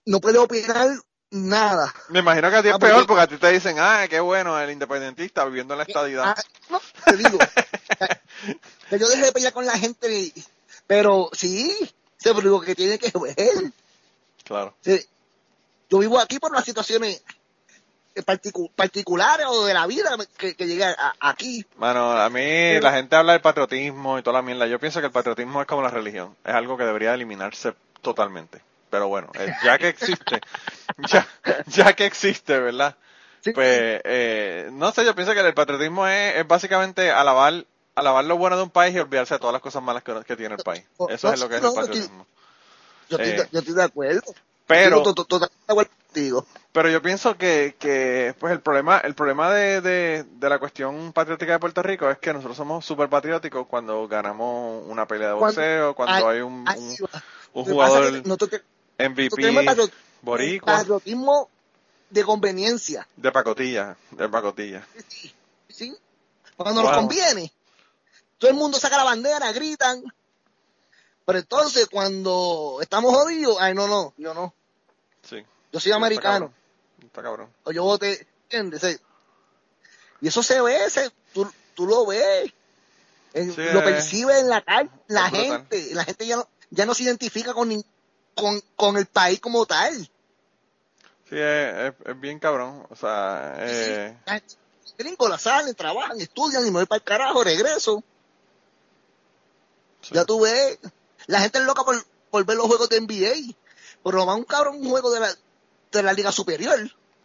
no 0.06 0.20
puede 0.20 0.38
opinar 0.38 0.88
nada. 1.30 1.94
Me 2.08 2.20
imagino 2.20 2.50
que 2.50 2.56
a 2.56 2.62
ti 2.62 2.68
es 2.68 2.74
ah, 2.74 2.78
peor 2.78 3.06
porque 3.06 3.22
a 3.22 3.26
ti 3.26 3.36
te 3.36 3.52
dicen, 3.52 3.76
ah, 3.78 4.06
qué 4.08 4.20
bueno, 4.20 4.58
el 4.58 4.70
independentista 4.70 5.44
viviendo 5.44 5.74
en 5.74 5.78
la 5.78 5.84
estadidad. 5.84 6.34
Ah, 6.36 6.42
no, 6.70 6.80
te 7.04 7.16
digo, 7.16 7.38
que 8.90 8.98
yo 8.98 9.08
dejé 9.08 9.26
de 9.26 9.32
pelear 9.32 9.52
con 9.52 9.66
la 9.66 9.78
gente, 9.78 10.32
pero 10.86 11.30
sí, 11.32 11.76
se 12.16 12.34
digo 12.34 12.60
que 12.60 12.74
tiene 12.74 12.98
que 12.98 13.12
ver. 13.18 13.72
Claro. 14.44 14.74
yo 15.88 15.98
vivo 15.98 16.18
aquí 16.18 16.40
por 16.40 16.52
las 16.52 16.64
situaciones 16.64 17.22
particulares 18.76 19.46
o 19.48 19.64
de 19.64 19.74
la 19.74 19.86
vida 19.86 20.16
que, 20.36 20.56
que 20.56 20.66
llegué 20.66 20.84
aquí. 21.20 21.64
Bueno, 21.76 22.10
a 22.12 22.28
mí 22.28 22.80
la 22.80 22.92
gente 22.92 23.14
habla 23.14 23.32
del 23.32 23.40
patriotismo 23.40 24.18
y 24.18 24.22
toda 24.22 24.38
la 24.38 24.42
mierda. 24.42 24.66
Yo 24.66 24.80
pienso 24.80 25.00
que 25.00 25.06
el 25.06 25.12
patriotismo 25.12 25.60
es 25.60 25.68
como 25.68 25.82
la 25.82 25.90
religión. 25.90 26.36
Es 26.44 26.54
algo 26.54 26.76
que 26.76 26.84
debería 26.84 27.14
eliminarse 27.14 27.72
totalmente. 28.02 28.60
Pero 28.90 29.09
bueno, 29.09 29.31
eh, 29.38 29.53
ya 29.64 29.79
que 29.79 29.88
existe, 29.88 30.40
ya, 31.09 31.26
ya 31.66 31.92
que 31.94 32.07
existe, 32.07 32.59
¿verdad? 32.59 32.96
Pues, 33.42 34.00
eh, 34.05 34.68
no 34.72 34.92
sé, 34.92 35.05
yo 35.05 35.14
pienso 35.14 35.33
que 35.33 35.40
el 35.40 35.55
patriotismo 35.55 36.07
es, 36.07 36.37
es, 36.37 36.46
básicamente 36.46 37.11
alabar, 37.11 37.64
alabar 37.94 38.24
lo 38.24 38.37
bueno 38.37 38.57
de 38.57 38.64
un 38.64 38.70
país 38.70 38.94
y 38.94 38.98
olvidarse 38.98 39.35
de 39.35 39.38
todas 39.38 39.53
las 39.53 39.62
cosas 39.62 39.83
malas 39.83 40.03
que, 40.03 40.37
tiene 40.37 40.57
el 40.57 40.62
país. 40.62 40.85
Eso 41.09 41.33
es 41.33 41.40
lo 41.40 41.48
que 41.48 41.57
es 41.57 41.62
el 41.62 41.72
patriotismo. 41.72 42.26
Yo 43.09 43.16
estoy, 43.16 43.40
eh, 43.40 43.48
yo 43.50 43.59
estoy 43.61 43.74
de 43.74 43.83
acuerdo. 43.83 44.35
Pero, 44.66 45.03
pero 46.72 46.88
yo 46.88 47.03
pienso 47.03 47.37
que, 47.37 47.74
que 47.79 48.35
pues 48.38 48.53
el 48.53 48.61
problema, 48.61 48.98
el 48.98 49.14
problema 49.14 49.53
de, 49.53 49.81
de, 49.81 50.24
de, 50.24 50.48
la 50.48 50.61
cuestión 50.61 51.12
patriótica 51.12 51.53
de 51.53 51.59
Puerto 51.59 51.83
Rico 51.83 52.09
es 52.09 52.18
que 52.18 52.33
nosotros 52.33 52.57
somos 52.57 52.85
súper 52.85 53.09
patrióticos 53.09 53.66
cuando 53.66 54.07
ganamos 54.07 54.85
una 54.87 55.07
pelea 55.09 55.29
de 55.29 55.35
boxeo, 55.35 55.94
cuando, 55.94 56.29
hay 56.29 56.40
un, 56.40 56.64
un, 57.53 57.64
jugador... 57.64 58.22
MVP 59.08 59.90
boricua. 60.22 60.78
Patriotismo 60.78 61.48
de 62.10 62.24
conveniencia. 62.24 63.06
De 63.16 63.32
pacotilla, 63.32 63.96
de 64.10 64.28
pacotilla. 64.28 64.86
Sí, 65.68 65.96
Cuando 66.56 66.82
nos 66.82 66.92
conviene. 66.92 67.52
Todo 68.38 68.50
el 68.50 68.56
mundo 68.56 68.78
saca 68.78 68.96
la 68.96 69.04
bandera, 69.04 69.52
gritan. 69.52 70.02
Pero 71.24 71.38
entonces 71.38 71.88
cuando 71.88 72.78
estamos 72.80 73.14
jodidos, 73.14 73.56
ay 73.60 73.74
no, 73.74 73.86
no, 73.86 74.14
yo 74.16 74.34
no. 74.34 74.54
Sí. 75.22 75.44
Yo 75.72 75.78
soy 75.78 75.92
americano. 75.92 76.52
Está 77.02 77.22
cabrón. 77.22 77.50
O 77.64 77.72
yo 77.72 77.84
voté, 77.84 78.26
¿entiendes? 78.44 79.00
Y 80.20 80.28
eso 80.28 80.42
se 80.42 80.60
ve, 80.60 80.84
ese, 80.84 81.10
tú, 81.32 81.50
tú 81.74 81.86
lo 81.86 82.06
ves. 82.06 82.52
lo 83.34 83.84
percibe 83.84 84.38
en 84.40 84.48
la 84.48 84.62
calle, 84.62 84.90
la 85.06 85.30
gente, 85.30 85.94
la 85.94 86.04
gente 86.04 86.26
ya 86.26 86.36
no, 86.36 86.48
ya 86.70 86.86
no 86.86 86.94
se 86.94 87.04
identifica 87.04 87.54
con, 87.54 87.68
ningún 87.68 87.89
con, 88.40 88.61
con 88.76 88.96
el 88.96 89.07
país 89.07 89.40
como 89.40 89.66
tal. 89.66 89.94
Sí, 91.29 91.37
es, 91.37 91.94
es, 92.05 92.20
bien 92.20 92.38
cabrón. 92.38 92.87
O 92.90 92.96
sea, 92.96 93.55
eh... 93.59 94.16
gringos 94.98 95.31
la 95.31 95.38
salen, 95.38 95.74
trabajan, 95.74 96.20
estudian 96.20 96.62
y 96.66 96.70
me 96.70 96.79
voy 96.79 96.87
para 96.87 96.98
el 96.98 97.05
carajo, 97.05 97.44
regreso. 97.44 98.03
Ya 100.11 100.24
tú 100.24 100.40
ves, 100.40 100.79
la 101.26 101.40
gente 101.40 101.59
es 101.59 101.64
loca 101.64 101.85
por, 101.85 101.94
por 102.31 102.44
ver 102.44 102.57
los 102.57 102.66
juegos 102.66 102.88
de 102.88 103.00
NBA, 103.00 103.55
pero 104.03 104.26
va 104.26 104.35
un 104.35 104.44
cabrón 104.44 104.76
un 104.76 104.88
juego 104.88 105.11
de 105.12 105.20
la, 105.20 105.29
de 105.92 106.03
la 106.03 106.12
Liga 106.12 106.33
Superior. 106.33 106.79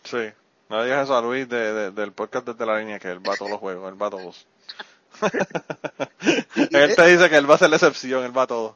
Sí, 0.04 0.32
no 0.70 0.84
digas 0.84 1.06
eso 1.06 1.18
a 1.18 1.22
Luis 1.22 1.48
de, 1.48 1.92
del 1.92 2.12
podcast 2.12 2.46
desde 2.46 2.66
la 2.66 2.78
línea, 2.78 3.00
que 3.00 3.10
él 3.10 3.28
va 3.28 3.34
a 3.34 3.38
todos 3.38 3.52
los 3.52 3.60
juegos, 3.60 3.92
él 3.92 4.02
va 4.02 4.08
a 4.08 4.12
todos. 4.12 4.46
él 6.72 6.96
te 6.96 7.08
dice 7.08 7.30
que 7.30 7.38
él 7.38 7.50
va 7.50 7.56
a 7.56 7.60
ser 7.60 7.70
la 7.70 7.78
excepción, 7.78 8.24
él 8.24 8.38
va 8.38 8.44
a 8.44 8.48
todos. 8.48 8.76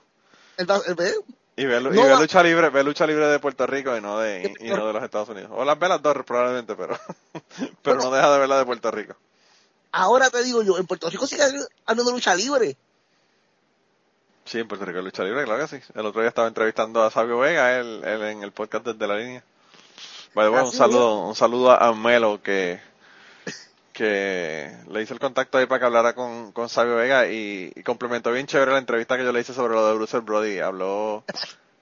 Él 0.57 0.69
va, 0.69 0.81
él, 0.87 0.95
y 1.59 1.65
ve, 1.65 1.81
lucha 1.81 2.41
libre, 2.41 2.69
ve 2.69 2.83
lucha 2.85 3.05
libre 3.05 3.27
de 3.27 3.37
Puerto 3.37 3.67
Rico 3.67 3.95
y 3.97 3.99
no 3.99 4.17
de, 4.17 4.53
y, 4.61 4.69
no 4.69 4.87
de 4.87 4.93
los 4.93 5.03
Estados 5.03 5.27
Unidos. 5.27 5.51
O 5.53 5.65
las 5.65 5.77
ve 5.77 5.89
las 5.89 6.01
dos 6.01 6.15
probablemente, 6.25 6.73
pero, 6.77 6.97
pero 7.81 7.97
no 7.97 8.11
deja 8.11 8.31
de 8.31 8.39
verla 8.39 8.59
de 8.59 8.65
Puerto 8.65 8.89
Rico. 8.91 9.15
Ahora 9.91 10.29
te 10.29 10.41
digo 10.41 10.63
yo, 10.63 10.77
en 10.77 10.87
Puerto 10.87 11.09
Rico 11.09 11.27
sigue 11.27 11.43
habiendo 11.85 12.11
lucha 12.11 12.33
libre. 12.33 12.77
Sí, 14.45 14.59
en 14.59 14.69
Puerto 14.69 14.85
Rico 14.85 15.01
lucha 15.01 15.23
libre, 15.25 15.43
claro 15.43 15.67
que 15.67 15.79
sí. 15.79 15.83
El 15.95 16.05
otro 16.05 16.21
día 16.21 16.29
estaba 16.29 16.47
entrevistando 16.47 17.03
a 17.03 17.11
Sabio 17.11 17.39
Vega, 17.39 17.77
él, 17.77 18.03
en 18.05 18.41
el 18.41 18.53
podcast 18.53 18.85
desde 18.85 19.05
la 19.05 19.17
línea. 19.17 19.43
Vale, 20.33 20.47
bueno, 20.47 20.67
un 20.67 20.71
saludo, 20.71 21.27
un 21.27 21.35
saludo 21.35 21.71
a 21.71 21.93
Melo 21.93 22.41
que 22.41 22.79
que 23.99 24.71
le 24.89 25.01
hice 25.01 25.13
el 25.13 25.19
contacto 25.19 25.57
ahí 25.57 25.65
para 25.65 25.79
que 25.79 25.85
hablara 25.87 26.15
con, 26.15 26.53
con 26.53 26.69
Sabio 26.69 26.95
Vega 26.95 27.27
y, 27.27 27.69
complementó 27.83 28.31
bien 28.31 28.47
chévere 28.47 28.71
la 28.71 28.77
entrevista 28.77 29.17
que 29.17 29.25
yo 29.25 29.33
le 29.33 29.41
hice 29.41 29.53
sobre 29.53 29.73
lo 29.73 29.85
de 29.85 29.93
Bruce 29.93 30.19
Brody. 30.19 30.59
Habló, 30.59 31.25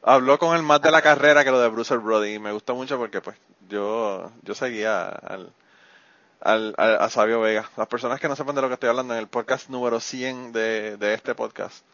habló 0.01 0.39
con 0.39 0.55
él 0.55 0.63
más 0.63 0.81
de 0.81 0.89
la 0.89 1.03
carrera 1.03 1.43
que 1.43 1.51
lo 1.51 1.59
de 1.59 1.67
Bruce 1.67 1.95
Brody 1.95 2.33
y 2.33 2.39
me 2.39 2.51
gustó 2.51 2.73
mucho 2.73 2.97
porque 2.97 3.21
pues 3.21 3.37
yo, 3.69 4.31
yo 4.41 4.55
seguía 4.55 5.09
al, 5.09 5.53
al, 6.41 6.73
a 6.77 7.07
Sabio 7.11 7.39
Vega. 7.39 7.69
Las 7.77 7.87
personas 7.87 8.19
que 8.19 8.27
no 8.27 8.35
sepan 8.35 8.55
de 8.55 8.63
lo 8.63 8.67
que 8.67 8.73
estoy 8.73 8.89
hablando 8.89 9.13
en 9.13 9.19
el 9.19 9.27
podcast 9.27 9.69
número 9.69 9.99
100 9.99 10.53
de, 10.53 10.97
de 10.97 11.13
este 11.13 11.35
podcast, 11.35 11.85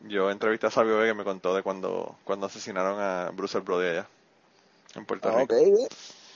yo 0.00 0.32
entrevisté 0.32 0.66
a 0.66 0.72
Sabio 0.72 0.98
Vega 0.98 1.12
y 1.12 1.16
me 1.16 1.22
contó 1.22 1.54
de 1.54 1.62
cuando, 1.62 2.16
cuando 2.24 2.46
asesinaron 2.46 3.00
a 3.00 3.30
Bruce 3.30 3.60
Brody 3.60 3.90
allá 3.90 4.08
en 4.96 5.06
Puerto 5.06 5.28
ah, 5.28 5.38
Rico. 5.38 5.54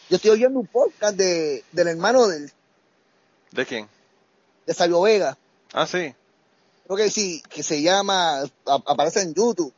Yo 0.08 0.16
estoy 0.16 0.30
oyendo 0.30 0.61
un 0.61 0.66
podcast 0.68 1.16
de, 1.16 1.64
del 1.72 1.88
hermano 1.88 2.28
del 2.28 2.52
¿De 3.51 3.66
quién? 3.66 3.88
De 4.66 4.74
Sabio 4.74 5.03
Vega. 5.03 5.36
Ah, 5.72 5.86
sí. 5.86 6.14
Creo 6.84 6.96
que 6.96 7.11
sí, 7.11 7.42
que 7.48 7.62
se 7.62 7.82
llama, 7.82 8.42
aparece 8.66 9.22
en 9.22 9.34
YouTube. 9.34 9.72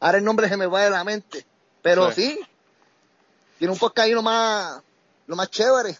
Ahora 0.00 0.18
el 0.18 0.24
nombre 0.24 0.48
se 0.48 0.56
me 0.56 0.66
va 0.66 0.82
de 0.82 0.90
la 0.90 1.04
mente. 1.04 1.44
Pero 1.82 2.10
sí, 2.12 2.38
tiene 3.58 3.72
un 3.72 3.78
podcast 3.78 4.06
ahí 4.06 4.12
lo 4.12 4.22
más, 4.22 4.82
lo 5.26 5.36
más 5.36 5.50
chévere. 5.50 5.96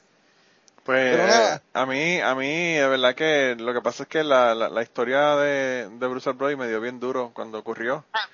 Pues 0.85 1.61
a 1.73 1.87
mí, 1.87 2.21
a 2.21 2.35
mí, 2.37 2.75
de 2.75 2.87
verdad 2.87 3.15
que 3.17 3.57
lo 3.59 3.75
que 3.75 3.81
pasa 3.81 4.05
es 4.05 4.09
que 4.09 4.23
la, 4.23 4.55
la, 4.55 4.83
historia 4.83 5.35
de, 5.35 5.89
de 5.91 6.07
Bruce 6.07 6.31
Brody 6.31 6.55
me 6.55 6.69
dio 6.69 6.81
bien 6.81 7.01
duro 7.01 7.33
cuando 7.35 7.59
ocurrió. 7.59 8.05
Ah, 8.13 8.29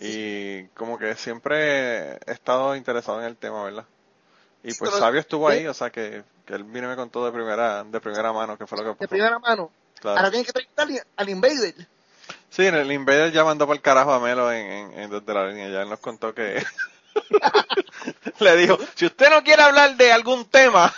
y 0.00 0.64
como 0.68 0.98
que 0.98 1.14
siempre 1.16 2.12
he 2.12 2.32
estado 2.32 2.76
interesado 2.76 3.20
en 3.20 3.26
el 3.26 3.36
tema, 3.36 3.64
¿verdad? 3.64 3.84
Y 4.62 4.72
pues 4.74 4.92
Sabio 4.92 5.20
estuvo 5.20 5.48
ahí, 5.48 5.66
o 5.66 5.74
sea 5.74 5.90
que, 5.90 6.22
que 6.48 6.54
él 6.54 6.64
vino 6.64 6.86
y 6.86 6.88
me 6.88 6.96
contó 6.96 7.26
de 7.26 7.30
primera, 7.30 7.84
de 7.84 8.00
primera 8.00 8.32
mano, 8.32 8.56
que 8.56 8.66
fue 8.66 8.78
lo 8.78 8.84
que 8.84 8.90
pasó. 8.92 9.02
De 9.02 9.08
primera 9.08 9.38
mano. 9.38 9.70
Ahora 10.02 10.30
tienes 10.30 10.50
que 10.50 10.64
traer 10.64 11.06
al 11.14 11.28
Invader. 11.28 11.74
Sí, 12.48 12.66
en 12.66 12.74
el 12.74 12.90
Invader 12.90 13.30
ya 13.30 13.44
mandó 13.44 13.66
por 13.66 13.76
el 13.76 13.82
carajo 13.82 14.14
a 14.14 14.18
Melo 14.18 14.50
en, 14.50 14.98
en, 14.98 15.10
desde 15.10 15.34
la 15.34 15.46
línea, 15.46 15.68
ya 15.68 15.82
él 15.82 15.90
nos 15.90 16.00
contó 16.00 16.32
que 16.32 16.64
le 18.40 18.56
dijo, 18.56 18.78
si 18.94 19.04
usted 19.04 19.28
no 19.28 19.44
quiere 19.44 19.62
hablar 19.62 19.94
de 19.98 20.10
algún 20.10 20.46
tema, 20.46 20.94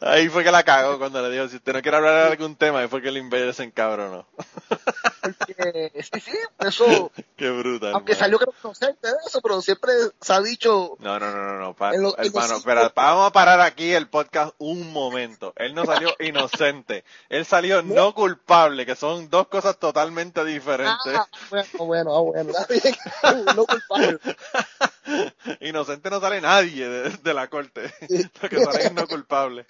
Ahí 0.00 0.28
fue 0.28 0.44
que 0.44 0.50
la 0.50 0.62
cagó 0.62 0.98
cuando 0.98 1.22
le 1.22 1.30
dijo, 1.30 1.48
si 1.48 1.56
usted 1.56 1.72
no 1.72 1.82
quiere 1.82 1.96
hablar 1.96 2.14
de 2.14 2.32
algún 2.32 2.56
tema, 2.56 2.80
ahí 2.80 2.88
fue 2.88 3.02
que 3.02 3.08
el 3.08 3.16
invader 3.16 3.54
se 3.54 3.64
encabronó. 3.64 4.26
Porque, 5.22 5.92
sí, 6.02 6.20
sí, 6.20 6.32
eso. 6.58 7.12
Qué 7.36 7.50
brutal. 7.50 7.94
Aunque 7.94 8.14
salió 8.14 8.38
que 8.38 8.46
no 8.64 8.74
sé 8.74 8.86
de 8.86 9.10
eso, 9.26 9.40
pero 9.40 9.60
siempre 9.62 9.92
se 10.20 10.32
ha 10.32 10.40
dicho. 10.40 10.96
No, 10.98 11.18
no, 11.18 11.30
no, 11.30 11.44
no, 11.44 11.58
no. 11.58 12.14
hermano, 12.18 12.56
espera, 12.56 12.92
vamos 12.94 13.28
a 13.28 13.32
parar 13.32 13.60
aquí 13.60 13.92
el 13.92 14.08
podcast 14.08 14.54
un 14.58 14.92
momento. 14.92 15.52
Él 15.56 15.74
no 15.74 15.84
salió 15.84 16.14
inocente. 16.20 17.04
Él 17.28 17.44
salió 17.44 17.82
no, 17.82 18.14
culpable, 18.14 18.84
que 18.84 18.96
son 18.96 19.30
dos 19.30 19.48
cosas 19.48 19.78
totalmente 19.78 20.44
diferentes. 20.44 21.14
Ah, 21.14 21.26
bueno, 21.50 21.68
bueno, 21.78 22.16
ah, 22.16 22.20
bueno. 22.20 22.52
no 23.56 23.64
culpable. 23.66 24.18
Inocente 25.60 26.10
no 26.10 26.20
sale 26.20 26.40
nadie 26.40 26.88
de, 26.88 27.34
la 27.34 27.48
corte. 27.48 27.92
Lo 28.40 28.48
que 28.48 28.64
sale 28.64 28.84
es 28.84 28.92
no 28.92 29.06
culpable. 29.06 29.66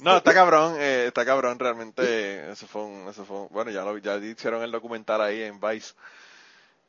No, 0.00 0.16
está 0.16 0.34
cabrón, 0.34 0.74
eh, 0.78 1.04
está 1.06 1.24
cabrón, 1.24 1.58
realmente, 1.58 2.50
eso 2.50 2.66
fue 2.66 2.82
un, 2.82 3.08
eso 3.08 3.24
fue 3.24 3.46
bueno, 3.50 3.70
ya 3.70 3.82
lo, 3.84 3.96
ya 3.98 4.16
hicieron 4.16 4.62
el 4.64 4.72
documental 4.72 5.20
ahí 5.20 5.42
en 5.42 5.60
Vice, 5.60 5.94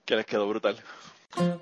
que 0.06 0.16
les 0.16 0.26
quedó 0.26 0.50
brutal. 0.50 0.82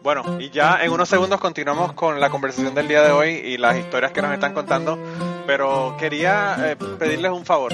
Bueno, 0.02 0.40
y 0.40 0.52
ya 0.52 0.84
en 0.84 0.92
unos 0.92 1.10
segundos 1.10 1.42
continuamos 1.42 1.94
con 1.94 2.20
la 2.20 2.30
conversación 2.30 2.74
del 2.74 2.88
día 2.88 3.02
de 3.02 3.12
hoy 3.12 3.30
y 3.30 3.58
las 3.58 3.76
historias 3.76 4.12
que 4.12 4.22
nos 4.22 4.34
están 4.34 4.54
contando, 4.54 4.98
pero 5.46 5.98
quería 6.00 6.72
eh, 6.72 6.76
pedirles 6.76 7.32
un 7.32 7.46
favor. 7.46 7.74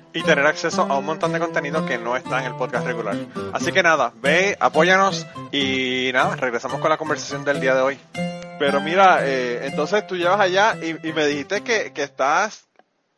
y 0.13 0.23
tener 0.23 0.45
acceso 0.45 0.81
a 0.83 0.97
un 0.97 1.05
montón 1.05 1.31
de 1.31 1.39
contenido 1.39 1.85
que 1.85 1.97
no 1.97 2.15
está 2.15 2.39
en 2.39 2.47
el 2.47 2.55
podcast 2.55 2.85
regular. 2.85 3.15
Así 3.53 3.71
que 3.71 3.83
nada, 3.83 4.13
ve, 4.15 4.57
apóyanos 4.59 5.25
y 5.51 6.11
nada, 6.13 6.35
regresamos 6.35 6.79
con 6.79 6.89
la 6.89 6.97
conversación 6.97 7.45
del 7.45 7.59
día 7.61 7.75
de 7.75 7.81
hoy. 7.81 7.99
Pero 8.59 8.81
mira, 8.81 9.25
eh, 9.25 9.65
entonces 9.67 10.05
tú 10.05 10.15
llevas 10.15 10.39
allá 10.39 10.75
y, 10.75 10.93
me 11.13 11.25
dijiste 11.25 11.61
que, 11.63 11.93
que 11.93 12.03
estás 12.03 12.65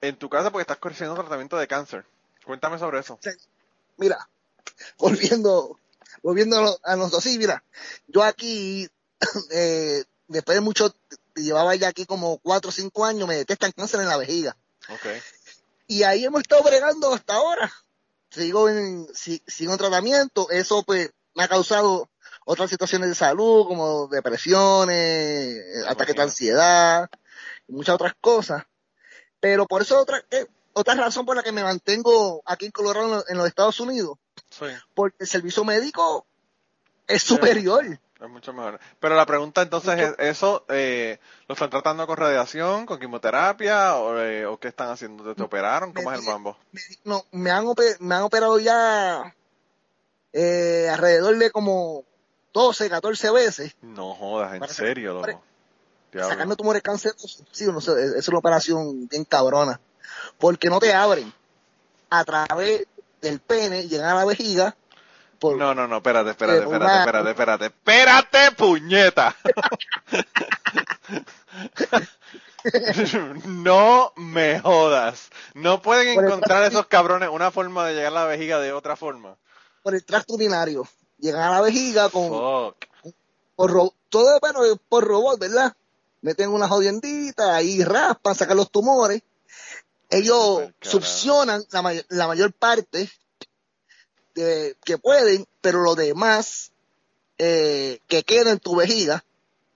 en 0.02 0.16
tu 0.16 0.30
casa 0.30 0.52
porque 0.52 0.62
estás 0.62 0.78
corrigiendo 0.78 1.16
tratamiento 1.16 1.58
de 1.58 1.68
cáncer. 1.68 2.06
Cuéntame 2.46 2.78
sobre 2.78 3.00
eso. 3.00 3.20
Mira, 3.98 4.30
volviendo, 4.98 5.80
volviendo 6.22 6.80
a 6.84 6.96
nosotros, 6.96 7.24
sí, 7.24 7.38
mira, 7.38 7.64
yo 8.08 8.24
aquí, 8.24 8.88
eh, 9.52 10.04
después 10.28 10.56
de 10.56 10.62
mucho, 10.62 10.94
llevaba 11.36 11.76
ya 11.76 11.88
aquí 11.88 12.06
como 12.06 12.38
cuatro 12.38 12.70
o 12.70 12.74
cinco 12.74 13.06
años, 13.06 13.28
me 13.28 13.36
detectan 13.36 13.72
cáncer 13.72 14.02
en 14.02 14.10
la 14.10 14.18
vejiga. 14.18 14.56
Okay. 14.89 15.22
Y 15.88 16.04
ahí 16.04 16.26
hemos 16.26 16.42
estado 16.42 16.64
bregando 16.64 17.14
hasta 17.14 17.36
ahora. 17.36 17.72
Sigo 18.30 18.70
en, 18.70 19.08
sigo 19.14 19.74
en 19.74 19.78
tratamiento. 19.78 20.50
Eso 20.50 20.84
pues 20.84 21.12
me 21.36 21.44
ha 21.44 21.48
causado 21.48 22.10
otras 22.46 22.70
situaciones 22.70 23.10
de 23.10 23.16
salud 23.16 23.68
como 23.68 24.08
depresiones, 24.08 25.64
ataques 25.88 26.16
de 26.16 26.22
ansiedad 26.22 27.10
y 27.68 27.74
muchas 27.74 27.96
otras 27.96 28.14
cosas. 28.20 28.64
Pero 29.40 29.66
por 29.66 29.82
eso 29.82 30.00
otra, 30.00 30.24
eh, 30.32 30.46
otra 30.74 30.96
razón 30.96 31.26
por 31.26 31.36
la 31.36 31.44
que 31.44 31.52
me 31.52 31.64
mantengo 31.64 32.42
aquí 32.46 32.66
en 32.66 32.72
Colorado, 32.72 33.24
en 33.28 33.38
los 33.38 33.48
Estados 33.48 33.80
Unidos. 33.80 34.18
Porque 34.94 35.18
el 35.20 35.28
servicio 35.28 35.64
médico 35.64 36.26
es 37.08 37.24
superior. 37.24 38.00
Es 38.24 38.30
mucho 38.30 38.53
mejor. 38.53 38.80
Pero 39.01 39.15
la 39.17 39.26
pregunta 39.26 39.61
entonces 39.61 39.99
es, 39.99 40.15
¿eso 40.17 40.63
eh, 40.69 41.19
lo 41.49 41.53
están 41.53 41.69
tratando 41.69 42.07
con 42.07 42.15
radiación, 42.15 42.86
con 42.86 42.97
quimioterapia 42.97 43.97
o, 43.97 44.17
eh, 44.17 44.47
qué 44.61 44.69
están 44.69 44.91
haciendo? 44.91 45.36
¿Te, 45.36 45.43
operaron? 45.43 45.91
¿Cómo 45.91 46.09
es 46.09 46.19
el 46.19 46.26
mambo? 46.26 46.57
no, 47.03 47.26
me 47.32 47.51
han, 47.51 47.65
me 47.99 48.15
han 48.15 48.21
operado 48.21 48.59
ya 48.59 49.36
eh, 50.32 50.88
alrededor 50.89 51.38
de 51.38 51.51
como 51.51 52.05
12, 52.53 52.89
14 52.89 53.32
veces. 53.32 53.76
No 53.82 54.15
jodas, 54.15 54.53
en 54.53 54.69
serio, 54.69 55.15
loco. 55.15 55.43
Sacando 56.13 56.55
tumores 56.55 56.82
cancerosos. 56.82 57.43
Sí, 57.51 57.65
no 57.65 57.82
sé, 57.82 57.91
es 58.17 58.28
una 58.30 58.38
operación 58.38 59.05
bien 59.09 59.26
cabrona. 59.26 59.82
Porque 60.38 60.69
no 60.69 60.80
te 60.80 60.93
abren 60.93 61.34
a 62.09 62.24
través 62.24 62.88
del 63.21 63.41
pene, 63.41 63.89
llegan 63.89 64.11
a 64.11 64.15
la 64.15 64.26
vejiga. 64.26 64.78
No, 65.44 65.76
no, 65.76 65.88
no, 65.88 65.98
espérate, 65.98 66.32
espérate, 66.32 66.64
espérate, 66.64 66.98
espérate, 67.00 67.30
espérate, 67.30 67.66
espérate, 67.66 68.52
puñeta. 68.56 69.36
no 73.46 74.14
me 74.16 74.60
jodas. 74.60 75.30
No 75.54 75.82
pueden 75.82 76.20
encontrar 76.20 76.64
esos 76.64 76.88
cabrones 76.88 77.30
una 77.30 77.52
forma 77.52 77.88
de 77.88 77.94
llegar 77.96 78.12
a 78.14 78.16
la 78.16 78.26
vejiga 78.26 78.60
de 78.60 78.74
otra 78.74 78.96
forma. 78.96 79.36
Por 79.82 79.96
el 79.96 80.06
tracto 80.06 80.34
urinario. 80.34 80.88
Llegan 81.20 81.44
a 81.44 81.52
la 81.52 81.62
vejiga 81.62 82.10
con... 82.10 82.74
Por 83.56 83.94
todo 84.10 84.39
bueno, 84.39 84.62
por 84.89 85.04
robot, 85.04 85.39
¿verdad? 85.39 85.74
meten 86.24 86.50
una 86.50 86.68
jodiendita, 86.68 87.56
ahí 87.56 87.84
raspan, 87.84 88.34
sacan 88.34 88.58
los 88.58 88.72
tumores. 88.72 89.22
Ellos 90.10 90.70
succionan 90.82 91.64
la, 92.10 92.28
mayor 92.28 92.54
parte 92.54 93.10
que 94.34 94.98
pueden, 94.98 95.46
pero 95.62 95.82
lo 95.82 95.96
demás 95.96 96.74
eh, 97.38 98.00
que 98.08 98.24
queda 98.24 98.52
en 98.52 98.60
tu 98.60 98.76
vejiga, 98.76 99.24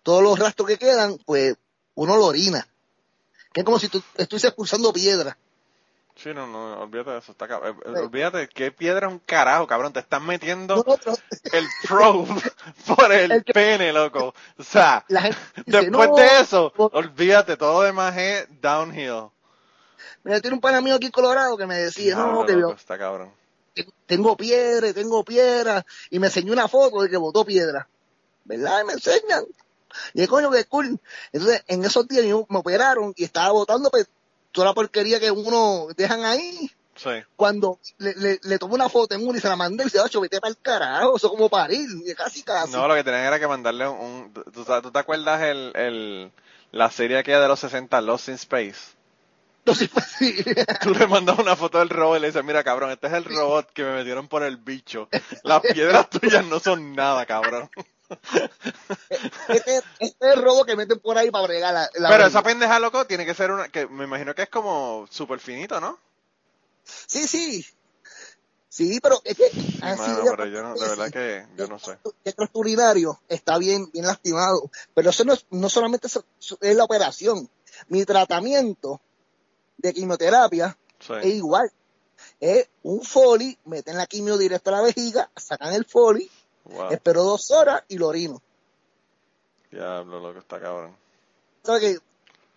todos 0.03 0.21
los 0.21 0.37
rastros 0.37 0.67
que 0.67 0.77
quedan, 0.77 1.17
pues 1.25 1.55
uno 1.95 2.15
lo 2.15 2.27
orina. 2.27 2.67
Que 3.51 3.61
es 3.61 3.65
como 3.65 3.79
si 3.79 3.89
tú 3.89 4.01
estuvieses 4.15 4.49
expulsando 4.49 4.93
piedra. 4.93 5.37
Sí, 6.15 6.33
no, 6.33 6.47
no, 6.47 6.79
olvídate 6.81 7.11
de 7.11 7.17
eso. 7.19 7.31
Está, 7.31 7.45
eh, 7.45 7.75
eh, 7.85 7.89
olvídate, 7.89 8.47
¿qué 8.47 8.71
piedra 8.71 9.07
es 9.07 9.13
un 9.13 9.19
carajo, 9.19 9.67
cabrón? 9.67 9.93
Te 9.93 9.99
están 9.99 10.25
metiendo 10.25 10.83
el 11.51 11.67
probe 11.87 12.41
por 12.95 13.11
el, 13.11 13.43
pene, 13.43 13.91
loco. 13.91 14.33
O 14.57 14.63
sea, 14.63 15.05
después 15.65 16.09
de 16.15 16.39
eso, 16.41 16.73
olvídate, 16.75 17.57
todo 17.57 17.83
demás 17.83 18.15
es 18.17 18.47
downhill. 18.61 19.29
Mira, 20.23 20.41
tiene 20.41 20.55
un 20.55 20.61
pan 20.61 20.75
amigo 20.75 20.95
aquí 20.95 21.07
en 21.07 21.11
Colorado 21.11 21.57
que 21.57 21.67
me 21.67 21.75
decía, 21.75 22.15
no, 22.15 22.45
que 22.45 22.53
está 22.75 22.97
cabrón. 22.97 23.31
Tengo 24.05 24.37
piedra, 24.37 24.93
tengo 24.93 25.23
piedra, 25.23 25.85
y 26.09 26.19
me 26.19 26.27
enseñó 26.27 26.53
una 26.53 26.67
foto 26.67 27.01
de 27.01 27.09
que 27.09 27.17
botó 27.17 27.45
piedra. 27.45 27.87
¿Verdad? 28.45 28.81
Y 28.81 28.85
me 28.85 28.93
enseñan. 28.93 29.45
Y 30.13 30.21
es 30.21 30.27
coño 30.27 30.51
que 30.51 30.65
cool. 30.65 30.99
Entonces, 31.31 31.63
en 31.67 31.83
esos 31.83 32.07
días 32.07 32.25
me 32.25 32.59
operaron 32.59 33.13
y 33.15 33.23
estaba 33.23 33.51
botando 33.51 33.89
pues, 33.89 34.07
toda 34.51 34.67
la 34.67 34.73
porquería 34.73 35.19
que 35.19 35.31
uno 35.31 35.87
dejan 35.95 36.23
ahí. 36.23 36.71
Sí. 36.95 37.09
Cuando 37.35 37.79
le, 37.99 38.15
le, 38.15 38.39
le 38.41 38.57
tomó 38.57 38.73
una 38.73 38.89
foto 38.89 39.13
en 39.13 39.27
uno 39.27 39.37
y 39.37 39.41
se 39.41 39.47
la 39.47 39.55
mandé 39.55 39.83
y 39.83 39.85
dice, 39.85 39.99
ocho, 39.99 40.19
vete 40.19 40.41
para 40.41 40.49
el 40.49 40.57
carajo, 40.57 41.17
eso 41.17 41.29
como 41.29 41.47
parir, 41.47 41.87
casi 42.15 42.41
casi. 42.41 42.71
No, 42.71 42.87
lo 42.87 42.95
que 42.95 43.03
tenían 43.03 43.23
era 43.23 43.39
que 43.39 43.47
mandarle 43.47 43.87
un... 43.87 44.33
¿tú, 44.33 44.65
te 44.65 44.99
acuerdas 44.99 45.43
el, 45.43 45.71
el, 45.75 46.31
la 46.71 46.89
serie 46.89 47.19
aquella 47.19 47.41
de 47.41 47.47
los 47.49 47.59
60, 47.59 48.01
Lost 48.01 48.29
in 48.29 48.35
Space? 48.35 48.96
Sí. 49.75 49.89
Tú 50.81 50.93
le 50.93 51.07
mandas 51.07 51.39
una 51.39 51.55
foto 51.55 51.79
del 51.79 51.89
robot 51.89 52.17
y 52.17 52.21
le 52.21 52.27
dices, 52.27 52.43
mira 52.43 52.63
cabrón, 52.63 52.91
este 52.91 53.07
es 53.07 53.13
el 53.13 53.25
robot 53.25 53.71
que 53.71 53.83
me 53.83 53.93
metieron 53.93 54.27
por 54.27 54.43
el 54.43 54.57
bicho. 54.57 55.09
Las 55.43 55.61
piedras 55.61 56.09
tuyas 56.11 56.45
no 56.45 56.59
son 56.59 56.95
nada, 56.95 57.25
cabrón. 57.25 57.69
Este, 59.49 59.77
este, 59.77 59.83
es 59.99 60.15
el 60.21 60.41
robo 60.41 60.63
que 60.63 60.77
meten 60.77 60.97
por 60.99 61.17
ahí 61.17 61.29
para 61.29 61.45
bregar 61.45 61.73
la, 61.73 62.09
Pero 62.09 62.25
esa 62.25 62.41
pendeja, 62.41 62.79
loco, 62.79 63.05
tiene 63.05 63.25
que 63.25 63.33
ser 63.33 63.51
una, 63.51 63.67
que 63.67 63.85
me 63.85 64.05
imagino 64.05 64.33
que 64.33 64.43
es 64.43 64.49
como 64.49 65.05
súper 65.09 65.39
finito, 65.39 65.81
¿no? 65.81 65.99
Sí, 66.85 67.27
sí. 67.27 67.65
Sí, 68.77 68.99
pero 69.01 69.19
es 69.23 69.35
que 69.35 69.45
así 69.81 70.11
pero 70.29 70.45
yo 70.45 70.61
no, 70.61 70.75
de 70.75 70.87
verdad 70.87 71.09
que 71.09 71.47
yo 71.57 71.67
no 71.67 71.79
sé. 71.79 71.97
El 72.23 72.35
urinario 72.53 73.19
está 73.27 73.57
bien, 73.57 73.89
bien 73.91 74.05
lastimado, 74.05 74.69
pero 74.93 75.09
eso 75.09 75.23
no, 75.25 75.33
es, 75.33 75.47
no 75.49 75.67
solamente 75.67 76.05
es, 76.05 76.19
la 76.75 76.83
operación. 76.83 77.49
Mi 77.87 78.05
tratamiento 78.05 79.01
de 79.77 79.93
quimioterapia 79.93 80.77
es 81.21 81.25
igual. 81.25 81.71
Es 82.39 82.67
un 82.83 83.03
foli, 83.03 83.57
meten 83.65 83.97
la 83.97 84.07
quimio 84.07 84.37
directo 84.37 84.69
a 84.69 84.73
la 84.73 84.81
vejiga, 84.81 85.29
sacan 85.35 85.73
el 85.73 85.85
foli, 85.85 86.29
Espero 86.91 87.23
dos 87.23 87.51
horas 87.51 87.83
y 87.87 87.97
lo 87.97 88.07
orino. 88.07 88.41
Diablo, 89.71 90.19
lo 90.19 90.33
que 90.33 90.39
está 90.39 90.59
cabrón. 90.59 90.95
que 91.63 91.99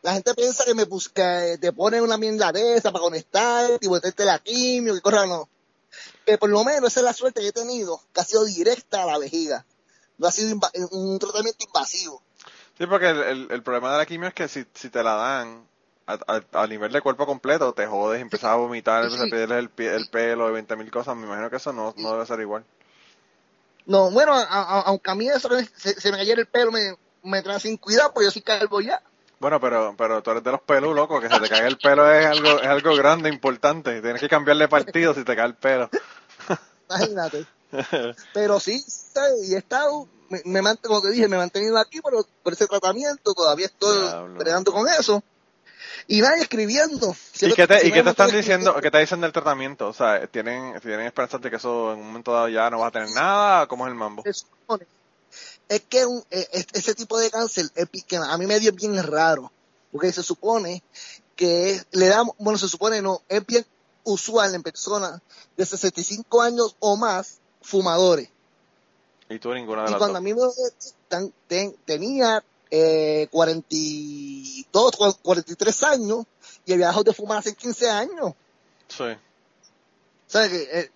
la 0.03 0.15
gente 0.15 0.35
piensa 0.35 0.65
que 0.65 0.75
me 0.75 0.85
busca, 0.85 1.59
te 1.59 1.73
ponen 1.73 2.03
una 2.03 2.17
mierda 2.17 2.53
de 2.53 2.77
esa 2.77 2.91
para 2.91 3.03
conectar 3.03 3.71
y 3.81 3.89
meterte 3.89 4.25
la 4.25 4.39
quimio, 4.39 4.95
que 4.95 5.01
corra 5.01 5.27
no. 5.27 5.49
Que 6.25 6.39
por 6.39 6.49
lo 6.49 6.65
menos 6.65 6.91
esa 6.91 7.01
es 7.01 7.05
la 7.05 7.13
suerte 7.13 7.41
que 7.41 7.49
he 7.49 7.53
tenido, 7.53 8.01
que 8.13 8.21
ha 8.21 8.25
sido 8.25 8.45
directa 8.45 9.03
a 9.03 9.07
la 9.07 9.19
vejiga. 9.19 9.65
No 10.19 10.27
ha 10.27 10.33
sido 10.33 10.59
un 10.93 11.19
tratamiento 11.19 11.65
invasivo. 11.65 12.23
Sí, 12.79 12.87
porque 12.87 13.09
el, 13.09 13.49
el, 13.51 13.63
problema 13.63 13.93
de 13.93 13.99
la 13.99 14.07
quimio 14.07 14.29
es 14.29 14.35
que 14.35 14.49
si, 14.49 14.65
si 14.75 14.89
te 14.89 15.03
la 15.03 15.15
dan, 15.15 15.67
a, 16.53 16.67
nivel 16.67 16.93
de 16.93 17.01
cuerpo 17.01 17.27
completo, 17.27 17.73
te 17.73 17.87
jodes, 17.87 18.21
empiezas 18.21 18.51
a 18.51 18.57
vomitar, 18.57 19.05
empiezas 19.05 19.27
a 19.27 19.31
pedirle 19.31 19.59
el, 19.59 19.71
el 19.77 20.09
pelo 20.09 20.51
de 20.51 20.63
20.000 20.63 20.91
cosas, 20.91 21.17
me 21.17 21.27
imagino 21.27 21.51
que 21.51 21.57
eso 21.57 21.73
no, 21.73 21.95
no 21.97 22.13
debe 22.13 22.27
ser 22.27 22.41
igual. 22.41 22.65
No, 23.87 24.11
bueno, 24.11 24.35
aunque 24.35 25.11
a 25.11 25.15
mí 25.15 25.29
eso 25.29 25.49
se, 25.77 26.13
me 26.13 26.19
cayera 26.19 26.41
el 26.41 26.47
pelo, 26.47 26.71
me, 26.71 26.95
me 27.23 27.43
trae 27.43 27.59
sin 27.61 27.77
cuidado, 27.77 28.13
pues 28.15 28.27
yo 28.27 28.31
sí 28.31 28.41
calvo 28.41 28.81
ya. 28.81 29.03
Bueno, 29.41 29.59
pero, 29.59 29.95
pero 29.97 30.23
tú 30.23 30.31
eres 30.33 30.45
de 30.45 30.53
los 30.53 30.61
pelos, 30.61 30.95
loco, 30.95 31.19
que 31.19 31.29
se 31.29 31.41
te 31.41 31.49
caiga 31.49 31.67
el 31.67 31.79
pelo 31.79 32.13
es 32.13 32.27
algo, 32.27 32.61
es 32.61 32.69
algo 32.69 32.95
grande, 32.95 33.31
importante. 33.31 34.03
Tienes 34.03 34.21
que 34.21 34.29
cambiarle 34.29 34.69
partido 34.69 35.15
si 35.15 35.25
te 35.25 35.35
cae 35.35 35.47
el 35.47 35.55
pelo. 35.55 35.89
Imagínate. 36.91 37.47
Pero 38.35 38.61
sí, 38.61 38.85
y 39.45 39.55
he 39.55 39.59
estado, 39.59 40.07
me, 40.29 40.43
me 40.45 40.77
como 40.77 41.01
te 41.01 41.11
dije, 41.11 41.27
me 41.27 41.37
he 41.37 41.39
mantenido 41.39 41.79
aquí 41.79 42.01
por, 42.01 42.13
por 42.43 42.53
ese 42.53 42.67
tratamiento, 42.67 43.33
todavía 43.33 43.67
estoy 43.67 44.09
peleando 44.39 44.73
con 44.73 44.87
eso. 44.89 45.23
Y 46.11 46.23
nadie 46.23 46.43
escribiendo. 46.43 47.15
¿Y 47.41 47.53
qué 47.53 47.69
te, 47.69 47.87
¿y 47.87 47.93
qué 47.93 48.03
te 48.03 48.11
están 48.11 48.33
diciendo, 48.33 48.75
qué 48.83 48.91
te 48.91 48.99
dicen 48.99 49.21
del 49.21 49.31
tratamiento? 49.31 49.87
O 49.87 49.93
sea, 49.93 50.27
¿tienen, 50.27 50.81
¿tienen 50.81 51.07
esperanza 51.07 51.39
de 51.39 51.49
que 51.49 51.55
eso 51.55 51.93
en 51.93 52.01
un 52.01 52.09
momento 52.09 52.33
dado 52.33 52.49
ya 52.49 52.69
no 52.69 52.81
va 52.81 52.89
a 52.89 52.91
tener 52.91 53.11
nada? 53.11 53.69
¿Cómo 53.69 53.87
es 53.87 53.93
el 53.93 53.95
mambo? 53.95 54.25
es 54.27 55.81
que 55.89 56.05
un, 56.05 56.21
e, 56.33 56.49
ese 56.73 56.97
tipo 56.97 57.17
de 57.17 57.31
cáncer 57.31 57.71
que 58.09 58.17
a 58.17 58.37
mí 58.39 58.47
me 58.47 58.59
dio 58.59 58.73
bien 58.73 59.01
raro, 59.01 59.53
porque 59.93 60.13
se 60.13 60.25
supone 60.25 60.83
que 61.37 61.81
le 61.93 62.09
damos, 62.09 62.35
bueno, 62.39 62.59
se 62.59 62.67
supone 62.67 63.01
no, 63.01 63.23
es 63.29 63.47
bien 63.47 63.65
usual 64.03 64.53
en 64.57 64.65
personas 64.65 65.21
de 65.57 65.65
65 65.65 66.43
años 66.43 66.75
o 66.81 66.97
más 66.97 67.39
fumadores. 67.63 68.29
Y 69.29 69.39
tú 69.39 69.55
ninguna 69.55 69.85
de 69.85 69.93
y 69.93 69.95
cuando 69.95 70.19
a 70.19 70.21
mí 70.21 70.35
me 70.35 71.73
tenía 71.87 72.43
eh, 72.71 73.29
42, 73.31 75.19
43 75.23 75.83
años 75.85 76.25
y 76.65 76.73
había 76.73 76.87
dejado 76.87 77.05
de 77.05 77.13
fumar 77.13 77.39
hace 77.39 77.55
15 77.55 77.91
años. 77.91 78.33
Sí. 78.89 79.05
¿Sabes 80.27 80.51
que 80.51 80.81
eh, 80.81 80.91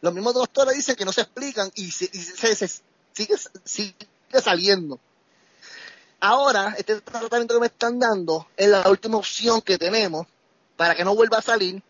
los 0.00 0.14
mismos 0.14 0.34
doctores 0.34 0.74
dicen 0.74 0.96
que 0.96 1.04
no 1.04 1.12
se 1.12 1.20
explican 1.22 1.70
y, 1.74 1.90
se, 1.90 2.08
sigue, 3.12 3.36
sigue 3.64 3.94
saliendo. 4.42 4.98
Ahora, 6.20 6.74
este 6.76 7.00
tratamiento 7.00 7.54
que 7.54 7.60
me 7.60 7.66
están 7.66 7.98
dando 7.98 8.46
es 8.56 8.68
la 8.68 8.88
última 8.88 9.18
opción 9.18 9.62
que 9.62 9.78
tenemos 9.78 10.26
para 10.76 10.94
que 10.94 11.04
no 11.04 11.14
vuelva 11.14 11.38
a 11.38 11.42
salir, 11.42 11.82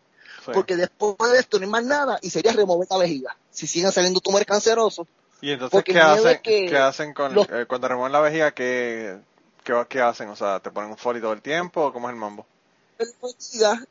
porque 0.53 0.75
después 0.75 1.17
de 1.31 1.39
esto 1.39 1.59
no 1.59 1.65
hay 1.65 1.71
más 1.71 1.83
nada 1.83 2.19
y 2.21 2.29
sería 2.29 2.53
remover 2.53 2.87
la 2.89 2.97
vejiga. 2.97 3.35
Si 3.49 3.67
siguen 3.67 3.91
saliendo 3.91 4.21
tumores 4.21 4.45
cancerosos. 4.45 5.07
¿Y 5.41 5.51
entonces 5.51 5.83
qué 5.83 5.99
hacen, 5.99 6.39
¿qué 6.43 6.77
hacen 6.77 7.13
con, 7.13 7.37
eh, 7.37 7.65
cuando 7.67 7.87
remueven 7.87 8.11
la 8.11 8.21
vejiga? 8.21 8.51
¿qué, 8.51 9.19
qué, 9.63 10.01
hacen? 10.01 10.29
O 10.29 10.35
sea, 10.35 10.59
¿te 10.59 10.71
ponen 10.71 10.91
un 10.91 10.97
folio 10.97 11.21
todo 11.21 11.33
el 11.33 11.41
tiempo 11.41 11.85
o 11.85 11.93
cómo 11.93 12.09
es 12.09 12.13
el 12.13 12.19
mambo? 12.19 12.45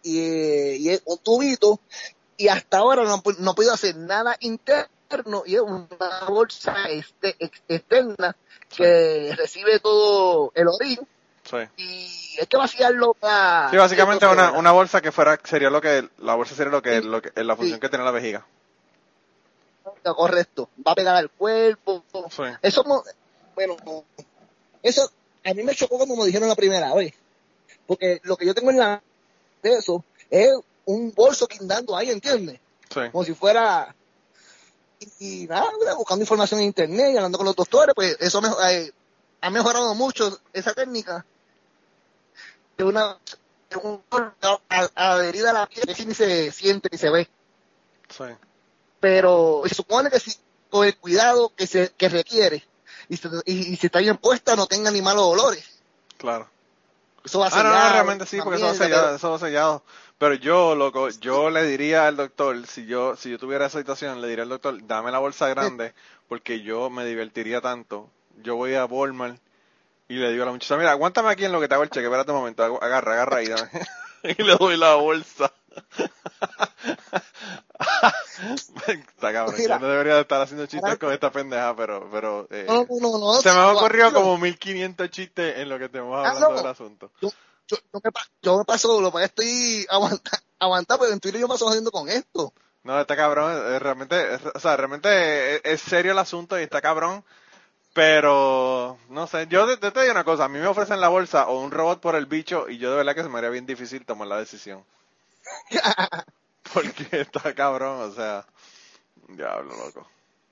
Y, 0.02 0.18
y 0.76 0.88
es 0.90 1.02
un 1.04 1.18
tubito 1.18 1.80
y 2.36 2.48
hasta 2.48 2.78
ahora 2.78 3.04
no, 3.04 3.22
no 3.38 3.54
podido 3.54 3.72
hacer 3.72 3.96
nada 3.96 4.36
interno 4.40 5.42
y 5.44 5.56
es 5.56 5.60
una 5.60 5.88
bolsa 6.28 6.74
este, 6.88 7.36
externa 7.68 8.36
que 8.74 9.34
recibe 9.36 9.80
todo 9.80 10.52
el 10.54 10.68
orín. 10.68 11.00
Y 11.76 12.36
hay 12.38 12.46
que 12.46 12.56
vaciarlo 12.56 13.12
para... 13.14 13.70
Sí, 13.70 13.76
básicamente 13.76 14.26
una, 14.26 14.52
una 14.52 14.70
bolsa 14.70 15.00
que 15.00 15.10
fuera, 15.10 15.38
sería 15.42 15.68
lo 15.68 15.80
que, 15.80 16.08
la 16.18 16.34
bolsa 16.34 16.54
sería 16.54 16.70
lo 16.70 16.80
que, 16.80 17.00
lo 17.00 17.20
que 17.20 17.32
la 17.42 17.56
función 17.56 17.80
que 17.80 17.88
tiene 17.88 18.04
la 18.04 18.12
vejiga. 18.12 18.46
Correcto, 20.02 20.70
va 20.86 20.92
a 20.92 20.94
pegar 20.94 21.16
al 21.16 21.28
cuerpo. 21.30 22.04
Eso, 22.62 22.84
bueno, 23.54 23.76
eso 24.82 25.10
a 25.44 25.54
mí 25.54 25.62
me 25.62 25.74
chocó 25.74 25.98
como 25.98 26.16
me 26.16 26.26
dijeron 26.26 26.48
la 26.48 26.56
primera 26.56 26.94
vez. 26.94 27.14
Porque 27.86 28.20
lo 28.24 28.36
que 28.36 28.46
yo 28.46 28.54
tengo 28.54 28.70
en 28.70 28.78
la 28.78 29.02
de 29.62 29.74
eso 29.74 30.04
es 30.28 30.50
un 30.84 31.12
bolso 31.12 31.46
quindando 31.46 31.96
ahí, 31.96 32.10
¿entiendes? 32.10 32.60
Como 33.12 33.24
si 33.24 33.34
fuera 33.34 33.94
y, 35.18 35.46
nada, 35.46 35.70
buscando 35.96 36.22
información 36.22 36.60
en 36.60 36.66
internet 36.66 37.12
y 37.12 37.16
hablando 37.16 37.38
con 37.38 37.46
los 37.46 37.56
doctores, 37.56 37.94
pues 37.94 38.16
eso 38.20 38.42
eh, 38.68 38.92
ha 39.40 39.50
mejorado 39.50 39.94
mucho 39.94 40.40
esa 40.52 40.74
técnica. 40.74 41.24
De 42.76 42.84
una 42.84 43.18
un, 43.82 44.02
adherida 44.94 45.50
a 45.50 45.52
la 45.52 45.66
piel 45.66 45.94
que 45.94 46.04
ni 46.04 46.14
se 46.14 46.50
siente 46.52 46.88
ni 46.92 46.98
se 46.98 47.10
ve. 47.10 47.28
Sí. 48.08 48.24
Pero 48.98 49.62
se 49.66 49.74
supone 49.74 50.10
que 50.10 50.20
si 50.20 50.34
con 50.68 50.86
el 50.86 50.96
cuidado 50.96 51.52
que 51.54 51.66
se 51.66 51.90
que 51.96 52.08
requiere 52.08 52.64
y, 53.10 53.72
y, 53.72 53.76
si 53.76 53.86
está 53.86 53.98
bien 53.98 54.16
puesta 54.16 54.54
no 54.56 54.66
tenga 54.66 54.90
ni 54.90 55.02
malos 55.02 55.24
olores. 55.24 55.82
Claro. 56.16 56.48
Eso 57.24 57.40
va 57.40 57.48
a 57.48 57.50
ser. 57.50 57.66
Ah, 57.66 57.88
no, 57.88 57.92
realmente 57.92 58.24
sí, 58.24 58.38
porque 58.42 58.56
eso 58.56 58.66
va 58.66 58.74
sellado, 58.74 59.16
eso 59.16 59.30
va 59.30 59.38
sellado. 59.38 59.82
Pero 60.16 60.34
yo, 60.34 60.74
loco, 60.74 61.08
yo 61.08 61.50
le 61.50 61.64
diría 61.64 62.06
al 62.06 62.16
doctor, 62.16 62.66
si 62.66 62.86
yo, 62.86 63.16
si 63.16 63.30
yo 63.30 63.38
tuviera 63.38 63.66
esa 63.66 63.78
situación, 63.78 64.20
le 64.20 64.28
diría 64.28 64.44
al 64.44 64.50
doctor, 64.50 64.78
dame 64.86 65.10
la 65.10 65.18
bolsa 65.18 65.48
grande, 65.48 65.94
porque 66.28 66.62
yo 66.62 66.90
me 66.90 67.04
divertiría 67.04 67.60
tanto. 67.60 68.08
Yo 68.42 68.56
voy 68.56 68.74
a 68.74 68.84
Walmart 68.84 69.40
y 70.08 70.14
le 70.14 70.30
digo 70.30 70.42
a 70.42 70.46
la 70.46 70.52
muchacha, 70.52 70.76
mira, 70.76 70.92
aguántame 70.92 71.30
aquí 71.30 71.44
en 71.44 71.52
lo 71.52 71.60
que 71.60 71.68
te 71.68 71.74
hago 71.74 71.84
el 71.84 71.90
cheque, 71.90 72.06
espérate 72.06 72.30
un 72.32 72.38
momento, 72.38 72.62
agarra, 72.62 73.14
agarra 73.14 73.38
ahí, 73.38 73.48
dame. 73.48 73.70
y 74.22 74.42
le 74.42 74.56
doy 74.56 74.76
la 74.76 74.94
bolsa. 74.94 75.52
Está 78.86 79.32
cabrón, 79.32 79.56
yo 79.56 79.78
no 79.78 79.88
debería 79.88 80.20
estar 80.20 80.40
haciendo 80.40 80.66
chistes 80.66 80.98
con 80.98 81.12
esta 81.12 81.30
pendeja, 81.30 81.74
pero, 81.76 82.08
pero 82.10 82.46
eh, 82.50 82.66
se 83.42 83.52
me 83.52 83.58
ha 83.58 83.72
ocurrido 83.72 84.12
como 84.12 84.38
1500 84.38 85.10
chistes 85.10 85.58
en 85.58 85.68
lo 85.68 85.78
que 85.78 85.86
estemos 85.86 86.16
ah, 86.16 86.30
hablando 86.30 86.56
del 86.56 86.66
asunto. 86.66 87.10
Yo, 87.20 87.30
yo, 87.68 87.78
me, 87.92 88.00
yo 88.42 88.58
me 88.58 88.64
paso, 88.64 89.00
lo 89.00 89.12
que 89.12 89.24
estoy 89.24 89.86
aguantando, 90.58 90.98
pero 90.98 91.12
en 91.12 91.20
Twitter 91.20 91.40
yo 91.40 91.48
me 91.48 91.54
paso 91.54 91.68
haciendo 91.68 91.90
con 91.90 92.08
esto. 92.08 92.52
No, 92.82 92.98
está 92.98 93.14
cabrón, 93.14 93.52
eh, 93.52 93.78
realmente, 93.78 94.38
o 94.54 94.60
sea, 94.60 94.76
realmente 94.76 95.70
es, 95.70 95.80
serio 95.82 96.12
el 96.12 96.18
asunto 96.18 96.58
y 96.58 96.62
está 96.62 96.80
cabrón, 96.80 97.22
pero 97.92 98.96
no 99.10 99.26
sé, 99.26 99.46
yo 99.48 99.66
te, 99.66 99.90
te, 99.90 100.00
digo 100.00 100.12
una 100.12 100.24
cosa, 100.24 100.46
a 100.46 100.48
mí 100.48 100.58
me 100.58 100.66
ofrecen 100.66 101.00
la 101.00 101.08
bolsa 101.08 101.48
o 101.48 101.60
un 101.60 101.70
robot 101.70 102.00
por 102.00 102.14
el 102.14 102.24
bicho 102.24 102.70
y 102.70 102.78
yo 102.78 102.90
de 102.90 102.96
verdad 102.96 103.14
que 103.14 103.22
se 103.22 103.28
me 103.28 103.38
haría 103.38 103.50
bien 103.50 103.66
difícil 103.66 104.06
tomar 104.06 104.28
la 104.28 104.38
decisión. 104.38 104.82
Porque 106.72 107.06
está 107.12 107.54
cabrón, 107.54 108.10
o 108.10 108.14
sea, 108.14 108.46
diablo 109.28 109.76
loco. 109.76 110.08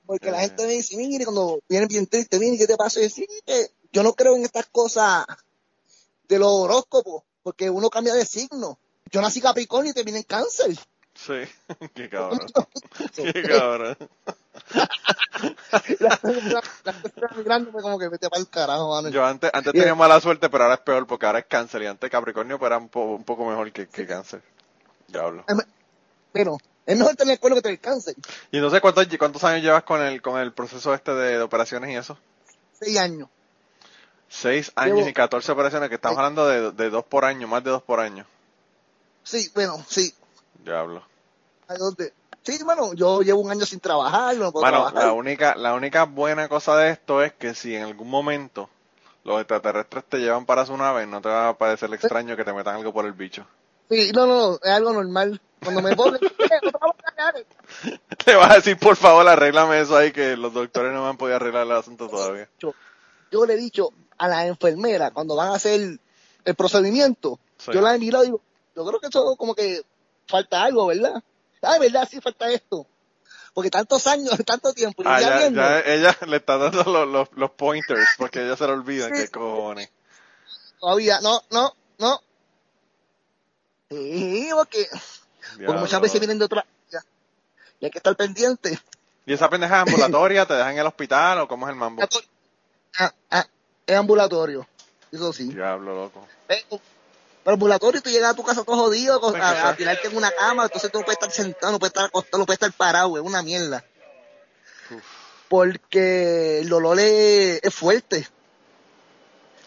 Porque 0.07 0.30
la 0.30 0.42
eh. 0.42 0.46
gente 0.46 0.66
me 0.66 0.72
dice, 0.72 0.96
mire, 0.96 1.24
cuando 1.24 1.61
vienen 1.68 1.88
bien 1.88 2.07
triste, 2.07 2.38
mire, 2.38 2.57
¿qué 2.57 2.66
te 2.66 2.76
pasa? 2.76 3.01
Y 3.01 3.05
decir, 3.05 3.28
yo 3.92 4.03
no 4.03 4.14
creo 4.14 4.36
en 4.36 4.44
estas 4.44 4.66
cosas 4.66 5.24
de 6.28 6.38
los 6.38 6.51
horóscopos, 6.51 7.22
porque 7.42 7.70
uno 7.70 7.90
cambia 7.90 8.14
de 8.14 8.24
signo. 8.24 8.78
Yo 9.11 9.20
nací 9.20 9.40
Capricornio 9.40 9.90
y 9.90 9.94
terminé 9.94 10.18
en 10.18 10.24
cáncer. 10.24 10.76
Sí, 11.14 11.42
qué 11.94 12.09
cabrón. 12.09 12.46
qué 13.14 13.42
cabrón. 13.42 13.96
la, 16.01 16.20
la, 17.44 17.64
como 17.64 17.99
que 17.99 18.09
vete 18.09 18.28
para 18.28 18.40
el 18.40 18.49
carajo, 18.49 18.90
mano. 18.90 19.09
Yo 19.09 19.24
antes, 19.24 19.51
antes 19.53 19.72
tenía 19.72 19.94
mala 19.94 20.20
suerte, 20.20 20.49
pero 20.49 20.64
ahora 20.64 20.76
es 20.76 20.80
peor 20.80 21.07
porque 21.07 21.26
ahora 21.26 21.40
es 21.40 21.46
cáncer 21.46 21.82
y 21.82 21.86
antes 21.86 22.11
Capricornio 22.11 22.59
pues 22.59 22.68
era 22.68 22.78
un, 22.78 22.90
un 22.92 23.24
poco 23.24 23.44
mejor 23.44 23.72
que, 23.72 23.88
que 23.88 24.07
cáncer. 24.07 24.42
Ya 25.09 25.22
hablo. 25.22 25.44
Pero 26.32 26.59
es 26.86 26.96
mejor 26.96 27.16
tener 27.16 27.38
cuerno 27.38 27.56
que 27.56 27.62
tener 27.62 27.80
cáncer. 27.80 28.14
¿Y 28.50 28.61
no 28.61 28.70
sé 28.70 28.80
cuántos, 28.80 29.06
cuántos 29.18 29.44
años 29.44 29.62
llevas 29.62 29.82
con 29.82 30.00
el, 30.00 30.22
con 30.22 30.40
el 30.40 30.52
proceso 30.52 30.94
este 30.94 31.12
de 31.12 31.40
operaciones 31.40 31.90
y 31.90 31.96
eso? 31.96 32.16
Seis 32.78 32.98
años. 32.98 33.28
Seis 34.28 34.72
años 34.74 35.09
y 35.09 35.12
14 35.12 35.52
operaciones, 35.52 35.88
que 35.88 35.94
estamos 35.96 36.18
hablando 36.18 36.46
de, 36.46 36.72
de, 36.72 36.90
dos 36.90 37.04
por 37.04 37.24
año, 37.24 37.48
más 37.48 37.64
de 37.64 37.70
dos 37.70 37.82
por 37.82 38.00
año. 38.00 38.26
Sí, 39.22 39.50
bueno, 39.54 39.84
sí. 39.88 40.14
Diablo. 40.64 41.02
Sí, 42.42 42.62
bueno, 42.64 42.94
yo 42.94 43.20
llevo 43.20 43.40
un 43.40 43.50
año 43.50 43.66
sin 43.66 43.80
trabajar, 43.80 44.36
no 44.36 44.52
puedo 44.52 44.64
bueno, 44.64 44.90
la 44.90 45.12
única, 45.12 45.54
la 45.54 45.74
única 45.74 46.04
buena 46.04 46.48
cosa 46.48 46.76
de 46.76 46.90
esto 46.90 47.22
es 47.22 47.32
que 47.34 47.54
si 47.54 47.74
en 47.74 47.82
algún 47.82 48.09
momento 48.09 48.70
los 49.24 49.38
extraterrestres 49.38 50.04
te 50.04 50.18
llevan 50.18 50.46
para 50.46 50.64
su 50.64 50.76
nave, 50.76 51.06
no 51.06 51.20
te 51.20 51.28
va 51.28 51.50
a 51.50 51.59
parecer 51.59 51.92
extraño 51.92 52.36
que 52.36 52.44
te 52.44 52.52
metan 52.54 52.76
algo 52.76 52.92
por 52.92 53.04
el 53.04 53.12
bicho. 53.12 53.46
Sí, 53.91 54.12
no, 54.14 54.26
no, 54.26 54.55
es 54.62 54.70
algo 54.70 54.93
normal. 54.93 55.41
Cuando 55.62 55.82
me 55.82 55.97
ponen, 55.97 56.20
te 58.24 58.36
vas 58.36 58.51
a 58.51 58.55
decir, 58.57 58.78
por 58.78 58.97
favor, 58.97 59.26
arréglame 59.26 59.80
eso 59.80 59.97
ahí, 59.97 60.12
que 60.12 60.36
los 60.36 60.55
doctores 60.55 60.93
no 60.93 61.03
me 61.03 61.09
han 61.09 61.16
podido 61.16 61.36
arreglar 61.36 61.66
el 61.66 61.72
asunto 61.72 62.09
todavía. 62.09 62.49
Yo 63.30 63.45
le 63.45 63.55
he 63.55 63.57
dicho, 63.57 63.91
a 64.18 64.28
la 64.28 64.47
enfermera 64.47 65.11
cuando 65.11 65.34
van 65.34 65.49
a 65.49 65.57
hacer 65.57 65.99
el 66.45 66.55
procedimiento, 66.55 67.41
yo 67.72 67.80
la 67.80 67.95
he 67.95 67.99
mirado 67.99 68.24
y 68.24 68.26
digo, 68.28 68.41
yo 68.76 68.86
creo 68.86 69.01
que 69.01 69.09
eso 69.09 69.36
como 69.36 69.55
que 69.55 69.82
falta 70.26 70.62
algo, 70.62 70.86
¿verdad? 70.86 71.22
Ay, 71.62 71.80
¿verdad? 71.80 72.09
Sí, 72.09 72.20
falta 72.20 72.51
esto. 72.51 72.86
Porque 73.53 73.70
tantos 73.70 74.07
años, 74.07 74.36
tanto 74.47 74.72
tiempo. 74.72 75.03
Ah, 75.05 75.20
ya, 75.20 75.80
ella 75.80 76.16
le 76.26 76.36
está 76.36 76.59
dando 76.59 77.07
los, 77.07 77.28
los, 77.34 77.51
pointers 77.51 78.09
porque 78.16 78.45
ella 78.45 78.57
se 78.57 78.66
le 78.66 78.72
olvida 78.72 79.11
qué 79.11 79.28
cojones. 79.28 79.91
Todavía, 80.78 81.20
no, 81.20 81.43
no, 81.51 81.74
no. 81.99 82.20
Sí, 83.91 84.51
porque, 84.53 84.86
porque 85.64 85.80
muchas 85.80 86.01
veces 86.01 86.20
vienen 86.20 86.39
de 86.39 86.45
otra. 86.45 86.66
y 87.80 87.84
hay 87.86 87.91
que 87.91 87.99
estar 87.99 88.14
pendiente. 88.16 88.78
¿Y 89.24 89.32
esa 89.32 89.49
pendeja 89.49 89.80
ambulatoria 89.80 90.47
te 90.47 90.55
dejan 90.55 90.72
en 90.72 90.78
el 90.78 90.86
hospital 90.86 91.41
o 91.41 91.49
cómo 91.49 91.66
es 91.66 91.72
el 91.72 91.78
mambo? 91.78 92.03
Ah, 92.99 93.12
ah, 93.30 93.47
es 93.86 93.97
ambulatorio, 93.97 94.66
eso 95.12 95.32
sí. 95.32 95.53
Diablo, 95.53 95.95
loco. 95.95 96.26
Pero 96.47 96.80
ambulatorio 97.55 98.03
tú 98.03 98.11
llegas 98.11 98.32
a 98.32 98.34
tu 98.34 98.43
casa 98.43 98.62
todo 98.62 98.76
jodido 98.76 99.20
a, 99.34 99.74
tirarte 99.74 100.09
en 100.09 100.16
una 100.16 100.30
cama, 100.30 100.64
entonces 100.64 100.91
tú 100.93 100.99
no 100.99 101.05
puedes 101.05 101.18
estar 101.18 101.30
sentado, 101.30 101.72
no 101.72 101.78
puedes 101.78 101.91
estar 101.91 102.05
acostado, 102.05 102.39
no 102.39 102.47
puedes 102.47 102.57
estar 102.57 102.72
parado, 102.72 103.16
es 103.16 103.22
una 103.22 103.43
mierda. 103.43 103.84
Porque 105.49 106.61
el 106.61 106.68
dolor 106.68 106.99
es, 107.01 107.74
fuerte. 107.74 108.28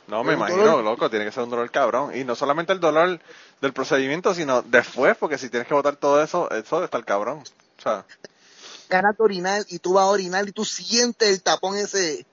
No, 0.06 0.24
me 0.24 0.34
imagino, 0.34 0.82
loco, 0.82 1.10
tiene 1.10 1.26
que 1.26 1.32
ser 1.32 1.44
un 1.44 1.50
dolor 1.50 1.72
cabrón. 1.72 2.16
Y 2.16 2.24
no 2.24 2.36
solamente 2.36 2.74
el 2.74 2.80
dolor 2.80 3.20
del 3.62 3.74
procedimiento, 3.74 4.34
sino 4.34 4.64
después, 4.64 5.16
porque 5.18 5.38
si 5.38 5.50
tienes 5.50 5.68
que 5.68 5.74
botar 5.74 5.96
todo 5.96 6.22
eso, 6.22 6.50
eso 6.52 6.80
de 6.80 6.86
estar 6.86 7.06
cabrón. 7.06 7.44
O 7.78 7.82
sea. 7.82 8.06
Ganas 8.90 9.18
de 9.18 9.24
orinar 9.24 9.64
y 9.70 9.80
tú 9.80 9.94
vas 9.94 10.04
a 10.04 10.08
orinar 10.08 10.48
y 10.48 10.52
tú 10.52 10.66
sientes 10.66 11.30
el 11.30 11.42
tapón 11.42 11.78
ese 11.78 12.26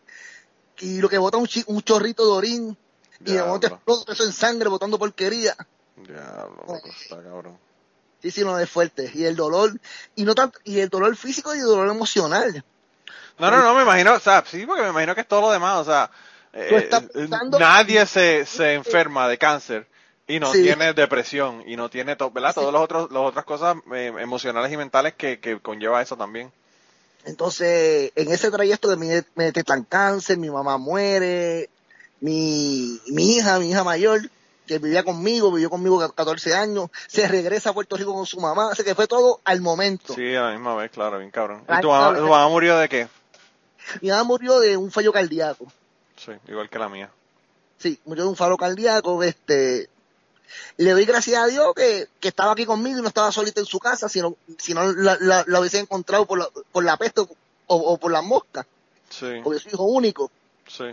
y 0.81 1.01
lo 1.01 1.09
que 1.09 1.18
bota 1.18 1.37
un, 1.37 1.49
un 1.66 1.83
chorrito 1.83 2.24
de 2.24 2.33
orín 2.33 2.76
y 3.24 3.33
de 3.33 3.43
momento 3.43 3.66
explota 3.66 4.12
eso 4.12 4.24
en 4.24 4.33
sangre 4.33 4.68
botando 4.68 4.99
porquería. 4.99 5.55
Diablo, 5.97 6.64
loco, 6.66 6.89
está 6.89 7.22
cabrón. 7.22 7.59
Sí, 8.22 8.31
sí, 8.31 8.43
no 8.43 8.59
es 8.59 8.70
fuerte. 8.70 9.11
Y 9.14 9.24
el 9.24 9.37
dolor, 9.37 9.79
y 10.16 10.24
no 10.24 10.35
tanto, 10.35 10.59
y 10.64 10.81
el 10.81 10.89
dolor 10.89 11.14
físico 11.16 11.55
y 11.55 11.59
el 11.59 11.64
dolor 11.64 11.89
emocional. 11.89 12.64
No, 13.39 13.51
no, 13.51 13.62
no, 13.62 13.74
me 13.74 13.83
imagino, 13.83 14.14
o 14.14 14.20
sea, 14.20 14.45
sí, 14.47 14.66
porque 14.66 14.83
me 14.83 14.89
imagino 14.89 15.14
que 15.14 15.20
es 15.20 15.29
todo 15.29 15.43
lo 15.43 15.51
demás, 15.53 15.79
o 15.79 15.85
sea, 15.85 16.11
eh, 16.53 16.91
eh, 17.14 17.29
nadie 17.59 18.05
se, 18.07 18.45
se 18.47 18.74
enferma 18.74 19.29
de 19.29 19.39
cáncer 19.39 19.87
y 20.29 20.39
no 20.39 20.53
tiene 20.53 20.93
depresión 20.93 21.64
y 21.66 21.74
no 21.76 21.89
tiene, 21.89 22.14
¿verdad? 22.14 22.55
Todas 22.55 22.72
las 22.72 22.83
otras, 22.83 23.11
las 23.11 23.22
otras 23.22 23.45
cosas 23.47 23.76
eh, 23.95 24.12
emocionales 24.20 24.70
y 24.70 24.76
mentales 24.76 25.14
que, 25.14 25.41
que 25.41 25.59
conlleva 25.59 26.03
eso 26.03 26.16
también. 26.16 26.53
Entonces, 27.24 28.12
en 28.14 28.31
ese 28.31 28.51
trayecto 28.51 28.89
de 28.89 28.97
mi, 28.97 29.09
me 29.35 29.45
detectan 29.45 29.85
cáncer, 29.85 30.39
mi 30.39 30.51
mamá 30.51 30.76
muere, 30.76 31.70
mi, 32.20 33.01
mi 33.09 33.37
hija, 33.37 33.59
mi 33.59 33.70
hija 33.70 33.83
mayor, 33.85 34.20
que 34.66 34.79
vivía 34.79 35.03
conmigo, 35.03 35.51
vivió 35.51 35.70
conmigo 35.70 35.99
14 35.99 36.55
años, 36.55 36.91
se 37.07 37.26
regresa 37.26 37.70
a 37.70 37.72
Puerto 37.72 37.97
Rico 37.97 38.14
con 38.14 38.26
su 38.26 38.39
mamá, 38.39 38.70
así 38.72 38.85
que 38.85 38.95
fue 38.95 39.07
todo 39.07 39.41
al 39.45 39.61
momento. 39.61 40.14
Sí, 40.14 40.35
a 40.35 40.43
la 40.43 40.53
misma 40.53 40.74
vez, 40.76 40.91
claro, 40.91 41.18
bien 41.18 41.31
cabrón. 41.31 41.64
¿Y 41.68 41.81
tu 41.81 41.89
mamá, 41.89 42.49
murió 42.49 42.79
de 42.79 42.89
qué? 42.89 43.09
Mi 44.03 44.11
mamá 44.11 44.24
murió 44.24 44.61
de 44.61 44.76
un 44.76 44.91
fallo 44.91 45.12
cardíaco. 45.12 45.66
Sí, 46.16 46.33
igual 46.49 46.68
que 46.68 46.79
la 46.79 46.89
mía. 46.89 47.11
Sí, 47.79 47.99
murió 48.05 48.24
de 48.24 48.31
un 48.31 48.37
fallo 48.37 48.57
cardíaco, 48.57 49.22
este, 49.22 49.89
le 50.76 50.92
doy 50.92 51.05
gracias 51.05 51.42
a 51.42 51.46
Dios 51.46 51.74
que, 51.74 52.09
estaba 52.22 52.53
aquí 52.53 52.66
conmigo 52.66 52.99
y 52.99 53.03
no 53.03 53.09
estaba 53.09 53.32
solita 53.32 53.61
en 53.61 53.66
su 53.66 53.78
casa, 53.78 54.09
sino, 54.09 54.36
si 54.59 54.74
no 54.74 54.92
la, 54.92 55.44
hubiese 55.59 55.78
encontrado 55.78 56.26
por 56.26 56.38
la, 56.38 56.49
por 56.72 56.84
la 56.84 56.96
peste 56.96 57.22
o, 57.66 57.99
por 57.99 58.12
las 58.12 58.24
moscas. 58.24 58.66
Sí. 59.11 59.40
Porque 59.42 59.61
hijo 59.68 59.84
único. 59.84 60.30
Sí. 60.66 60.84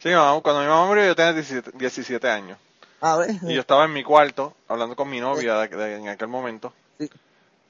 Sí, 0.00 0.10
cuando 0.42 0.60
mi 0.60 0.66
mamá 0.66 0.86
murió 0.86 1.06
yo 1.06 1.16
tenía 1.16 1.32
17, 1.32 2.30
años. 2.30 2.58
A 3.00 3.16
ver. 3.16 3.30
Y 3.42 3.54
yo 3.54 3.60
estaba 3.60 3.84
en 3.84 3.92
mi 3.92 4.04
cuarto 4.04 4.54
hablando 4.68 4.94
con 4.94 5.08
mi 5.10 5.20
novia 5.20 5.64
en 5.64 6.08
aquel 6.08 6.28
momento. 6.28 6.72
Sí. 6.98 7.10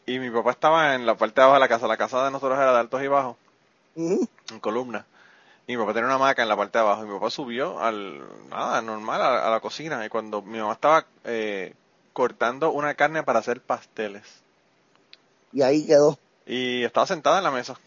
Y 0.08 0.18
mi 0.18 0.30
papá 0.30 0.52
estaba 0.52 0.94
en 0.94 1.04
la 1.04 1.16
parte 1.16 1.40
de 1.40 1.42
abajo 1.42 1.54
de 1.54 1.60
la 1.60 1.68
casa. 1.68 1.86
La 1.86 1.96
casa 1.98 2.24
de 2.24 2.30
nosotros 2.30 2.58
era 2.58 2.72
de 2.72 2.78
altos 2.78 3.02
y 3.02 3.08
bajos. 3.08 3.36
En 3.94 4.60
columna. 4.60 5.04
Y 5.68 5.76
mi 5.76 5.82
papá 5.82 5.92
tenía 5.92 6.06
una 6.06 6.16
maca 6.16 6.42
en 6.42 6.48
la 6.48 6.56
parte 6.56 6.78
de 6.78 6.84
abajo. 6.84 7.04
Y 7.04 7.08
mi 7.08 7.12
papá 7.12 7.28
subió 7.28 7.78
al, 7.78 8.22
nada, 8.48 8.80
normal, 8.80 9.20
a, 9.20 9.50
la 9.50 9.60
cocina. 9.60 10.04
Y 10.04 10.08
cuando 10.08 10.40
mi 10.40 10.58
mamá 10.58 10.72
estaba 10.72 11.04
eh, 11.24 11.74
cortando 12.14 12.72
una 12.72 12.94
carne 12.94 13.22
para 13.22 13.40
hacer 13.40 13.60
pasteles. 13.60 14.24
Y 15.52 15.60
ahí 15.60 15.86
quedó. 15.86 16.18
Y 16.46 16.84
estaba 16.84 17.06
sentada 17.06 17.38
en 17.38 17.44
la 17.44 17.50
mesa. 17.50 17.78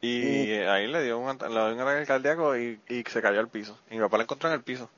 Y 0.00 0.52
ahí 0.52 0.86
le 0.86 1.04
dio 1.04 1.18
un, 1.18 1.36
le 1.36 1.48
dio 1.48 1.74
un 1.74 1.80
ataque 1.80 2.06
cardíaco 2.06 2.56
y, 2.56 2.80
y, 2.88 3.04
se 3.04 3.20
cayó 3.20 3.40
al 3.40 3.48
piso. 3.48 3.76
Y 3.90 3.96
mi 3.96 4.00
papá 4.00 4.16
la 4.16 4.22
encontró 4.22 4.48
en 4.48 4.54
el 4.54 4.62
piso. 4.62 4.88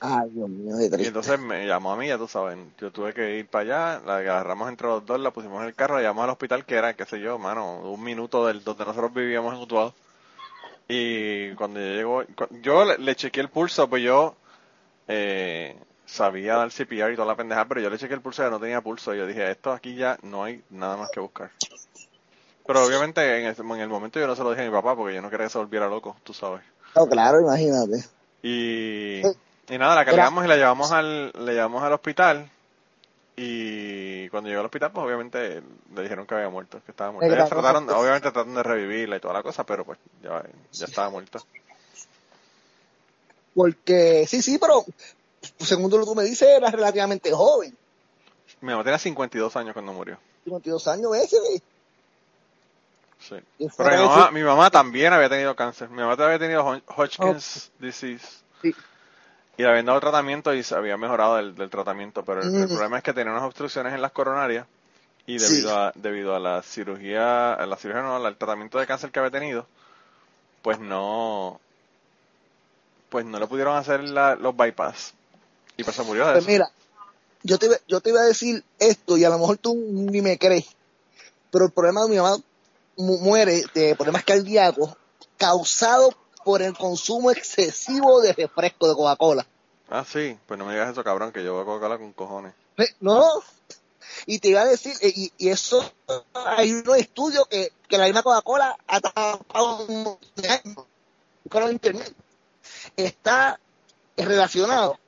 Ay, 0.00 0.30
Dios 0.30 0.48
mío, 0.48 0.76
de 0.76 1.02
Y 1.02 1.06
entonces 1.06 1.38
me 1.38 1.66
llamó 1.66 1.92
a 1.92 1.96
mí, 1.96 2.08
ya 2.08 2.18
tú 2.18 2.26
sabes. 2.26 2.58
Yo 2.80 2.90
tuve 2.90 3.14
que 3.14 3.38
ir 3.38 3.46
para 3.46 3.62
allá, 3.62 4.02
la 4.04 4.16
agarramos 4.16 4.68
entre 4.68 4.88
los 4.88 5.06
dos, 5.06 5.20
la 5.20 5.30
pusimos 5.30 5.62
en 5.62 5.68
el 5.68 5.74
carro, 5.74 5.96
la 5.96 6.02
llamamos 6.02 6.24
al 6.24 6.30
hospital, 6.30 6.64
que 6.64 6.74
era, 6.74 6.94
qué 6.94 7.04
sé 7.04 7.20
yo, 7.20 7.38
mano, 7.38 7.80
un 7.80 8.02
minuto 8.02 8.46
del 8.46 8.64
donde 8.64 8.84
nosotros 8.84 9.14
vivíamos 9.14 9.54
en 9.54 9.60
Utuado. 9.60 9.94
Y 10.88 11.52
cuando 11.54 11.80
llegó, 11.80 12.24
yo 12.62 12.96
le, 12.96 13.14
chequeé 13.14 13.42
el 13.42 13.50
pulso, 13.50 13.88
pues 13.90 14.02
yo 14.02 14.34
eh, 15.06 15.76
sabía 16.06 16.56
dar 16.56 16.70
CPR 16.70 17.12
y 17.12 17.16
toda 17.16 17.28
la 17.28 17.36
pendeja, 17.36 17.66
pero 17.66 17.82
yo 17.82 17.90
le 17.90 17.98
chequeé 17.98 18.16
el 18.16 18.22
pulso 18.22 18.46
y 18.46 18.50
no 18.50 18.58
tenía 18.58 18.80
pulso. 18.80 19.14
Y 19.14 19.18
yo 19.18 19.26
dije, 19.26 19.50
esto 19.50 19.70
aquí 19.70 19.94
ya 19.94 20.18
no 20.22 20.44
hay 20.44 20.62
nada 20.70 20.96
más 20.96 21.10
que 21.10 21.20
buscar. 21.20 21.50
Pero 22.66 22.84
obviamente 22.84 23.40
en 23.40 23.46
el, 23.46 23.56
en 23.58 23.80
el 23.80 23.88
momento 23.88 24.18
yo 24.18 24.26
no 24.26 24.34
se 24.34 24.42
lo 24.42 24.50
dije 24.50 24.62
a 24.62 24.66
mi 24.66 24.72
papá 24.72 24.96
porque 24.96 25.14
yo 25.14 25.22
no 25.22 25.30
quería 25.30 25.46
que 25.46 25.52
se 25.52 25.58
volviera 25.58 25.88
loco, 25.88 26.16
tú 26.24 26.32
sabes. 26.32 26.62
No, 26.96 27.06
claro, 27.06 27.40
imagínate. 27.40 28.04
Y, 28.42 29.20
y 29.68 29.78
nada, 29.78 29.94
la 29.94 30.04
cargamos 30.06 30.44
y 30.44 30.48
la 30.48 30.56
llevamos 30.56 30.90
al, 30.90 31.32
le 31.32 31.52
llevamos 31.52 31.82
al 31.82 31.92
hospital 31.92 32.50
y 33.40 34.28
cuando 34.30 34.48
llegó 34.48 34.60
al 34.60 34.66
hospital, 34.66 34.90
pues 34.90 35.06
obviamente 35.06 35.62
le 35.94 36.02
dijeron 36.02 36.26
que 36.26 36.34
había 36.34 36.48
muerto, 36.48 36.80
que 36.84 36.90
estaba 36.90 37.12
muerto. 37.12 37.46
trataron, 37.48 37.88
obviamente 37.90 38.22
trataron 38.22 38.52
de 38.52 38.62
revivirla 38.64 39.16
y 39.16 39.20
toda 39.20 39.34
la 39.34 39.44
cosa, 39.44 39.64
pero 39.64 39.84
pues 39.84 39.96
ya, 40.20 40.42
ya 40.72 40.86
estaba 40.86 41.08
muerta. 41.08 41.38
Porque, 43.54 44.26
sí, 44.26 44.42
sí, 44.42 44.58
pero 44.58 44.84
según 45.60 45.88
lo 45.88 46.00
que 46.00 46.04
tú 46.04 46.14
me 46.16 46.24
dices, 46.24 46.48
era 46.48 46.68
relativamente 46.68 47.30
joven. 47.30 47.76
Mi 48.60 48.72
mamá 48.72 48.82
tenía 48.82 48.98
52 48.98 49.54
años 49.54 49.72
cuando 49.72 49.92
murió. 49.92 50.18
52 50.44 50.88
años 50.88 51.14
ese. 51.14 51.36
Sí. 53.20 53.36
Pero 53.76 53.90
mi 53.90 53.96
mamá, 53.96 54.30
mi 54.32 54.42
mamá, 54.42 54.70
también 54.70 55.12
había 55.12 55.28
tenido 55.28 55.54
cáncer. 55.54 55.88
Mi 55.90 55.98
mamá 55.98 56.16
también 56.16 56.34
había 56.34 56.38
tenido 56.40 56.82
Hodgkin's 56.96 57.70
disease. 57.78 58.26
Sí. 58.62 58.74
Y 59.58 59.62
le 59.62 59.70
habían 59.70 59.86
dado 59.86 59.98
tratamiento 59.98 60.54
y 60.54 60.62
se 60.62 60.76
había 60.76 60.96
mejorado 60.96 61.34
del, 61.36 61.68
tratamiento, 61.68 62.24
pero 62.24 62.40
el, 62.42 62.48
mm. 62.48 62.68
problema 62.68 62.98
es 62.98 63.02
que 63.02 63.12
tenía 63.12 63.32
unas 63.32 63.42
obstrucciones 63.42 63.92
en 63.92 64.00
las 64.00 64.12
coronarias 64.12 64.66
y 65.26 65.36
debido 65.36 65.76
a 65.76 65.92
debido 65.96 66.36
a 66.36 66.38
la 66.38 66.62
cirugía, 66.62 67.54
a 67.54 67.66
la 67.66 67.76
cirugía 67.76 68.02
no, 68.02 68.24
al 68.24 68.36
tratamiento 68.36 68.78
de 68.78 68.86
cáncer 68.86 69.10
que 69.10 69.18
había 69.18 69.32
tenido, 69.32 69.66
pues 70.62 70.78
no 70.78 71.60
pues 73.08 73.26
no 73.26 73.40
le 73.40 73.48
pudieron 73.48 73.76
hacer 73.76 74.04
los 74.04 74.56
bypass. 74.56 75.14
Y 75.76 75.82
pues 75.82 75.96
se 75.96 76.04
murió 76.04 76.26
de 76.28 76.34
pues 76.34 76.46
Mira, 76.46 76.70
yo 77.42 77.58
te, 77.58 77.68
yo 77.88 78.00
te 78.00 78.10
iba 78.10 78.20
a 78.20 78.26
decir 78.26 78.62
esto 78.78 79.16
y 79.16 79.24
a 79.24 79.28
lo 79.28 79.40
mejor 79.40 79.58
tú 79.58 79.74
ni 79.74 80.22
me 80.22 80.38
crees, 80.38 80.66
pero 81.50 81.64
el 81.64 81.72
problema 81.72 82.04
de 82.04 82.10
mi 82.10 82.16
mamá 82.16 82.36
muere 82.96 83.64
de 83.74 83.96
problemas 83.96 84.22
cardíacos 84.22 84.96
causado 85.36 86.14
por 86.48 86.62
el 86.62 86.74
consumo 86.74 87.30
excesivo 87.30 88.22
de 88.22 88.32
refresco 88.32 88.88
de 88.88 88.94
Coca-Cola. 88.94 89.46
Ah, 89.90 90.02
sí, 90.10 90.34
pues 90.46 90.56
no 90.56 90.64
me 90.64 90.72
digas 90.72 90.92
eso, 90.92 91.04
cabrón, 91.04 91.30
que 91.30 91.44
yo 91.44 91.52
voy 91.52 91.60
a 91.60 91.66
Coca-Cola 91.66 91.98
con 91.98 92.14
cojones. 92.14 92.54
No, 93.00 93.22
y 94.24 94.38
te 94.38 94.48
iba 94.48 94.62
a 94.62 94.64
decir, 94.64 94.94
eh, 95.02 95.12
y, 95.14 95.30
y 95.36 95.50
eso, 95.50 95.84
hay 96.32 96.72
unos 96.72 96.96
estudios 96.96 97.46
que, 97.48 97.70
que 97.86 97.98
la 97.98 98.06
misma 98.06 98.22
Coca-Cola 98.22 98.78
ha 98.86 98.98
tapado 98.98 99.84
un 99.88 100.18
años, 100.48 100.86
con 101.50 101.70
internet, 101.70 102.14
está 102.96 103.60
relacionado 104.16 104.98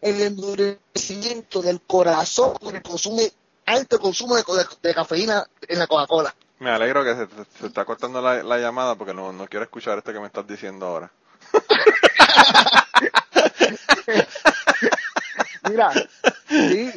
el 0.00 0.20
endurecimiento 0.20 1.62
del 1.62 1.80
corazón 1.80 2.54
con 2.54 2.74
el 2.74 2.82
consumo, 2.82 3.20
alto 3.66 4.00
consumo 4.00 4.34
de 4.34 4.94
cafeína 4.94 5.48
en 5.68 5.78
la 5.78 5.86
Coca-Cola. 5.86 6.34
Me 6.58 6.70
alegro 6.70 7.04
que 7.04 7.14
se, 7.14 7.66
está 7.66 7.84
cortando 7.84 8.22
la, 8.22 8.58
llamada 8.58 8.94
porque 8.94 9.12
no, 9.12 9.32
no 9.32 9.46
quiero 9.46 9.64
escuchar 9.64 9.98
esto 9.98 10.12
que 10.12 10.20
me 10.20 10.26
estás 10.26 10.46
diciendo 10.46 10.86
ahora. 10.86 11.10
Mira, 15.68 15.92
sí, 16.48 16.92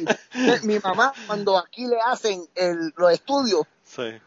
mi 0.62 0.78
mamá 0.78 1.12
cuando 1.26 1.58
aquí 1.58 1.86
le 1.86 2.00
hacen 2.00 2.48
el, 2.54 2.94
los 2.96 3.12
estudios, 3.12 3.62
sí. 3.84 4.18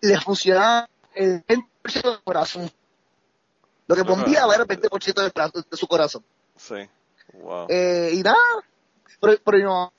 le 0.00 0.20
funciona 0.20 0.88
el 1.14 1.44
20% 1.46 2.02
del 2.02 2.22
corazón. 2.22 2.70
Lo 3.86 3.96
que 3.96 4.02
bombía 4.02 4.44
era 4.52 4.62
el 4.62 4.68
20% 4.68 5.64
de, 5.70 5.76
su 5.76 5.86
corazón. 5.86 6.24
Sí, 6.56 6.88
wow. 7.34 7.66
Eh, 7.68 8.10
y 8.14 8.22
nada, 8.22 8.36
pero, 9.20 9.38
pero 9.44 9.58
no, 9.58 9.92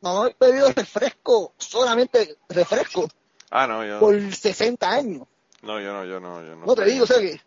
no 0.00 0.26
he 0.26 0.36
bebido 0.38 0.70
refresco, 0.72 1.54
solamente 1.58 2.36
refresco. 2.48 3.08
Ah, 3.50 3.66
no, 3.66 3.84
yo. 3.84 4.00
Por 4.00 4.34
60 4.34 4.90
años. 4.90 5.26
No, 5.62 5.80
yo 5.80 5.92
no, 5.92 6.04
yo 6.04 6.20
no, 6.20 6.42
yo 6.42 6.56
no. 6.56 6.66
No 6.66 6.74
te 6.74 6.84
digo, 6.84 7.04
o 7.04 7.06
sea 7.06 7.20
que, 7.20 7.40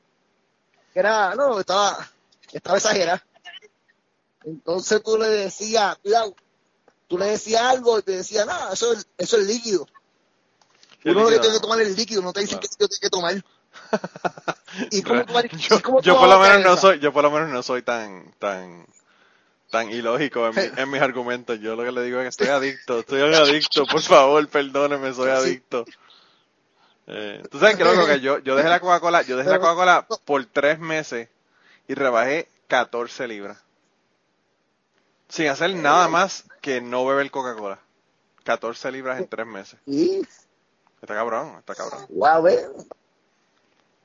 era, 0.93 1.36
no, 1.36 1.59
estaba, 1.59 1.97
estaba 2.51 2.78
exagerado. 2.78 3.21
Entonces 4.45 5.01
tú 5.03 5.17
le 5.17 5.28
decías, 5.28 5.97
cuidado, 5.97 6.36
tú 7.07 7.17
le 7.17 7.26
decías 7.26 7.61
algo 7.61 7.99
y 7.99 8.03
te 8.03 8.11
decía, 8.13 8.45
no, 8.45 8.71
eso 8.71 8.93
es, 8.93 9.07
eso 9.17 9.38
es 9.38 9.47
líquido. 9.47 9.88
Uno 11.03 11.23
lo 11.23 11.30
que 11.30 11.39
tiene 11.39 11.55
que 11.55 11.61
tomar 11.61 11.82
es 11.82 11.89
el 11.89 11.95
líquido, 11.95 12.21
no 12.21 12.34
te 12.34 12.41
dicen 12.41 12.59
que 12.59 12.67
tiene 12.67 12.89
que 12.99 13.09
tomar. 13.09 13.43
¿Y 14.91 15.01
cómo 15.01 15.23
yo, 15.23 16.01
yo 16.01 16.17
por 16.17 16.30
lo 16.30 16.39
menos 16.39 16.63
no 16.63 16.78
soy, 16.78 16.99
yo 16.99 17.13
por 17.13 17.23
lo 17.23 17.32
menos 17.32 17.49
no 17.49 17.61
soy 17.61 17.82
tan, 17.82 18.32
tan, 18.39 18.88
tan 19.76 19.91
ilógico 19.91 20.49
en, 20.78 20.89
mis 20.89 21.01
argumentos. 21.01 21.59
Yo 21.59 21.76
lo 21.76 21.84
que 21.84 21.91
le 21.91 22.03
digo 22.03 22.19
es 22.19 22.23
que 22.23 22.30
estoy 22.30 22.47
adicto, 22.47 22.99
estoy 22.99 23.21
adicto, 23.21 23.86
por 23.86 24.01
favor, 24.01 24.47
perdóneme, 24.47 25.13
soy 25.13 25.32
adicto. 25.32 25.86
Eh, 27.07 27.43
Tú 27.51 27.59
sabes 27.59 27.76
que 27.76 27.84
loco 27.84 28.07
que 28.07 28.21
yo, 28.21 28.39
yo 28.39 28.55
dejé 28.55 28.69
la 28.69 28.80
Coca-Cola, 28.80 29.21
yo 29.23 29.38
dejé 29.38 29.49
la 29.49 29.59
Coca-Cola 29.59 30.07
por 30.23 30.45
tres 30.45 30.80
meses 30.80 31.28
y 31.88 31.93
rebajé 31.93 32.47
14 32.67 33.28
libras. 33.28 33.57
Sin 35.28 35.47
hacer 35.47 35.76
nada 35.76 36.07
más 36.07 36.45
que 36.61 36.80
no 36.82 37.05
beber 37.05 37.30
Coca-Cola. 37.30 37.80
14 38.45 38.91
libras 38.91 39.19
en 39.19 39.28
tres 39.28 39.45
meses. 39.45 39.80
Está 41.01 41.15
cabrón, 41.15 41.57
está 41.59 41.76
cabrón. 41.76 42.05
Wow. 42.09 42.47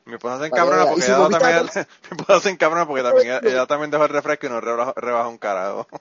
Mi 0.07 0.15
esposa 0.15 0.39
se 0.41 0.47
encabrona 0.47 0.87
porque 0.89 1.03
si 1.03 1.11
ella 1.13 1.29
también, 1.29 1.65
mi 2.11 2.17
esposa 2.19 2.41
se 2.41 2.51
encabrona 2.51 2.87
porque 2.87 3.03
también, 3.03 3.27
ella, 3.27 3.41
ella 3.45 3.67
también 3.67 3.91
dejó 3.91 4.05
el 4.05 4.11
refresco 4.11 4.47
y 4.47 4.51
no 4.51 4.61
rebaja, 4.61 4.93
rebaja 4.97 5.29
un 5.29 5.39
carajo. 5.39 5.87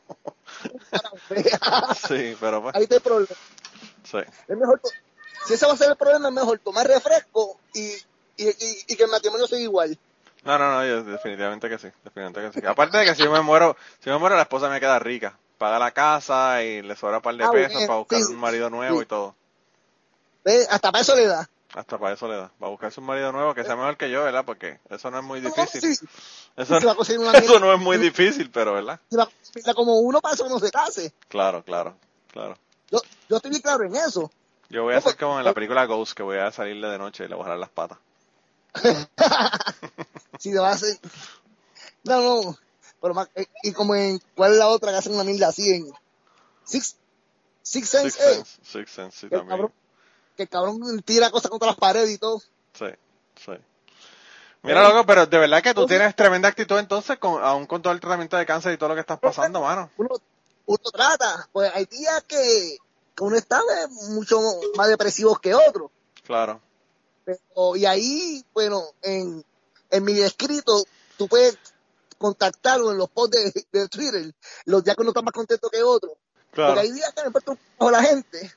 Sí, 2.07 2.35
pero 2.39 2.61
pues, 2.61 2.75
Ahí 2.75 2.83
está 2.83 2.95
el 2.95 3.01
problema. 3.01 3.35
sí. 4.03 4.17
Es 4.47 4.57
mejor, 4.57 4.81
si 5.45 5.53
ese 5.53 5.65
va 5.67 5.73
a 5.73 5.77
ser 5.77 5.91
el 5.91 5.95
problema, 5.95 6.27
es 6.29 6.33
mejor 6.33 6.59
tomar 6.59 6.87
refresco 6.87 7.57
y, 7.73 7.91
y, 8.37 8.47
y, 8.49 8.77
y 8.87 8.95
que 8.95 9.03
el 9.03 9.09
matrimonio 9.09 9.47
sea 9.47 9.59
igual. 9.59 9.97
No, 10.43 10.57
no, 10.57 10.71
no, 10.71 10.85
yo 10.85 11.03
definitivamente 11.03 11.69
que 11.69 11.77
sí, 11.77 11.87
definitivamente 12.03 12.41
que 12.41 12.61
sí. 12.61 12.65
Aparte 12.65 12.97
de 12.97 13.05
que 13.05 13.15
si 13.15 13.23
yo 13.23 13.31
me 13.31 13.41
muero, 13.41 13.75
si 13.99 14.05
yo 14.07 14.13
me 14.13 14.19
muero 14.19 14.35
la 14.35 14.43
esposa 14.43 14.69
me 14.69 14.79
queda 14.79 14.97
rica. 14.99 15.37
Paga 15.57 15.77
la 15.77 15.91
casa 15.91 16.63
y 16.63 16.81
le 16.81 16.95
sobra 16.95 17.17
un 17.17 17.21
par 17.23 17.35
de 17.35 17.43
Ah, 17.43 17.51
pesos 17.51 17.83
para 17.83 17.99
buscar 17.99 18.19
sí, 18.21 18.31
un 18.31 18.39
marido 18.39 18.69
nuevo 18.69 18.97
sí. 18.99 19.03
y 19.03 19.05
todo. 19.05 19.35
¿Ves? 20.45 20.67
Hasta 20.71 20.91
para 20.91 21.01
eso 21.01 21.15
le 21.15 21.27
da. 21.27 21.49
Hasta 21.73 21.99
para 21.99 22.15
eso 22.15 22.27
le 22.27 22.35
da. 22.35 22.51
Va 22.61 22.67
a 22.67 22.69
buscarse 22.69 22.99
un 22.99 23.05
marido 23.05 23.31
nuevo 23.31 23.53
que 23.53 23.63
sea 23.63 23.75
mejor 23.75 23.95
que 23.95 24.09
yo, 24.09 24.23
¿verdad? 24.23 24.43
Porque 24.43 24.79
eso 24.89 25.11
no 25.11 25.19
es 25.19 25.23
muy 25.23 25.39
difícil. 25.39 25.95
sí, 25.95 26.05
Eso, 26.57 27.59
no 27.59 27.73
es 27.73 27.79
muy 27.79 27.97
difícil, 27.97 28.49
pero 28.49 28.73
¿verdad? 28.73 28.99
va 29.17 29.29
a 29.65 29.73
como 29.73 29.99
uno 29.99 30.19
para 30.19 30.35
eso 30.35 30.49
no 30.49 30.59
se 30.59 30.71
case. 30.71 31.13
Claro, 31.27 31.63
claro, 31.63 31.95
claro. 32.31 32.57
Yo, 32.91 32.99
yo 33.29 33.37
estoy 33.37 33.51
bien 33.51 33.61
claro 33.61 33.85
en 33.85 33.95
eso. 33.95 34.31
Yo 34.69 34.83
voy 34.83 34.93
a 34.93 34.97
hacer 34.97 35.13
pues, 35.13 35.17
como 35.17 35.39
en 35.39 35.45
la 35.45 35.53
película 35.53 35.85
Ghost, 35.85 36.13
que 36.13 36.23
voy 36.23 36.37
a 36.37 36.51
salirle 36.51 36.87
de 36.87 36.97
noche 36.97 37.25
y 37.25 37.27
le 37.27 37.35
voy 37.35 37.43
a 37.43 37.45
jalar 37.45 37.59
las 37.59 37.69
patas. 37.69 37.97
si 40.39 40.51
te 40.51 40.59
va 40.59 40.69
a 40.69 40.73
hacer. 40.73 40.97
No, 42.03 42.21
no. 42.21 42.57
Pero 43.01 43.13
más, 43.13 43.29
eh, 43.35 43.47
y 43.63 43.71
como 43.71 43.95
en. 43.95 44.21
¿Cuál 44.35 44.53
es 44.53 44.57
la 44.57 44.67
otra 44.67 44.91
que 44.91 44.97
hacen 44.97 45.13
una 45.13 45.23
mierda 45.23 45.47
así 45.47 45.69
en. 45.71 45.91
Six, 46.65 46.97
Six 47.63 47.89
Sense, 47.89 48.11
Six 48.11 48.25
eh, 48.25 48.35
Sense, 48.35 48.59
Six 48.63 48.91
Sense, 48.91 49.17
sí, 49.17 49.29
también. 49.29 49.71
Que 50.39 50.43
el 50.43 50.49
cabrón 50.49 51.01
tira 51.03 51.29
cosas 51.31 51.51
contra 51.51 51.67
las 51.67 51.75
paredes 51.75 52.11
y 52.11 52.17
todo. 52.17 52.39
Sí, 52.71 52.85
sí. 53.35 53.51
Mira, 54.63 54.87
loco, 54.87 55.05
pero 55.05 55.25
de 55.25 55.37
verdad 55.37 55.61
que 55.61 55.73
tú 55.73 55.85
tienes 55.85 56.15
tremenda 56.15 56.47
actitud 56.47 56.77
entonces, 56.77 57.17
con, 57.17 57.43
aún 57.43 57.65
con 57.65 57.81
todo 57.81 57.91
el 57.91 57.99
tratamiento 57.99 58.37
de 58.37 58.45
cáncer 58.45 58.73
y 58.73 58.77
todo 58.77 58.87
lo 58.87 58.95
que 58.95 59.01
estás 59.01 59.19
pasando, 59.19 59.59
mano. 59.59 59.91
Uno, 59.97 60.15
uno 60.65 60.91
trata. 60.93 61.49
Pues 61.51 61.69
hay 61.75 61.85
días 61.87 62.23
que, 62.23 62.77
que 63.15 63.23
uno 63.23 63.35
está 63.35 63.61
mucho 64.11 64.39
más 64.77 64.87
depresivo 64.87 65.35
que 65.35 65.53
otro. 65.53 65.91
Claro. 66.23 66.61
Pero, 67.25 67.75
y 67.75 67.85
ahí, 67.85 68.45
bueno, 68.53 68.81
en, 69.01 69.43
en 69.91 70.03
mi 70.05 70.21
escrito, 70.21 70.85
tú 71.17 71.27
puedes 71.27 71.57
contactarlo 72.17 72.91
en 72.91 72.97
los 72.97 73.09
posts 73.09 73.53
de, 73.53 73.79
de 73.79 73.89
Twitter, 73.89 74.33
los 74.63 74.85
días 74.85 74.95
que 74.95 75.01
uno 75.01 75.11
está 75.11 75.21
más 75.21 75.33
contento 75.33 75.69
que 75.69 75.83
otro. 75.83 76.13
Claro. 76.51 76.75
Porque 76.75 76.87
hay 76.87 76.93
días 76.93 77.13
que 77.13 77.21
me 77.23 77.27
importa 77.27 77.51
un 77.51 77.59
poco 77.77 77.91
la 77.91 78.03
gente 78.03 78.53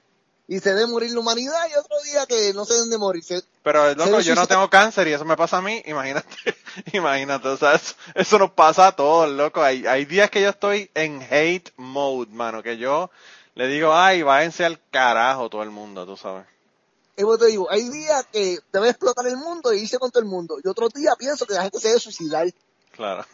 y 0.54 0.60
se 0.60 0.74
debe 0.74 0.86
morir 0.86 1.10
la 1.12 1.20
humanidad 1.20 1.60
y 1.70 1.74
otro 1.78 1.96
día 2.04 2.26
que 2.26 2.52
no 2.52 2.64
se 2.64 2.74
deben 2.74 2.90
de 2.90 2.98
morir. 2.98 3.24
Se- 3.24 3.42
Pero, 3.62 3.94
loco, 3.94 4.20
yo 4.20 4.34
no 4.34 4.46
tengo 4.46 4.68
cáncer 4.68 5.08
y 5.08 5.12
eso 5.12 5.24
me 5.24 5.36
pasa 5.36 5.58
a 5.58 5.62
mí, 5.62 5.82
imagínate, 5.86 6.28
imagínate, 6.92 7.48
o 7.48 7.56
sea, 7.56 7.74
eso, 7.74 7.94
eso 8.14 8.38
nos 8.38 8.50
pasa 8.50 8.88
a 8.88 8.92
todos, 8.96 9.30
loco. 9.30 9.62
Hay, 9.62 9.86
hay 9.86 10.04
días 10.04 10.30
que 10.30 10.42
yo 10.42 10.50
estoy 10.50 10.90
en 10.94 11.22
hate 11.30 11.70
mode, 11.76 12.30
mano, 12.32 12.62
que 12.62 12.76
yo 12.76 13.10
le 13.54 13.66
digo, 13.68 13.94
ay, 13.94 14.22
váyanse 14.22 14.64
al 14.64 14.78
carajo 14.90 15.48
todo 15.48 15.62
el 15.62 15.70
mundo, 15.70 16.04
tú 16.06 16.16
sabes. 16.16 16.44
y 17.16 17.22
vos 17.22 17.38
te 17.38 17.46
digo, 17.46 17.70
hay 17.70 17.88
días 17.88 18.26
que 18.32 18.58
debe 18.72 18.88
explotar 18.90 19.26
el 19.26 19.36
mundo 19.36 19.70
e 19.72 19.78
irse 19.78 19.98
contra 19.98 20.20
el 20.20 20.26
mundo. 20.26 20.58
Y 20.62 20.68
otros 20.68 20.92
días 20.92 21.14
pienso 21.18 21.46
que 21.46 21.54
la 21.54 21.62
gente 21.62 21.78
se 21.80 21.88
debe 21.88 22.00
suicidar. 22.00 22.46
Claro. 22.94 23.24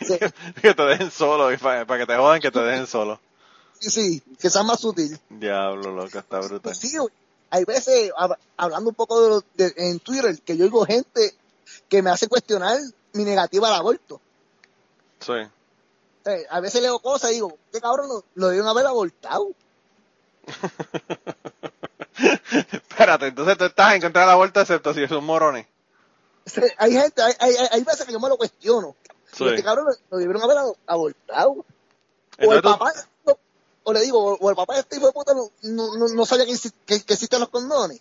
Sí. 0.00 0.18
que 0.62 0.74
te 0.74 0.82
dejen 0.82 1.10
solo, 1.10 1.50
y 1.52 1.56
para, 1.56 1.86
que 1.86 2.06
te 2.06 2.14
jodan, 2.16 2.40
que 2.40 2.50
te 2.50 2.60
dejen 2.60 2.86
solo. 2.86 3.18
Sí, 3.80 3.90
sí, 3.90 4.22
que 4.38 4.48
sea 4.50 4.62
más 4.62 4.80
sutil. 4.80 5.18
Diablo, 5.28 5.92
loco, 5.94 6.18
está 6.18 6.40
brutal. 6.40 6.74
Sí, 6.74 6.96
hay 7.50 7.64
veces, 7.64 8.10
hab- 8.12 8.38
hablando 8.56 8.90
un 8.90 8.94
poco 8.96 9.40
de, 9.54 9.64
de- 9.66 9.74
en 9.90 10.00
Twitter, 10.00 10.40
que 10.42 10.56
yo 10.56 10.64
oigo 10.64 10.84
gente 10.86 11.34
que 11.88 12.02
me 12.02 12.10
hace 12.10 12.28
cuestionar 12.28 12.78
mi 13.12 13.24
negativa 13.24 13.68
al 13.68 13.74
aborto. 13.74 14.20
Sí. 15.20 15.32
Sea, 16.24 16.38
a 16.50 16.60
veces 16.60 16.80
leo 16.82 16.98
cosas 17.00 17.30
y 17.32 17.34
digo, 17.34 17.56
qué 17.72 17.80
cabrón, 17.80 18.08
lo, 18.08 18.24
lo 18.34 18.46
debieron 18.48 18.68
haber 18.68 18.86
abortado. 18.86 19.48
Espérate, 22.72 23.26
entonces 23.28 23.58
tú 23.58 23.64
estás 23.64 23.94
en 23.94 24.00
contra 24.00 24.22
del 24.22 24.30
aborto 24.30 24.60
excepto 24.60 24.94
si 24.94 25.06
son 25.08 25.24
morones. 25.24 25.66
Hay 26.78 26.92
gente, 26.92 27.22
hay, 27.22 27.32
hay, 27.40 27.54
hay 27.70 27.82
veces 27.84 28.04
que 28.06 28.12
yo 28.12 28.20
me 28.20 28.28
lo 28.28 28.36
cuestiono. 28.36 28.94
Sí. 29.32 29.44
Este 29.46 29.62
cabrón 29.62 29.86
lo, 29.86 29.92
lo 30.10 30.18
debieron 30.18 30.42
haber 30.42 30.58
ado- 30.58 30.76
abortado. 30.86 31.50
O 31.50 31.64
Entonces 32.38 32.56
el 32.56 32.62
papá, 32.62 32.92
o 33.84 33.92
le 33.92 34.00
digo, 34.00 34.34
o, 34.34 34.50
el 34.50 34.56
papá 34.56 34.74
de 34.74 34.80
este 34.80 34.96
hijo 34.96 35.06
de 35.06 35.12
puta 35.12 35.32
no, 35.34 35.50
no, 35.62 36.08
no- 36.08 36.26
sabía 36.26 36.44
que, 36.46 36.54
que, 36.86 37.02
que 37.02 37.14
existen 37.14 37.40
los 37.40 37.48
condones. 37.50 38.00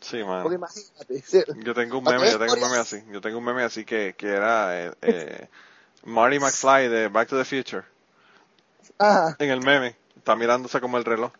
Sí, 0.00 0.22
mano. 0.22 0.42
Porque 0.42 0.56
imagínate. 0.56 1.22
sí. 1.26 1.42
Yo 1.64 1.74
tengo 1.74 1.98
un 1.98 2.04
meme, 2.04 2.30
yo 2.30 2.38
tengo 2.38 2.54
un 2.54 2.60
meme 2.60 2.76
así. 2.76 3.02
Yo 3.10 3.20
tengo 3.20 3.38
un 3.38 3.44
meme 3.44 3.62
así 3.64 3.84
que, 3.84 4.14
que 4.16 4.28
era 4.28 4.86
eh, 4.86 4.92
eh, 5.02 5.48
Marty 6.04 6.38
McFly 6.38 6.88
de 6.88 7.08
Back 7.08 7.28
to 7.28 7.36
the 7.38 7.44
Future. 7.44 7.84
Ajá. 8.98 9.36
En 9.38 9.50
el 9.50 9.60
meme. 9.62 9.96
Está 10.16 10.36
mirándose 10.36 10.80
como 10.80 10.98
el 10.98 11.04
reloj. 11.04 11.32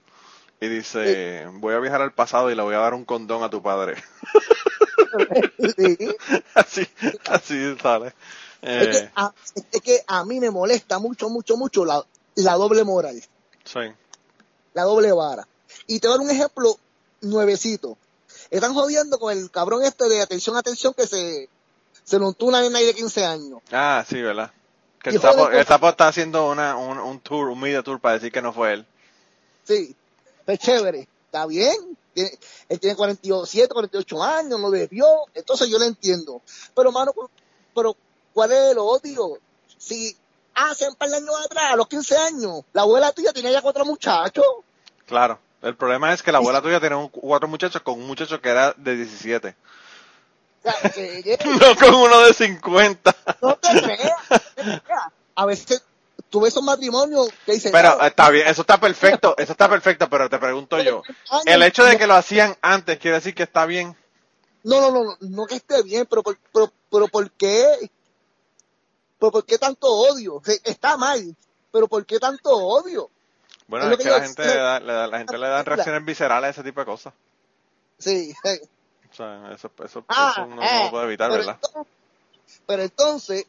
Y 0.61 0.69
dice, 0.69 1.47
voy 1.55 1.75
a 1.75 1.79
viajar 1.81 2.01
al 2.01 2.15
pasado 2.15 2.51
y 2.51 2.55
le 2.55 2.63
voy 2.63 2.75
a 2.75 2.79
dar 2.79 2.95
un 2.95 3.05
condón 3.05 3.43
a 3.43 3.51
tu 3.51 3.63
padre. 3.63 4.03
Sí. 5.77 5.99
así, 6.55 6.87
así 7.27 7.77
sale. 7.81 8.09
Es, 8.61 8.89
que 8.89 8.97
Eh, 8.99 9.11
a, 9.15 9.33
es 9.73 9.81
que 9.81 10.03
a 10.07 10.25
mí 10.25 10.41
me 10.41 10.51
molesta 10.51 10.99
mucho, 10.99 11.29
mucho, 11.31 11.57
mucho 11.57 11.85
la, 11.85 12.05
la 12.35 12.55
doble 12.55 12.85
moral, 12.85 13.23
sí. 13.67 13.81
la 14.75 14.83
doble 14.85 15.13
vara. 15.13 15.47
Y 15.87 16.01
te 16.01 16.09
voy 16.09 16.15
a 16.15 16.19
dar 16.19 16.27
un 16.27 16.31
ejemplo 16.33 16.79
nuevecito. 17.21 17.99
Están 18.51 18.75
jodiendo 18.75 19.19
con 19.19 19.37
el 19.37 19.51
cabrón 19.51 19.83
este 19.85 20.09
de 20.09 20.23
atención, 20.23 20.57
atención, 20.57 20.95
que 20.95 21.07
se, 21.07 21.49
se 22.05 22.19
lo 22.19 22.29
untó 22.29 22.47
una 22.47 22.61
nena 22.61 22.79
de 22.79 22.95
15 22.95 23.25
años. 23.25 23.61
Ah, 23.73 24.05
sí, 24.09 24.21
¿verdad? 24.23 24.51
Que 25.03 25.11
el 25.11 25.21
sapo, 25.21 25.51
el 25.51 25.67
sapo 25.67 25.89
está 25.89 26.09
haciendo 26.09 26.51
una, 26.51 26.77
un, 26.77 26.99
un 26.99 27.21
tour, 27.21 27.49
un 27.49 27.61
media 27.61 27.83
tour 27.83 28.01
para 28.01 28.15
decir 28.15 28.33
que 28.33 28.43
no 28.43 28.53
fue 28.53 28.75
él. 28.75 28.87
Sí, 29.65 29.95
pues 30.45 30.59
chévere, 30.61 31.09
está 31.27 31.47
bien. 31.47 31.97
Tiene- 32.15 32.39
él 32.69 32.81
tiene 32.81 32.97
47, 32.97 33.69
48 33.75 34.23
años, 34.23 34.59
lo 34.61 34.71
debió, 34.71 35.07
entonces 35.35 35.69
yo 35.69 35.79
le 35.79 35.87
entiendo. 35.87 36.41
Pero, 36.75 36.91
mano, 36.93 37.13
pero 37.75 37.97
¿cuál 38.33 38.53
es 38.53 38.73
el 38.73 38.79
odio? 38.79 39.39
Si 39.79 40.17
hace 40.57 40.89
un 40.89 40.95
par 40.97 41.09
de 41.11 41.17
años 41.19 41.35
atrás, 41.45 41.73
a 41.73 41.77
los 41.77 41.87
15 41.89 42.17
años, 42.17 42.63
la 42.73 42.83
abuela 42.83 43.13
tuya 43.13 43.33
tenía 43.33 43.51
ya 43.53 43.63
cuatro 43.63 43.85
muchachos. 43.85 44.45
Claro. 45.07 45.39
El 45.63 45.75
problema 45.77 46.13
es 46.13 46.23
que 46.23 46.31
la 46.33 46.39
abuela 46.39 46.61
tuya 46.63 46.81
tenía 46.81 46.97
un, 46.97 47.09
cuatro 47.09 47.49
muchachos 47.49 47.81
con 47.83 47.95
un 47.95 48.07
muchacho 48.07 48.41
que 48.41 48.49
era 48.49 48.73
de 48.77 48.97
17. 48.97 49.57
O 50.65 50.71
sea, 50.71 50.91
que- 50.91 51.23
que- 51.39 51.39
No 51.61 51.77
con 51.77 51.95
uno 51.95 52.21
de 52.21 52.35
50. 52.35 53.17
no 53.43 53.57
te 53.57 53.69
creas. 53.83 54.83
A 55.35 55.47
veces 55.47 55.83
tuve 56.31 56.49
esos 56.49 56.63
matrimonios 56.63 57.29
que 57.45 57.53
dicen, 57.53 57.73
Pero 57.73 57.97
"Ah, 58.01 58.07
está 58.09 58.31
bien, 58.31 58.47
eso 58.49 58.63
está 58.63 58.79
perfecto, 58.79 59.35
eso 59.39 59.53
está 59.53 59.69
perfecto, 59.69 60.09
pero 60.09 60.29
te 60.29 60.39
pregunto 60.39 60.79
yo, 60.83 61.03
años". 61.31 61.43
el 61.47 61.63
hecho 61.63 61.85
de 61.85 61.97
que 61.99 62.07
lo 62.07 62.15
hacían 62.15 62.57
antes 62.63 62.99
quiere 62.99 63.17
decir 63.17 63.35
que 63.35 63.43
está 63.45 63.67
bien. 63.67 63.97
No, 64.65 64.81
no, 64.81 64.91
no, 64.91 65.05
no, 65.05 65.17
no 65.21 65.47
que 65.47 65.57
esté 65.57 65.83
bien, 65.83 66.07
pero, 66.09 66.23
por- 66.23 66.39
pero, 66.53 66.73
pero 66.91 67.09
¿por 67.09 67.31
qué? 67.33 67.65
¿Pero 69.19 69.33
¿Por 69.33 69.45
qué 69.47 69.59
tanto 69.59 69.87
odio? 69.89 70.43
Está 70.65 70.97
mal, 70.97 71.35
pero 71.73 71.89
¿por 71.89 72.05
qué 72.05 72.19
tanto 72.19 72.51
odio? 72.51 73.11
Bueno, 73.69 73.91
Es 73.91 73.99
que 73.99 74.11
la 74.11 74.21
gente, 74.21 74.45
le 74.47 74.55
da, 74.57 74.81
le 74.81 74.93
da- 74.93 75.07
la 75.09 75.19
gente 75.19 75.39
le 75.39 75.49
da 75.49 75.63
reacciones 75.63 76.05
viscerales 76.05 76.49
a 76.49 76.51
ese 76.51 76.63
tipo 76.63 76.81
de 76.81 76.87
cosas. 76.87 77.13
Sí. 77.99 78.33
O 79.11 79.15
sea, 79.17 79.51
eso, 79.55 79.71
eso, 79.85 80.05
Ah, 80.09 80.33
eso 80.37 80.47
no 80.47 80.63
eh, 80.63 80.85
lo 80.85 80.91
puede 80.91 81.05
evitar, 81.07 81.31
pero 81.31 81.39
¿verdad? 81.47 81.59
entonces- 81.65 81.93
pero 82.67 82.83
entonces, 82.83 83.47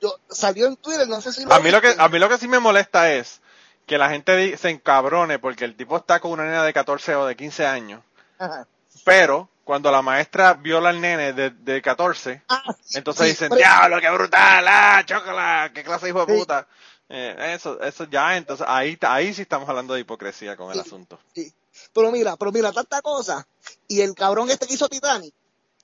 yo 0.00 0.14
salió 0.28 0.66
en 0.66 0.76
Twitter, 0.76 1.08
no 1.08 1.20
sé 1.20 1.32
si 1.32 1.44
lo 1.44 1.52
A 1.52 1.60
mí 1.60 1.70
lo 1.70 1.80
que, 1.80 1.94
a 1.96 2.08
mí 2.08 2.18
lo 2.18 2.28
que 2.28 2.38
sí 2.38 2.48
me 2.48 2.58
molesta 2.58 3.12
es 3.12 3.40
que 3.86 3.96
la 3.96 4.10
gente 4.10 4.56
se 4.58 4.68
encabrone 4.70 5.38
porque 5.38 5.64
el 5.64 5.76
tipo 5.76 5.96
está 5.96 6.20
con 6.20 6.32
una 6.32 6.44
nena 6.44 6.64
de 6.64 6.72
14 6.74 7.14
o 7.14 7.24
de 7.26 7.36
15 7.36 7.66
años, 7.66 8.02
Ajá. 8.38 8.66
Pero 9.08 9.48
cuando 9.64 9.90
la 9.90 10.00
maestra 10.02 10.54
viola 10.54 10.88
al 10.90 11.00
nene 11.00 11.32
de, 11.32 11.50
de 11.50 11.82
14, 11.82 12.42
Ah, 12.48 12.62
entonces 12.94 13.24
sí, 13.26 13.30
dicen, 13.32 13.50
diablo, 13.56 14.00
qué 14.00 14.10
brutal, 14.10 14.64
ah, 14.68 15.02
chócala, 15.04 15.70
qué 15.74 15.84
clase 15.84 16.06
de 16.06 16.10
hijo 16.10 16.24
de 16.24 16.32
Sí. 16.32 16.38
puta. 16.38 16.66
Eh, 17.10 17.54
eso, 17.54 17.80
eso 17.82 18.04
ya, 18.04 18.36
entonces 18.36 18.66
ahí, 18.68 18.98
ahí 19.02 19.32
sí 19.32 19.42
estamos 19.42 19.68
hablando 19.68 19.94
de 19.94 20.00
hipocresía 20.00 20.56
con 20.56 20.68
el 20.68 20.74
Sí. 20.74 20.80
asunto. 20.80 21.18
sí. 21.34 21.52
Pero 21.94 22.10
mira, 22.10 22.36
pero 22.36 22.50
mira, 22.50 22.72
tanta 22.72 23.00
cosa. 23.02 23.46
Y 23.86 24.00
el 24.00 24.12
cabrón 24.14 24.50
este 24.50 24.66
que 24.66 24.74
hizo 24.74 24.88
Titanic, 24.88 25.32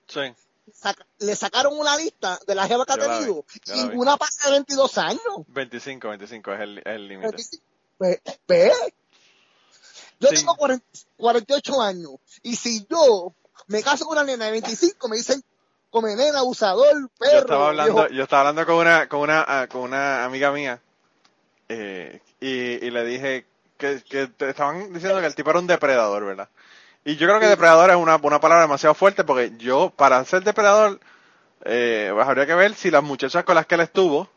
Sí, 0.08 0.20
saca- 0.72 1.06
le 1.20 1.36
sacaron 1.36 1.78
una 1.78 1.96
lista 1.96 2.36
de 2.48 2.54
las 2.56 2.66
jevas 2.66 2.84
que 2.86 2.92
ha 2.94 2.96
vi, 2.96 3.02
tenido. 3.02 3.44
vi. 3.72 3.82
Ninguna 3.84 4.16
pasa 4.16 4.48
de 4.48 4.54
22 4.54 4.98
años. 4.98 5.20
25, 5.46 6.08
25 6.08 6.52
es 6.52 6.60
el 6.60 6.78
es 6.78 6.84
el 6.86 7.06
límite. 7.08 7.36
Pues, 7.96 8.20
ve. 8.48 8.72
Yo 10.20 10.28
Sí. 10.28 10.36
tengo 10.36 10.54
40 10.56 10.84
48 11.16 11.80
años. 11.80 12.12
Y 12.42 12.56
si 12.56 12.86
yo 12.88 13.34
me 13.66 13.82
caso 13.82 14.04
con 14.04 14.18
una 14.18 14.24
nena 14.24 14.46
de 14.46 14.52
25, 14.52 15.08
me 15.08 15.16
dicen 15.16 15.42
come 15.90 16.16
nena, 16.16 16.40
abusador, 16.40 17.08
perro. 17.18 17.32
Yo 17.32 17.38
estaba 17.38 17.68
hablando, 17.68 17.94
viejo. 17.94 18.08
yo 18.14 18.22
estaba 18.24 18.40
hablando 18.48 18.66
con 18.66 18.74
una, 18.76 19.08
con 19.08 19.20
una, 19.20 19.44
ah, 19.46 19.68
con 19.68 19.82
una 19.82 20.24
amiga 20.24 20.50
mía, 20.50 20.80
Eh, 21.68 22.20
y, 22.40 22.90
le 22.90 23.04
dije 23.04 23.46
que, 23.78 24.02
que 24.02 24.26
te 24.26 24.50
estaban 24.50 24.92
diciendo 24.92 25.20
que 25.20 25.26
el 25.26 25.34
tipo 25.34 25.50
era 25.50 25.60
un 25.60 25.66
depredador, 25.66 26.24
¿verdad? 26.24 26.48
Y 27.04 27.16
yo 27.16 27.26
creo 27.26 27.38
que 27.38 27.46
depredador 27.46 27.90
es 27.90 27.96
una, 27.96 28.16
una 28.16 28.40
palabra 28.40 28.62
demasiado 28.62 28.94
fuerte 28.94 29.24
porque 29.24 29.52
yo, 29.56 29.90
para 29.90 30.24
ser 30.24 30.42
depredador, 30.42 31.00
eh, 31.64 32.10
pues 32.12 32.26
habría 32.26 32.46
que 32.46 32.54
ver 32.54 32.74
si 32.74 32.90
las 32.90 33.02
muchachas 33.02 33.44
con 33.44 33.54
las 33.54 33.66
que 33.66 33.76
él 33.76 33.82
estuvo 33.82 34.28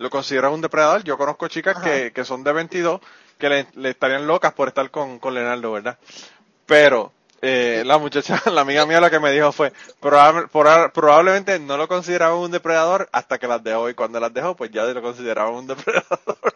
lo 0.00 0.08
consideran 0.08 0.52
un 0.52 0.62
depredador. 0.62 1.04
Yo 1.04 1.18
conozco 1.18 1.46
chicas 1.48 1.78
que, 1.82 2.10
que, 2.12 2.24
son 2.24 2.42
de 2.42 2.52
22 2.52 3.00
que 3.36 3.48
le, 3.50 3.66
le, 3.74 3.90
estarían 3.90 4.26
locas 4.26 4.54
por 4.54 4.68
estar 4.68 4.90
con, 4.90 5.18
con 5.18 5.34
Leonardo, 5.34 5.72
¿verdad? 5.72 5.98
Pero 6.64 7.12
eh, 7.42 7.82
la 7.84 7.98
muchacha, 7.98 8.42
la 8.50 8.62
amiga 8.62 8.86
mía 8.86 8.98
lo 8.98 9.10
que 9.10 9.20
me 9.20 9.30
dijo 9.30 9.52
fue, 9.52 9.74
probablemente 10.00 11.58
no 11.58 11.76
lo 11.76 11.86
consideraba 11.86 12.34
un 12.34 12.50
depredador 12.50 13.10
hasta 13.12 13.38
que 13.38 13.46
las 13.46 13.62
dejó 13.62 13.90
y 13.90 13.94
cuando 13.94 14.18
las 14.18 14.32
dejó 14.32 14.56
pues 14.56 14.70
ya 14.70 14.84
lo 14.84 15.02
consideraba 15.02 15.50
un 15.50 15.66
depredador. 15.66 16.54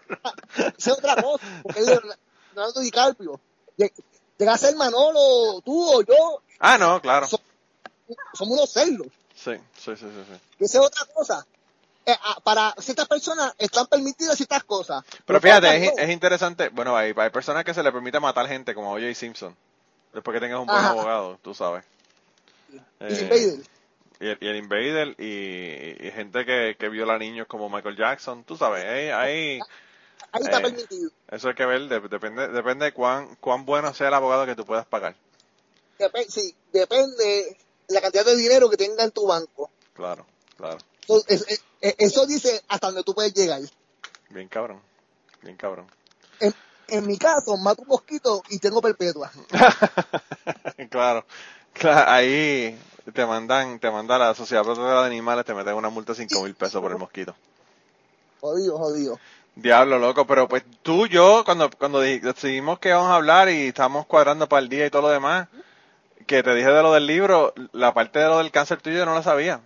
Esa 0.57 0.92
es 0.92 0.99
otra 0.99 1.22
cosa, 1.22 1.45
porque 1.62 1.80
Leonardo 1.82 2.80
DiCaprio 2.80 3.40
llega 3.76 4.55
a 4.55 4.59
ser 4.59 4.74
Manolo, 4.76 5.61
tú 5.61 5.99
o 5.99 6.03
yo. 6.03 6.40
Ah, 6.61 6.78
no, 6.78 6.99
claro. 7.03 7.26
Somos, 7.26 7.45
unos 8.40 8.70
cerdos. 8.70 9.09
Sí, 9.34 9.53
sí, 9.76 9.97
sí, 9.97 9.97
sí. 9.97 10.24
sí. 10.30 10.64
Esa 10.64 10.78
es 10.78 10.84
otra 10.86 11.05
cosa. 11.12 11.47
Eh, 12.07 12.16
ah, 12.22 12.38
para 12.42 12.74
ciertas 12.78 13.09
personas 13.09 13.55
están 13.59 13.86
permitidas 13.86 14.36
ciertas 14.36 14.64
cosas. 14.64 15.05
Pero, 15.24 15.40
fíjate, 15.40 15.92
es, 15.96 16.11
interesante, 16.11 16.68
bueno, 16.68 16.96
hay, 16.96 17.14
hay 17.16 17.30
personas 17.30 17.64
que 17.64 17.72
se 17.72 17.82
le 17.82 17.92
permite 17.92 18.20
matar 18.20 18.46
gente 18.46 18.74
como 18.74 18.92
O.J. 18.92 19.14
Simpson. 19.14 19.57
Después 20.12 20.34
que 20.34 20.40
tengas 20.40 20.61
un 20.61 20.66
buen 20.66 20.84
abogado, 20.84 21.38
tú 21.42 21.55
sabes. 21.55 21.84
Y 22.70 23.05
el 23.05 23.22
Invader. 23.22 23.61
Y 24.20 24.46
el, 24.46 24.57
Invader 24.57 25.16
y, 25.18 26.11
gente 26.12 26.44
que, 26.44 26.76
que, 26.78 26.88
viola 26.88 27.18
niños 27.18 27.46
como 27.48 27.68
Michael 27.68 27.96
Jackson, 27.96 28.44
tú 28.44 28.57
sabes, 28.57 28.84
ahí... 28.84 29.09
ahí 29.09 29.61
Ahí 30.34 30.42
está 30.42 30.59
eh, 30.59 30.62
permitido. 30.62 31.11
Eso 31.30 31.48
hay 31.48 31.55
que 31.55 31.64
ver, 31.64 31.88
depende, 31.88 32.48
depende 32.48 32.86
de 32.86 32.92
cuán, 32.92 33.36
cuán 33.36 33.64
bueno 33.64 33.94
sea 33.94 34.09
el 34.09 34.14
abogado 34.14 34.46
que 34.46 34.57
tú 34.57 34.64
puedas 34.64 34.84
pagar. 34.84 35.14
sí, 36.28 36.55
depende 36.72 37.24
de 37.24 37.57
la 37.88 38.00
cantidad 38.00 38.24
de 38.24 38.36
dinero 38.36 38.68
que 38.68 38.76
tenga 38.76 39.05
en 39.05 39.12
tu 39.12 39.26
banco. 39.26 39.70
Claro, 39.94 40.26
claro. 40.57 40.78
Eso 41.99 42.26
dice 42.26 42.62
hasta 42.68 42.89
donde 42.89 43.03
tú 43.03 43.14
puedes 43.14 43.35
llegar. 43.35 43.61
Bien 44.30 44.49
cabrón, 44.49 44.80
bien 45.43 45.57
cabrón 45.57 45.87
en 46.89 47.07
mi 47.07 47.16
caso, 47.16 47.57
mato 47.57 47.82
un 47.82 47.89
mosquito 47.89 48.43
y 48.51 48.59
tengo 48.59 48.80
perpetua. 48.82 49.30
claro, 50.91 51.24
claro, 51.72 52.11
ahí 52.11 52.78
te 53.12 53.26
mandan, 53.26 53.78
te 53.78 53.91
manda 53.91 54.18
la 54.18 54.35
Sociedad 54.35 54.62
Protectora 54.62 55.01
de 55.01 55.07
Animales, 55.07 55.45
te 55.45 55.55
meten 55.55 55.74
una 55.74 55.91
multa 55.91 56.12
de 56.12 56.26
5 56.26 56.43
mil 56.43 56.55
pesos 56.55 56.80
por 56.80 56.93
el 56.93 56.99
mosquito. 56.99 57.35
Jodido, 58.41 58.78
jodido. 58.78 59.18
Diablo, 59.57 59.99
loco, 59.99 60.26
pero 60.26 60.49
pues 60.49 60.64
tú, 60.82 61.07
yo, 61.07 61.45
cuando, 61.45 61.70
cuando 61.70 62.01
decidimos 62.01 62.78
que 62.80 62.93
vamos 62.93 63.11
a 63.11 63.16
hablar 63.16 63.49
y 63.49 63.68
estábamos 63.68 64.07
cuadrando 64.07 64.49
para 64.49 64.62
el 64.62 64.68
día 64.68 64.87
y 64.87 64.91
todo 64.91 65.03
lo 65.03 65.11
demás, 65.11 65.49
que 66.26 66.43
te 66.43 66.55
dije 66.55 66.68
de 66.68 66.82
lo 66.82 66.93
del 66.93 67.07
libro, 67.07 67.55
la 67.72 67.95
parte 67.95 68.18
de 68.18 68.26
lo 68.26 68.39
del 68.39 68.51
cáncer 68.51 68.80
tuyo 68.80 69.07
no 69.07 69.14
la 69.14 69.22
sabía. 69.22 69.61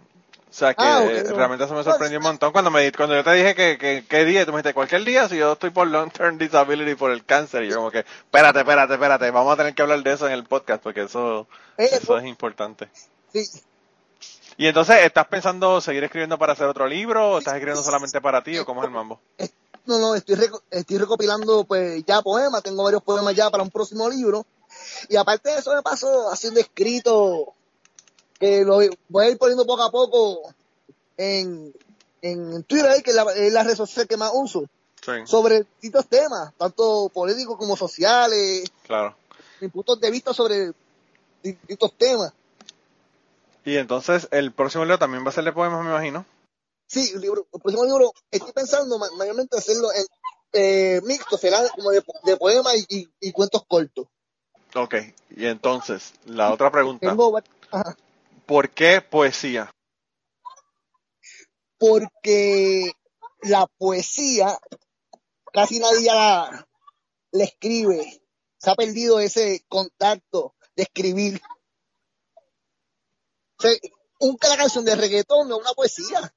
O 0.50 0.52
sea 0.52 0.72
que 0.72 0.82
ah, 0.82 1.04
realmente 1.34 1.64
eso 1.64 1.74
me 1.74 1.84
sorprendió 1.84 2.18
un 2.18 2.24
montón 2.24 2.52
cuando 2.52 2.70
me 2.70 2.90
cuando 2.92 3.14
yo 3.14 3.22
te 3.22 3.32
dije 3.32 3.54
que, 3.54 4.04
que, 4.08 4.24
día, 4.24 4.46
tú 4.46 4.52
me 4.52 4.58
dijiste 4.58 4.72
cualquier 4.72 5.04
día 5.04 5.28
si 5.28 5.36
yo 5.36 5.52
estoy 5.52 5.68
por 5.68 5.86
long 5.86 6.10
term 6.10 6.38
disability 6.38 6.94
por 6.94 7.10
el 7.10 7.24
cáncer 7.24 7.64
y 7.64 7.70
yo 7.70 7.76
como 7.76 7.90
que 7.90 7.98
espérate, 7.98 8.60
espérate, 8.60 8.94
espérate, 8.94 9.30
vamos 9.30 9.52
a 9.52 9.56
tener 9.58 9.74
que 9.74 9.82
hablar 9.82 10.02
de 10.02 10.12
eso 10.12 10.26
en 10.26 10.32
el 10.32 10.44
podcast 10.44 10.82
porque 10.82 11.02
eso, 11.02 11.46
eh, 11.76 11.90
eso 11.92 12.16
es 12.16 12.24
importante. 12.24 12.88
Sí. 13.30 13.46
Y 14.56 14.66
entonces, 14.66 14.96
¿estás 15.02 15.26
pensando 15.26 15.80
seguir 15.80 16.02
escribiendo 16.02 16.38
para 16.38 16.54
hacer 16.54 16.66
otro 16.66 16.86
libro 16.86 17.32
o 17.32 17.38
estás 17.38 17.54
escribiendo 17.54 17.82
solamente 17.82 18.20
para 18.20 18.42
ti 18.42 18.58
o 18.58 18.64
cómo 18.64 18.80
es 18.80 18.86
el 18.86 18.92
mambo? 18.92 19.20
No, 19.84 19.98
no, 19.98 20.14
estoy, 20.14 20.36
estoy 20.70 20.98
recopilando 20.98 21.64
pues 21.64 22.04
ya 22.04 22.22
poemas, 22.22 22.62
tengo 22.62 22.82
varios 22.82 23.02
poemas 23.02 23.34
ya 23.34 23.50
para 23.50 23.62
un 23.62 23.70
próximo 23.70 24.08
libro. 24.08 24.44
Y 25.08 25.16
aparte 25.16 25.50
de 25.50 25.58
eso 25.58 25.74
me 25.74 25.82
paso 25.82 26.30
haciendo 26.30 26.58
escrito 26.60 27.54
que 28.38 28.64
lo 28.64 28.80
voy 29.08 29.24
a 29.24 29.30
ir 29.30 29.38
poniendo 29.38 29.66
poco 29.66 29.82
a 29.82 29.90
poco 29.90 30.54
en, 31.16 31.72
en 32.22 32.62
Twitter, 32.64 33.02
que 33.02 33.10
es 33.10 33.52
la, 33.52 33.62
red 33.64 33.74
social 33.74 34.06
que 34.06 34.16
más 34.16 34.30
uso, 34.34 34.64
sobre 35.24 35.60
distintos 35.60 36.06
temas, 36.06 36.52
tanto 36.56 37.10
políticos 37.12 37.56
como 37.58 37.76
sociales, 37.76 38.70
claro. 38.86 39.16
mis 39.60 39.72
puntos 39.72 40.00
de 40.00 40.10
vista 40.10 40.34
sobre 40.34 40.72
distintos 41.42 41.92
temas. 41.94 42.32
Y 43.64 43.76
entonces, 43.76 44.28
el 44.30 44.52
próximo 44.52 44.84
libro 44.84 44.98
también 44.98 45.24
va 45.24 45.30
a 45.30 45.32
ser 45.32 45.44
de 45.44 45.52
poemas, 45.52 45.82
me 45.84 45.90
imagino. 45.90 46.24
Sí, 46.86 47.10
el, 47.14 47.20
libro, 47.20 47.46
el 47.52 47.60
próximo 47.60 47.84
libro 47.84 48.12
estoy 48.30 48.52
pensando 48.52 48.98
mayormente 49.16 49.58
hacerlo 49.58 49.88
en 49.92 50.06
eh, 50.52 51.00
mixto, 51.04 51.36
será 51.36 51.68
como 51.74 51.90
de, 51.90 52.02
poemas 52.38 52.74
y, 52.88 53.32
cuentos 53.32 53.64
cortos. 53.66 54.06
Ok, 54.74 54.94
y 55.36 55.46
entonces, 55.46 56.14
la 56.24 56.52
otra 56.52 56.70
pregunta. 56.70 57.14
¿Por 58.48 58.70
qué 58.70 59.02
poesía? 59.02 59.70
Porque 61.76 62.90
la 63.42 63.66
poesía 63.76 64.58
casi 65.52 65.78
nadie 65.78 66.06
la, 66.06 66.66
escribe. 67.32 68.22
Se 68.56 68.70
ha 68.70 68.74
perdido 68.74 69.20
ese 69.20 69.66
contacto 69.68 70.54
de 70.74 70.84
escribir. 70.84 71.42
O 74.18 74.28
una 74.30 74.56
canción 74.56 74.86
de 74.86 74.96
reggaetón 74.96 75.46
no 75.46 75.56
es 75.56 75.60
una 75.60 75.74
poesía. 75.74 76.32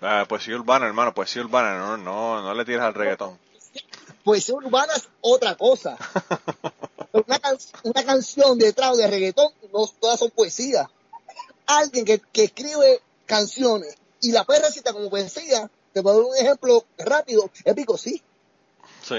Ah, 0.00 0.24
poesía 0.26 0.56
urbana, 0.56 0.86
hermano, 0.86 1.12
poesía 1.12 1.42
urbana, 1.42 1.76
no, 1.76 1.98
no, 1.98 2.40
no 2.40 2.54
le 2.54 2.64
tiras 2.64 2.86
al 2.86 2.94
reggaetón. 2.94 3.38
Poesía 4.24 4.54
urbana 4.54 4.94
es 4.96 5.06
otra 5.20 5.54
cosa. 5.56 5.98
una, 7.12 7.40
una 7.84 8.04
canción 8.06 8.56
detrás 8.56 8.96
de 8.96 9.06
reggaetón, 9.06 9.52
no 9.70 9.86
todas 10.00 10.18
son 10.18 10.30
poesías 10.30 10.88
alguien 11.66 12.04
que, 12.04 12.20
escribe 12.34 13.00
canciones 13.26 13.96
y 14.20 14.32
la 14.32 14.44
puede 14.44 14.60
recitar 14.60 14.92
como 14.92 15.10
poesía, 15.10 15.70
te 15.92 16.02
puedo 16.02 16.18
dar 16.18 16.26
un 16.26 16.36
ejemplo 16.36 16.84
rápido, 16.98 17.50
es 17.64 17.74
Picosí. 17.74 18.22
Sí. 19.02 19.16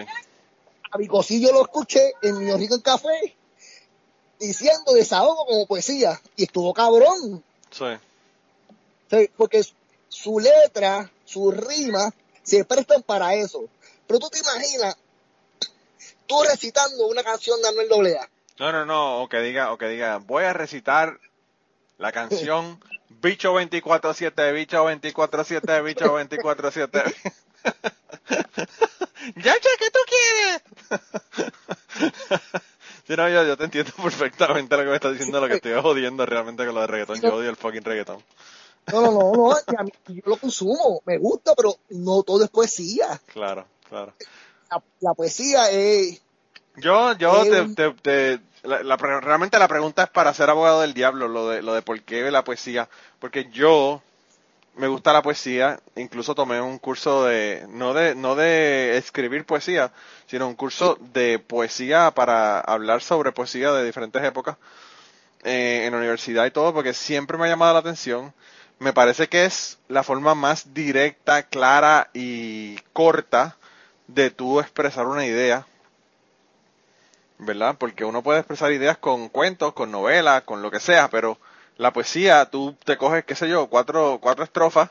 A 0.91 0.97
Picosí 0.97 1.41
yo 1.41 1.51
lo 1.51 1.61
escuché 1.61 2.13
en 2.21 2.37
mi 2.37 2.51
Rico 2.53 2.75
en 2.75 2.81
Café 2.81 3.35
diciendo 4.39 4.93
desahogo 4.93 5.45
como 5.45 5.65
poesía 5.67 6.19
y 6.35 6.43
estuvo 6.43 6.73
cabrón. 6.73 7.43
Sí. 7.71 7.85
sí 9.09 9.29
porque 9.37 9.63
su 10.09 10.39
letra, 10.39 11.11
su 11.25 11.51
rima, 11.51 12.13
se 12.43 12.65
prestan 12.65 13.01
para 13.03 13.33
eso. 13.35 13.65
Pero 14.05 14.19
tú 14.19 14.29
te 14.29 14.39
imaginas 14.39 14.95
tú 16.27 16.35
recitando 16.43 17.07
una 17.07 17.23
canción 17.23 17.61
de 17.61 17.69
Anuel 17.69 18.15
AA. 18.15 18.29
No, 18.59 18.71
no, 18.71 18.85
no, 18.85 19.23
o 19.23 19.29
que 19.29 19.39
diga, 19.39 19.73
o 19.73 19.77
que 19.77 19.87
diga, 19.87 20.17
voy 20.17 20.43
a 20.43 20.53
recitar 20.53 21.19
la 22.03 22.11
canción 22.11 22.79
Bicho 23.21 23.53
24-7, 23.53 24.53
Bicho 24.53 24.85
24-7, 24.85 25.83
Bicho 25.85 26.19
24-7. 26.19 26.91
ya, 29.37 29.53
¿qué 29.53 29.89
tú 29.89 29.99
quieres? 30.09 30.61
sí, 33.07 33.15
no, 33.15 33.29
yo, 33.29 33.45
yo, 33.45 33.55
te 33.55 33.63
entiendo 33.63 33.93
perfectamente 34.03 34.75
lo 34.75 34.83
que 34.83 34.89
me 34.89 34.95
estás 34.95 35.13
diciendo, 35.13 35.39
lo 35.39 35.47
que 35.47 35.53
estoy 35.55 35.81
jodiendo 35.81 36.25
realmente 36.25 36.65
con 36.65 36.75
lo 36.75 36.81
de 36.81 36.87
reggaetón. 36.87 37.21
Yo 37.21 37.35
odio 37.35 37.49
el 37.49 37.55
fucking 37.55 37.85
reggaetón. 37.85 38.21
No, 38.91 39.01
no, 39.01 39.11
no, 39.11 39.31
no, 39.31 39.55
yo 40.09 40.23
lo 40.25 40.35
consumo, 40.35 41.01
me 41.05 41.17
gusta, 41.19 41.55
pero 41.55 41.77
no 41.91 42.23
todo 42.23 42.43
es 42.43 42.49
poesía. 42.49 43.21
Claro, 43.27 43.65
claro. 43.87 44.13
La, 44.99 45.13
poesía 45.13 45.71
es... 45.71 46.21
Yo, 46.75 47.13
yo 47.17 47.43
te, 47.75 47.91
te 48.01 48.39
la, 48.63 48.95
realmente 48.97 49.59
la 49.59 49.67
pregunta 49.67 50.03
es 50.03 50.09
para 50.09 50.33
ser 50.33 50.49
abogado 50.49 50.81
del 50.81 50.93
diablo, 50.93 51.27
lo 51.27 51.49
de, 51.49 51.61
lo 51.61 51.73
de 51.73 51.81
por 51.81 52.01
qué 52.01 52.31
la 52.31 52.43
poesía. 52.43 52.89
Porque 53.19 53.49
yo 53.51 54.01
me 54.75 54.87
gusta 54.87 55.13
la 55.13 55.21
poesía, 55.21 55.79
incluso 55.95 56.33
tomé 56.33 56.61
un 56.61 56.79
curso 56.79 57.25
de, 57.25 57.65
no 57.69 57.93
de, 57.93 58.15
no 58.15 58.35
de 58.35 58.97
escribir 58.97 59.45
poesía, 59.45 59.91
sino 60.25 60.47
un 60.47 60.55
curso 60.55 60.97
de 61.13 61.39
poesía 61.39 62.11
para 62.11 62.59
hablar 62.59 63.01
sobre 63.01 63.31
poesía 63.31 63.71
de 63.71 63.85
diferentes 63.85 64.23
épocas 64.23 64.57
eh, 65.43 65.83
en 65.85 65.91
la 65.91 65.99
universidad 65.99 66.45
y 66.45 66.51
todo, 66.51 66.73
porque 66.73 66.93
siempre 66.93 67.37
me 67.37 67.45
ha 67.45 67.49
llamado 67.49 67.73
la 67.73 67.79
atención. 67.79 68.33
Me 68.79 68.93
parece 68.93 69.29
que 69.29 69.45
es 69.45 69.77
la 69.89 70.03
forma 70.03 70.33
más 70.35 70.73
directa, 70.73 71.43
clara 71.43 72.09
y 72.13 72.77
corta 72.93 73.57
de 74.07 74.31
tú 74.31 74.59
expresar 74.59 75.05
una 75.05 75.25
idea 75.25 75.65
¿verdad? 77.39 77.75
Porque 77.77 78.05
uno 78.05 78.23
puede 78.23 78.39
expresar 78.39 78.71
ideas 78.71 78.97
con 78.97 79.29
cuentos, 79.29 79.73
con 79.73 79.91
novelas, 79.91 80.43
con 80.43 80.61
lo 80.61 80.71
que 80.71 80.79
sea, 80.79 81.09
pero 81.09 81.37
la 81.77 81.91
poesía, 81.93 82.45
tú 82.49 82.75
te 82.85 82.97
coges, 82.97 83.25
qué 83.25 83.35
sé 83.35 83.49
yo, 83.49 83.67
cuatro, 83.67 84.19
cuatro 84.21 84.43
estrofas 84.43 84.89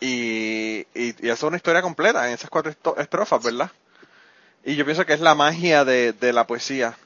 y, 0.00 0.80
y, 0.94 1.14
y 1.26 1.30
haces 1.30 1.42
una 1.42 1.56
historia 1.56 1.82
completa 1.82 2.26
en 2.28 2.34
esas 2.34 2.50
cuatro 2.50 2.72
estrofas, 2.98 3.42
¿verdad? 3.42 3.70
Y 4.64 4.76
yo 4.76 4.84
pienso 4.84 5.06
que 5.06 5.14
es 5.14 5.20
la 5.20 5.34
magia 5.34 5.84
de, 5.84 6.12
de 6.12 6.32
la 6.32 6.46
poesía. 6.46 6.96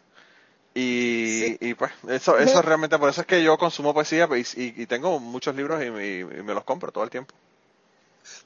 Y, 0.77 1.57
y 1.65 1.75
pues 1.75 1.93
eso, 2.09 2.37
eso 2.37 2.61
realmente, 2.61 2.99
por 2.99 3.09
eso 3.09 3.21
es 3.21 3.29
que 3.29 3.45
yo 3.45 3.57
consumo 3.57 3.95
poesía 3.95 4.27
pues, 4.27 4.57
y, 4.57 4.75
y 4.77 4.87
tengo 4.87 5.21
muchos 5.21 5.55
libros 5.55 5.81
y, 5.81 5.87
y, 5.87 6.25
me 6.25 6.53
los 6.53 6.65
compro 6.65 6.91
todo 6.91 7.05
el 7.05 7.11
tiempo. 7.11 7.33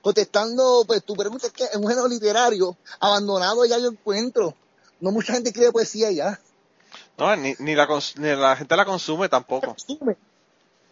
contestando 0.03 0.85
pues 0.87 1.03
tu 1.05 1.17
pregunta 1.17 1.47
es 1.47 1.55
que 1.55 1.65
es 1.65 1.77
un 1.77 1.89
género 1.89 2.07
literario 2.07 2.77
abandonado 3.01 3.65
ya 3.65 3.79
yo 3.79 3.89
encuentro 3.89 4.55
no 5.01 5.11
mucha 5.11 5.35
gente 5.35 5.51
escribe 5.51 5.73
poesía 5.73 6.11
ya 6.11 6.41
no 7.17 7.35
ni, 7.37 7.55
ni, 7.59 7.75
la, 7.75 7.89
ni 8.17 8.37
la 8.37 8.57
gente 8.57 8.77
la 8.77 8.85
consume 8.85 9.29
tampoco 9.29 9.69
consume. 9.69 10.17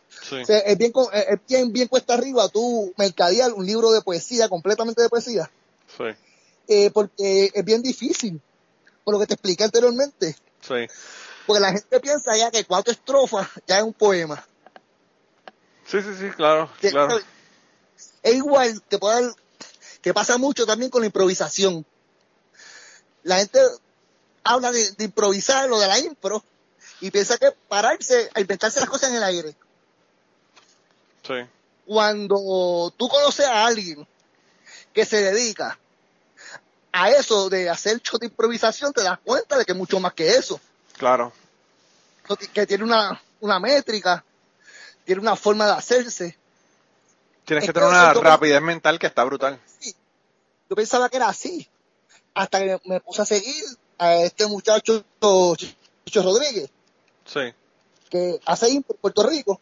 Sí. 0.08 0.42
es 0.48 0.78
bien 0.78 0.92
es 1.12 1.38
bien 1.48 1.72
bien 1.72 1.88
cuesta 1.88 2.14
arriba 2.14 2.48
tú 2.48 2.92
mercadear 2.96 3.52
un 3.52 3.66
libro 3.66 3.90
de 3.92 4.02
poesía 4.02 4.48
completamente 4.48 5.02
de 5.02 5.08
poesía 5.08 5.50
sí. 5.96 6.04
eh, 6.68 6.90
porque 6.90 7.50
es 7.52 7.64
bien 7.64 7.82
difícil 7.82 8.40
por 9.04 9.14
lo 9.14 9.20
que 9.20 9.26
te 9.26 9.34
expliqué 9.34 9.64
anteriormente 9.64 10.36
sí 10.60 10.86
porque 11.46 11.60
la 11.60 11.72
gente 11.72 12.00
piensa 12.00 12.36
ya 12.36 12.50
que 12.50 12.64
cuatro 12.64 12.92
estrofas 12.92 13.48
ya 13.66 13.78
es 13.78 13.84
un 13.84 13.92
poema 13.92 14.44
sí 15.86 16.00
sí 16.02 16.14
sí 16.18 16.30
claro 16.30 16.70
claro 16.80 17.18
es 18.26 18.34
igual 18.34 18.82
que, 18.88 18.98
puede, 18.98 19.32
que 20.02 20.12
pasa 20.12 20.36
mucho 20.36 20.66
también 20.66 20.90
con 20.90 21.00
la 21.00 21.06
improvisación. 21.06 21.86
La 23.22 23.38
gente 23.38 23.60
habla 24.46 24.70
de, 24.70 24.94
improvisar, 24.98 25.68
lo 25.68 25.78
de 25.78 25.86
la 25.86 25.98
impro, 25.98 26.42
y 27.00 27.10
piensa 27.10 27.36
que 27.36 27.52
pararse 27.68 28.30
a 28.34 28.40
inventarse 28.40 28.80
las 28.80 28.88
cosas 28.88 29.10
en 29.10 29.16
el 29.16 29.22
aire. 29.22 29.54
Sí. 31.26 31.34
Cuando 31.84 32.92
tú 32.96 33.08
conoces 33.08 33.46
a 33.46 33.66
alguien 33.66 34.06
que 34.92 35.04
se 35.04 35.20
dedica 35.22 35.78
a 36.92 37.10
eso 37.10 37.50
de 37.50 37.68
hacer 37.68 38.00
show 38.00 38.18
de 38.18 38.26
improvisación, 38.26 38.92
te 38.92 39.02
das 39.02 39.18
cuenta 39.22 39.58
de 39.58 39.64
que 39.64 39.72
es 39.72 39.78
mucho 39.78 40.00
más 40.00 40.14
que 40.14 40.30
eso. 40.30 40.58
Claro. 40.96 41.32
Que 42.52 42.66
tiene 42.66 42.84
una, 42.84 43.20
una 43.40 43.60
métrica, 43.60 44.24
tiene 45.04 45.20
una 45.20 45.36
forma 45.36 45.66
de 45.66 45.72
hacerse. 45.72 46.36
Tienes 47.44 47.64
que 47.64 47.72
tener 47.72 47.88
una 47.88 48.12
rapidez 48.14 48.60
mental 48.62 48.98
que 48.98 49.06
está 49.06 49.22
brutal. 49.24 49.60
Yo 50.68 50.74
pensaba 50.74 51.08
que 51.08 51.18
era 51.18 51.28
así. 51.28 51.68
Hasta 52.34 52.58
que 52.58 52.80
me 52.84 53.00
puse 53.00 53.22
a 53.22 53.24
seguir 53.24 53.64
a 53.98 54.16
este 54.16 54.46
muchacho 54.46 55.04
Chicho 56.04 56.22
Rodríguez. 56.22 56.70
Sí. 57.24 57.52
Que 58.10 58.40
hace 58.44 58.68
en 58.68 58.82
Puerto 58.82 59.26
Rico. 59.28 59.60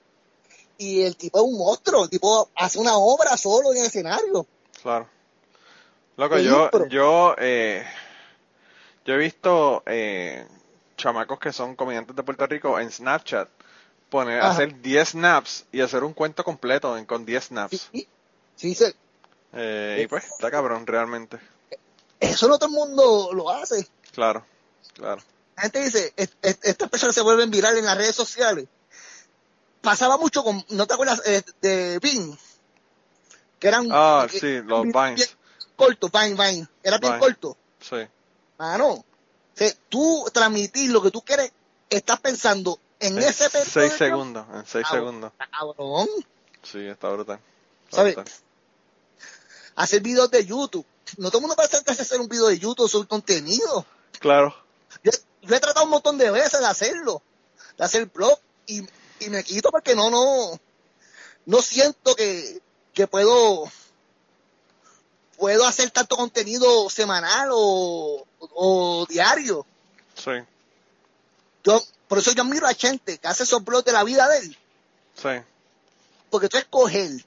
Y 0.76 1.02
el 1.02 1.16
tipo 1.16 1.38
es 1.38 1.44
un 1.44 1.58
monstruo. 1.58 2.04
El 2.04 2.10
tipo 2.10 2.50
hace 2.54 2.78
una 2.78 2.96
obra 2.96 3.36
solo 3.36 3.72
en 3.72 3.78
el 3.78 3.86
escenario. 3.86 4.46
Claro. 4.82 5.08
Loco, 6.16 6.38
yo, 6.38 6.70
yo, 6.88 7.34
eh, 7.38 7.84
yo 9.04 9.14
he 9.14 9.18
visto 9.18 9.82
eh, 9.86 10.46
chamacos 10.96 11.40
que 11.40 11.52
son 11.52 11.74
comediantes 11.74 12.14
de 12.14 12.22
Puerto 12.22 12.46
Rico 12.46 12.78
en 12.78 12.90
Snapchat 12.90 13.48
poner, 14.14 14.40
hacer 14.40 14.80
10 14.80 15.08
snaps 15.08 15.64
y 15.72 15.80
hacer 15.80 16.04
un 16.04 16.12
cuento 16.12 16.44
completo 16.44 16.96
con 17.06 17.26
10 17.26 17.44
snaps. 17.44 17.90
Sí, 17.92 18.06
sí, 18.54 18.74
sí. 18.74 18.94
Eh, 19.52 20.02
y 20.04 20.06
pues, 20.06 20.24
está 20.24 20.50
cabrón, 20.52 20.86
realmente. 20.86 21.38
Eso 22.20 22.46
no 22.46 22.58
todo 22.58 22.68
el 22.68 22.74
mundo 22.74 23.30
lo 23.32 23.50
hace. 23.50 23.88
Claro, 24.14 24.44
claro. 24.94 25.22
La 25.56 25.62
gente 25.62 25.82
dice, 25.82 26.12
estas 26.16 26.88
personas 26.88 27.14
se 27.14 27.22
vuelven 27.22 27.50
virales 27.50 27.78
en 27.78 27.86
las 27.86 27.96
redes 27.96 28.14
sociales. 28.14 28.66
Pasaba 29.80 30.16
mucho 30.16 30.42
con, 30.42 30.64
¿no 30.70 30.86
te 30.86 30.94
acuerdas 30.94 31.22
eh, 31.26 31.42
de 31.60 31.98
Vine? 32.00 32.36
Que 33.58 33.68
eran... 33.68 33.88
Ah, 33.92 34.26
sí, 34.30 34.62
los 34.62 34.84
Vines. 34.84 35.36
Corto, 35.76 36.08
Vine, 36.08 36.34
Vine. 36.34 36.68
Era 36.82 36.98
bien 36.98 37.18
corto. 37.18 37.56
Sí. 37.80 37.96
Mano, 38.58 38.86
o 38.88 39.04
tú 39.88 40.24
transmitir 40.32 40.90
lo 40.90 41.02
que 41.02 41.10
tú 41.10 41.22
quieres, 41.22 41.52
estás 41.90 42.20
pensando 42.20 42.78
en, 42.98 43.18
ese 43.18 43.50
periodo. 43.50 43.70
6 43.70 43.92
segundos, 43.92 44.46
en 44.52 44.66
6 44.66 44.86
segundos. 44.90 45.32
Cabrón. 45.50 46.08
Sí, 46.62 46.86
está 46.86 47.10
brutal. 47.10 47.40
¿Sabes? 47.90 48.16
Hacer 49.76 50.00
videos 50.00 50.30
de 50.30 50.44
YouTube. 50.44 50.86
No 51.18 51.28
todo 51.28 51.38
el 51.38 51.42
mundo 51.42 51.56
puede 51.56 51.68
hacer 51.68 52.20
un 52.20 52.28
video 52.28 52.46
de 52.46 52.58
YouTube 52.58 52.88
sobre 52.88 53.08
contenido. 53.08 53.84
Claro. 54.24 54.56
Yo, 55.02 55.10
he 55.42 55.60
tratado 55.60 55.84
un 55.84 55.90
montón 55.90 56.16
de 56.16 56.30
veces 56.30 56.58
de 56.58 56.66
hacerlo, 56.66 57.20
de 57.76 57.84
hacer 57.84 58.06
blog, 58.06 58.38
y, 58.66 58.80
y 59.20 59.28
me 59.28 59.44
quito 59.44 59.70
porque 59.70 59.94
no, 59.94 60.08
no, 60.08 60.58
no 61.44 61.60
siento 61.60 62.16
que, 62.16 62.62
que 62.94 63.06
puedo, 63.06 63.70
puedo 65.36 65.66
hacer 65.66 65.90
tanto 65.90 66.16
contenido 66.16 66.88
semanal 66.88 67.50
o, 67.52 68.26
o 68.38 69.06
diario. 69.10 69.66
Sí. 70.14 70.30
Yo, 71.62 71.82
por 72.08 72.16
eso 72.16 72.32
yo 72.32 72.44
admiro 72.44 72.66
a 72.66 72.72
gente 72.72 73.18
que 73.18 73.28
hace 73.28 73.42
esos 73.42 73.62
blogs 73.62 73.84
de 73.84 73.92
la 73.92 74.04
vida 74.04 74.26
de 74.26 74.38
él. 74.38 74.58
Sí. 75.20 75.44
Porque 76.30 76.48
tú 76.48 76.56
escoges 76.56 77.26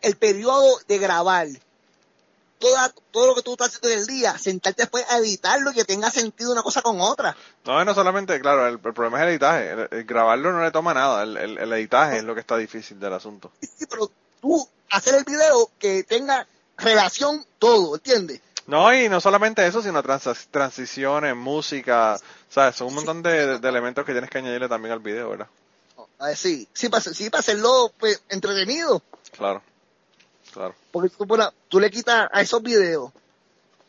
el 0.00 0.16
periodo 0.16 0.80
de 0.88 0.98
grabar, 0.98 1.46
toda, 2.60 2.92
todo 3.10 3.26
lo 3.26 3.34
que 3.34 3.42
tú 3.42 3.52
estás 3.52 3.68
haciendo 3.68 3.88
en 3.88 3.98
el 3.98 4.06
día, 4.06 4.38
sentarte 4.38 4.82
después 4.82 5.04
a 5.10 5.18
editarlo 5.18 5.72
y 5.72 5.74
que 5.74 5.84
tenga 5.84 6.10
sentido 6.10 6.52
una 6.52 6.62
cosa 6.62 6.82
con 6.82 7.00
otra. 7.00 7.36
No, 7.64 7.84
no 7.84 7.94
solamente, 7.94 8.38
claro, 8.40 8.68
el, 8.68 8.78
problema 8.78 9.18
es 9.18 9.22
el 9.24 9.28
editaje. 9.30 9.88
El, 9.90 10.04
grabarlo 10.04 10.52
no 10.52 10.62
le 10.62 10.70
toma 10.70 10.94
nada, 10.94 11.24
el, 11.24 11.36
el, 11.36 11.72
editaje 11.72 12.18
es 12.18 12.24
lo 12.24 12.34
que 12.34 12.40
está 12.40 12.56
difícil 12.56 13.00
del 13.00 13.14
asunto. 13.14 13.50
Sí, 13.60 13.86
pero 13.88 14.10
tú 14.40 14.68
hacer 14.90 15.14
el 15.14 15.24
video 15.24 15.70
que 15.78 16.04
tenga 16.04 16.46
relación 16.76 17.44
todo, 17.58 17.96
¿entiendes? 17.96 18.40
No, 18.66 18.94
y 18.94 19.08
no 19.08 19.20
solamente 19.20 19.66
eso, 19.66 19.82
sino 19.82 20.02
transiciones, 20.02 21.34
música, 21.34 22.20
¿sabes? 22.48 22.76
Son 22.76 22.88
un 22.88 22.94
montón 22.94 23.22
de, 23.22 23.56
elementos 23.56 24.04
que 24.04 24.12
tienes 24.12 24.30
que 24.30 24.38
añadirle 24.38 24.68
también 24.68 24.92
al 24.92 25.00
video, 25.00 25.30
¿verdad? 25.30 25.48
sí, 26.36 26.68
sí, 26.72 26.88
para, 26.90 27.02
sí, 27.02 27.30
para 27.30 27.40
hacerlo 27.40 27.92
pues, 27.98 28.22
entretenido. 28.28 29.02
Claro, 29.36 29.62
claro. 30.52 30.74
Porque 30.90 31.08
tú, 31.10 31.26
tú 31.68 31.80
le 31.80 31.90
quitas 31.90 32.28
a 32.32 32.40
esos 32.40 32.62
videos, 32.62 33.12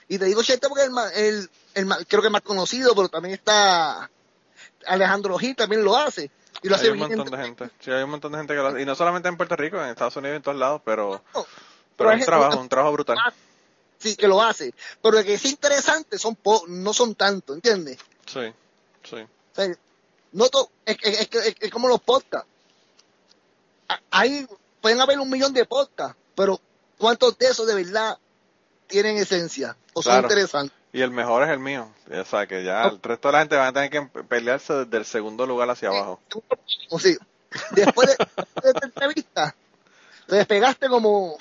y 0.08 0.18
te 0.18 0.26
digo 0.26 0.44
Chete 0.44 0.68
porque 0.68 0.84
el, 1.16 1.50
el, 1.74 2.08
creo 2.08 2.22
que 2.22 2.28
es 2.28 2.32
más 2.32 2.42
conocido, 2.42 2.94
pero 2.96 3.10
también 3.10 3.34
está 3.34 4.10
Alejandro 4.86 5.38
Gil, 5.38 5.56
también 5.56 5.84
lo 5.84 5.96
hace. 5.96 6.30
Y 6.64 6.70
lo 6.70 6.76
hay 6.76 6.90
un 6.90 7.00
montón 7.00 7.32
de 7.32 7.38
gente, 7.38 7.70
sí, 7.80 7.92
hay 7.92 8.04
un 8.04 8.12
montón 8.12 8.32
de 8.34 8.38
gente 8.40 8.54
que 8.54 8.60
lo 8.60 8.68
hace. 8.68 8.82
Y 8.82 8.86
no 8.86 8.96
solamente 8.96 9.30
en 9.30 9.38
Puerto 9.38 9.56
Rico, 9.56 9.82
en 9.82 9.90
Estados 9.90 10.16
Unidos 10.18 10.36
y 10.36 10.38
en 10.38 10.44
todos 10.44 10.58
lados, 10.58 10.82
pero, 10.84 11.24
pero, 11.98 12.12
es 12.12 12.20
un 12.20 12.26
trabajo, 12.26 12.60
un 12.60 12.70
trabajo 12.70 12.92
brutal 12.92 13.18
sí 14.02 14.16
que 14.16 14.28
lo 14.28 14.42
hace, 14.42 14.74
pero 15.02 15.18
de 15.18 15.26
que 15.26 15.36
es 15.36 15.46
interesante 15.46 16.18
son 16.18 16.38
no 16.68 16.94
son 16.94 17.16
tanto, 17.16 17.54
¿entiendes? 17.54 17.98
Sí, 18.26 18.52
sí. 19.04 19.18
no 20.32 20.46
es, 20.86 20.98
es, 21.02 21.56
es, 21.60 21.72
como 21.72 21.88
los 21.88 22.02
podcasts. 22.02 22.50
Ahí 24.10 24.48
pueden 24.82 25.02
haber 25.02 25.20
un 25.20 25.30
millón 25.30 25.54
de 25.54 25.66
podcasts, 25.66 26.18
pero 26.42 26.60
¿cuántos 26.98 27.38
de 27.38 27.46
esos 27.46 27.68
de 27.68 27.76
verdad 27.76 28.18
tienen 28.88 29.16
esencia 29.18 29.78
o 29.94 30.02
son 30.02 30.24
interesantes? 30.24 30.76
Y 30.92 31.02
el 31.02 31.12
mejor 31.12 31.44
es 31.44 31.50
el 31.50 31.60
mío. 31.60 31.94
O 32.12 32.26
sea, 32.26 32.48
que 32.48 32.64
ya 32.64 32.86
el 32.86 33.00
resto 33.00 33.28
de 33.28 33.32
la 33.34 33.40
gente 33.42 33.56
va 33.58 33.68
a 33.68 33.74
tener 33.74 33.92
que 33.92 34.02
pelearse 34.24 34.74
desde 34.74 34.98
el 34.98 35.06
segundo 35.06 35.46
lugar 35.46 35.70
hacia 35.70 35.90
abajo. 35.90 36.20
O 36.90 36.98
sí. 36.98 37.16
Después 37.72 38.08
de, 38.08 38.14
esta 38.70 38.86
entrevista, 38.86 39.56
te 40.26 40.38
despegaste 40.38 40.90
como, 40.90 41.38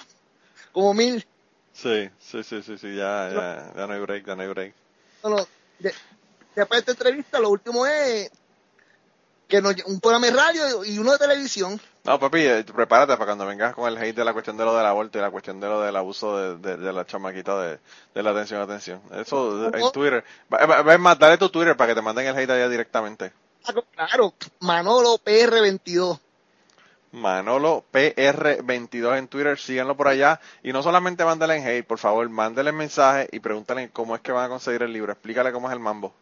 como 0.70 0.92
mil 0.92 1.26
Sí, 1.72 2.10
sí, 2.18 2.42
sí, 2.42 2.62
sí, 2.62 2.76
sí, 2.76 2.94
ya, 2.94 3.30
ya, 3.32 3.72
ya 3.74 3.86
no 3.86 3.94
hay 3.94 4.00
break, 4.00 4.26
ya 4.26 4.36
no 4.36 4.42
hay 4.42 4.48
break. 4.48 4.74
Bueno, 5.22 5.46
después 5.78 6.68
de 6.68 6.78
esta 6.78 6.92
entrevista, 6.92 7.38
lo 7.38 7.48
último 7.48 7.86
es 7.86 8.30
que 9.50 9.60
nos, 9.60 9.74
un 9.84 10.00
programa 10.00 10.26
de 10.26 10.32
radio 10.32 10.84
y 10.84 10.98
uno 10.98 11.12
de 11.12 11.18
televisión. 11.18 11.78
No, 12.04 12.18
papi, 12.18 12.40
eh, 12.40 12.64
prepárate 12.64 13.12
para 13.14 13.26
cuando 13.26 13.44
vengas 13.44 13.74
con 13.74 13.86
el 13.86 13.98
hate 13.98 14.16
de 14.16 14.24
la 14.24 14.32
cuestión 14.32 14.56
de 14.56 14.64
lo 14.64 14.74
del 14.74 14.86
aborto 14.86 15.18
y 15.18 15.20
la 15.20 15.30
cuestión 15.30 15.60
de 15.60 15.66
lo 15.66 15.82
del 15.82 15.94
abuso 15.94 16.56
de, 16.56 16.76
de, 16.78 16.92
la 16.92 17.04
chamaquita 17.04 17.60
de, 17.60 17.78
de, 18.14 18.22
la 18.22 18.30
atención, 18.30 18.62
atención. 18.62 19.02
Eso 19.12 19.66
en 19.66 19.92
Twitter. 19.92 20.24
Ves 20.48 20.98
más, 20.98 21.18
dale 21.18 21.36
tu 21.36 21.50
Twitter 21.50 21.76
para 21.76 21.88
que 21.88 21.94
te 21.96 22.02
manden 22.02 22.26
el 22.26 22.36
hate 22.36 22.50
allá 22.50 22.68
directamente. 22.70 23.32
Claro, 23.94 24.32
Manolo 24.60 25.18
PR22. 25.18 26.18
Manolo 27.12 27.84
PR22 27.92 29.18
en 29.18 29.28
Twitter, 29.28 29.58
síganlo 29.58 29.96
por 29.96 30.08
allá. 30.08 30.40
Y 30.62 30.72
no 30.72 30.82
solamente 30.82 31.24
mándale 31.24 31.56
en 31.56 31.66
hate, 31.66 31.86
por 31.86 31.98
favor, 31.98 32.26
mándale 32.28 32.72
mensaje 32.72 33.28
y 33.32 33.40
pregúntale 33.40 33.90
cómo 33.90 34.14
es 34.14 34.22
que 34.22 34.32
van 34.32 34.46
a 34.46 34.48
conseguir 34.48 34.82
el 34.82 34.92
libro. 34.92 35.12
Explícale 35.12 35.52
cómo 35.52 35.68
es 35.68 35.74
el 35.74 35.80
mambo. 35.80 36.14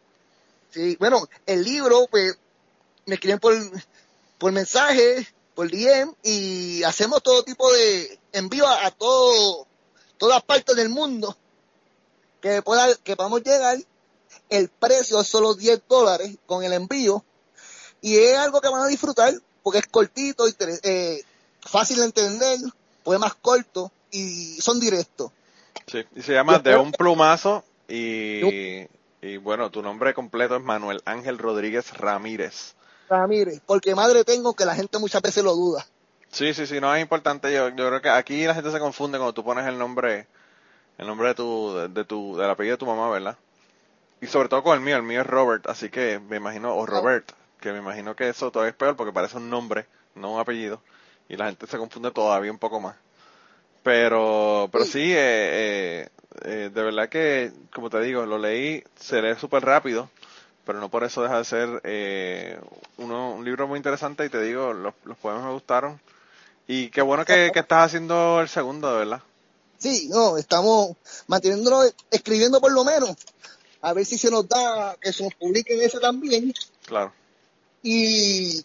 Sí, 0.71 0.97
bueno, 0.99 1.27
el 1.47 1.63
libro, 1.63 2.07
pues, 2.11 2.39
me 3.09 3.15
escriben 3.15 3.39
por, 3.39 3.55
por 4.37 4.53
mensaje, 4.53 5.27
por 5.55 5.71
DM, 5.71 6.15
y 6.23 6.83
hacemos 6.83 7.23
todo 7.23 7.43
tipo 7.43 7.73
de 7.73 8.19
envío 8.33 8.69
a, 8.69 8.91
todo, 8.91 9.67
todas 10.19 10.43
partes 10.43 10.77
del 10.77 10.91
mundo 10.91 11.35
que 12.43 12.61
pueda, 12.61 12.95
que 12.97 13.17
podamos 13.17 13.43
llegar. 13.43 13.79
El 14.51 14.69
precio 14.69 15.21
es 15.23 15.27
solo 15.27 15.55
10 15.55 15.83
dólares 15.89 16.37
con 16.47 16.63
el 16.63 16.75
envío. 16.75 17.25
Y 18.03 18.19
es 18.19 18.37
algo 18.37 18.61
que 18.61 18.69
van 18.69 18.83
a 18.83 18.89
disfrutar 18.89 19.33
porque 19.63 19.79
es 19.79 19.87
cortito, 19.87 20.45
eh, 20.83 21.23
fácil 21.63 21.97
de 21.97 22.05
entender, 22.05 22.59
más 23.19 23.35
corto 23.37 23.91
y 24.11 24.61
son 24.61 24.79
directos. 24.79 25.33
Sí, 25.87 26.05
y 26.15 26.21
se 26.21 26.35
llama 26.35 26.59
De 26.59 26.77
un 26.77 26.93
plumazo 26.93 27.65
y, 27.89 28.87
y 29.23 29.37
bueno, 29.39 29.71
tu 29.71 29.81
nombre 29.81 30.13
completo 30.13 30.57
es 30.57 30.63
Manuel 30.63 31.01
Ángel 31.07 31.39
Rodríguez 31.39 31.95
Ramírez. 31.95 32.75
Ramírez, 33.09 33.61
porque 33.67 33.95
madre 33.95 34.25
tengo 34.25 34.55
que 34.55 34.65
la 34.65 34.75
gente 34.75 34.99
muchas 34.99 35.23
veces 35.23 35.45
lo 35.45 35.55
duda. 35.55 35.87
Sí, 36.31 36.53
sí, 36.55 36.67
sí, 36.67 36.81
no 36.81 36.95
es 36.95 37.01
importante. 37.01 37.53
Yo, 37.53 37.69
yo 37.71 37.89
creo 37.89 38.03
que 38.03 38.11
aquí 38.11 38.45
la 38.45 38.55
gente 38.55 38.71
se 38.71 38.79
confunde 38.79 39.19
cuando 39.19 39.33
tú 39.33 39.45
pones 39.45 39.67
el 39.67 39.79
nombre, 39.79 40.27
el 40.99 41.07
nombre 41.07 41.29
de 41.29 41.35
tu, 41.35 41.75
de, 41.93 42.05
tu, 42.05 42.37
del 42.37 42.51
apellido 42.51 42.75
de 42.75 42.79
tu 42.79 42.87
mamá, 42.87 43.09
¿verdad? 43.11 43.37
Y 44.21 44.27
sobre 44.27 44.49
todo 44.49 44.63
con 44.63 44.75
el 44.75 44.85
mío, 44.85 44.97
el 44.97 45.03
mío 45.03 45.21
es 45.21 45.27
Robert, 45.27 45.67
así 45.69 45.91
que 45.91 46.19
me 46.19 46.37
imagino, 46.37 46.75
o 46.75 46.85
Robert, 46.87 47.33
que 47.61 47.73
me 47.73 47.79
imagino 47.79 48.17
que 48.17 48.29
eso 48.29 48.51
todavía 48.51 48.71
es 48.71 48.77
peor 48.77 48.97
porque 48.97 49.13
parece 49.13 49.37
un 49.37 49.49
nombre, 49.49 49.87
no 50.15 50.35
un 50.35 50.41
apellido, 50.41 50.83
y 51.29 51.37
la 51.37 51.47
gente 51.47 51.67
se 51.67 51.79
confunde 51.79 52.11
todavía 52.11 52.51
un 52.51 52.59
poco 52.59 52.81
más. 52.81 52.97
Pero, 53.85 54.69
pero 54.73 54.85
sí, 54.85 55.13
eh, 55.13 55.17
eh, 55.17 56.09
eh, 56.45 56.71
de 56.75 56.83
verdad 56.83 57.09
que, 57.09 57.53
como 57.73 57.91
te 57.91 58.01
digo, 58.01 58.27
lo 58.27 58.39
leí, 58.39 58.83
se 58.97 59.23
lee 59.23 59.37
súper 59.37 59.65
rápido, 59.65 60.11
pero 60.69 60.81
no 60.81 60.91
por 60.91 61.03
eso 61.03 61.23
deja 61.23 61.39
de 61.39 61.45
ser 61.47 61.81
eh, 61.85 62.61
uno, 62.99 63.33
un 63.33 63.43
libro 63.43 63.67
muy 63.67 63.79
interesante 63.79 64.27
y 64.27 64.29
te 64.29 64.43
digo, 64.43 64.75
los, 64.75 64.93
los 65.05 65.17
poemas 65.17 65.45
me 65.45 65.53
gustaron. 65.53 65.99
Y 66.67 66.91
qué 66.91 67.01
bueno 67.01 67.25
que, 67.25 67.51
que 67.55 67.61
estás 67.61 67.87
haciendo 67.87 68.39
el 68.43 68.51
segundo, 68.51 68.93
de 68.93 68.99
verdad. 68.99 69.23
Sí, 69.79 70.11
no, 70.11 70.37
estamos 70.37 70.95
manteniéndonos 71.27 71.95
escribiendo 72.11 72.61
por 72.61 72.71
lo 72.73 72.85
menos, 72.85 73.17
a 73.81 73.95
ver 73.95 74.05
si 74.05 74.19
se 74.19 74.31
nos 74.31 74.47
da 74.47 74.95
que 75.01 75.11
se 75.11 75.25
nos 75.25 75.33
publique 75.37 75.83
ese 75.83 76.01
también. 76.01 76.53
Claro. 76.85 77.15
Y, 77.83 78.63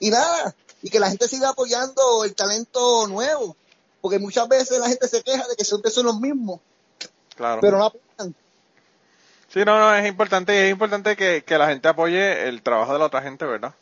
y 0.00 0.10
nada, 0.10 0.56
y 0.82 0.90
que 0.90 0.98
la 0.98 1.08
gente 1.08 1.28
siga 1.28 1.50
apoyando 1.50 2.24
el 2.24 2.34
talento 2.34 3.06
nuevo, 3.06 3.56
porque 4.00 4.18
muchas 4.18 4.48
veces 4.48 4.76
la 4.80 4.88
gente 4.88 5.06
se 5.06 5.22
queja 5.22 5.46
de 5.46 5.54
que 5.54 5.64
siempre 5.64 5.92
son 5.92 6.06
los 6.06 6.18
mismos. 6.18 6.58
Claro. 7.36 7.60
Pero 7.60 7.78
no 7.78 7.84
apoyan. 7.84 8.34
Sí, 9.52 9.64
no, 9.64 9.78
no, 9.78 9.94
es 9.94 10.06
importante, 10.08 10.66
es 10.66 10.72
importante 10.72 11.14
que, 11.16 11.44
que 11.44 11.58
la 11.58 11.68
gente 11.68 11.88
apoye 11.88 12.48
el 12.48 12.62
trabajo 12.62 12.92
de 12.94 12.98
la 12.98 13.06
otra 13.06 13.22
gente, 13.22 13.44
¿verdad? 13.44 13.74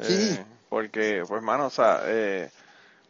Sí. 0.00 0.40
Eh, 0.40 0.44
porque, 0.68 1.24
pues, 1.28 1.42
mano, 1.42 1.66
o 1.66 1.70
sea, 1.70 2.02
eh, 2.06 2.50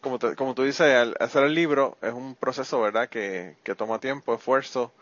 como, 0.00 0.18
te- 0.18 0.36
como 0.36 0.54
tú 0.54 0.64
dices, 0.64 0.82
al 0.94 1.16
hacer 1.20 1.44
el 1.44 1.54
libro 1.54 1.98
es 2.02 2.12
un 2.14 2.36
proceso, 2.36 2.80
¿verdad? 2.80 3.08
Que, 3.08 3.56
que 3.64 3.74
toma 3.76 4.00
tiempo, 4.00 4.34
esfuerzo, 4.34 4.92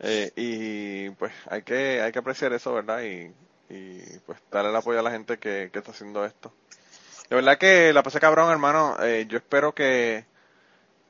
eh, 0.00 0.32
y 0.36 1.10
pues 1.12 1.32
hay 1.50 1.62
que, 1.62 2.02
hay 2.02 2.12
que 2.12 2.20
apreciar 2.20 2.52
eso, 2.54 2.74
¿verdad? 2.74 3.02
Y, 3.02 3.32
y 3.70 4.18
pues 4.26 4.40
darle 4.52 4.70
el 4.70 4.76
apoyo 4.76 5.00
a 5.00 5.02
la 5.02 5.10
gente 5.12 5.38
que, 5.38 5.70
que 5.72 5.80
está 5.80 5.92
haciendo 5.92 6.24
esto. 6.26 6.52
De 7.30 7.36
verdad 7.36 7.58
que 7.58 7.92
la 7.92 8.02
pasé 8.02 8.20
cabrón, 8.20 8.50
hermano. 8.50 8.96
Eh, 9.02 9.26
yo 9.28 9.38
espero 9.38 9.74
que, 9.74 10.24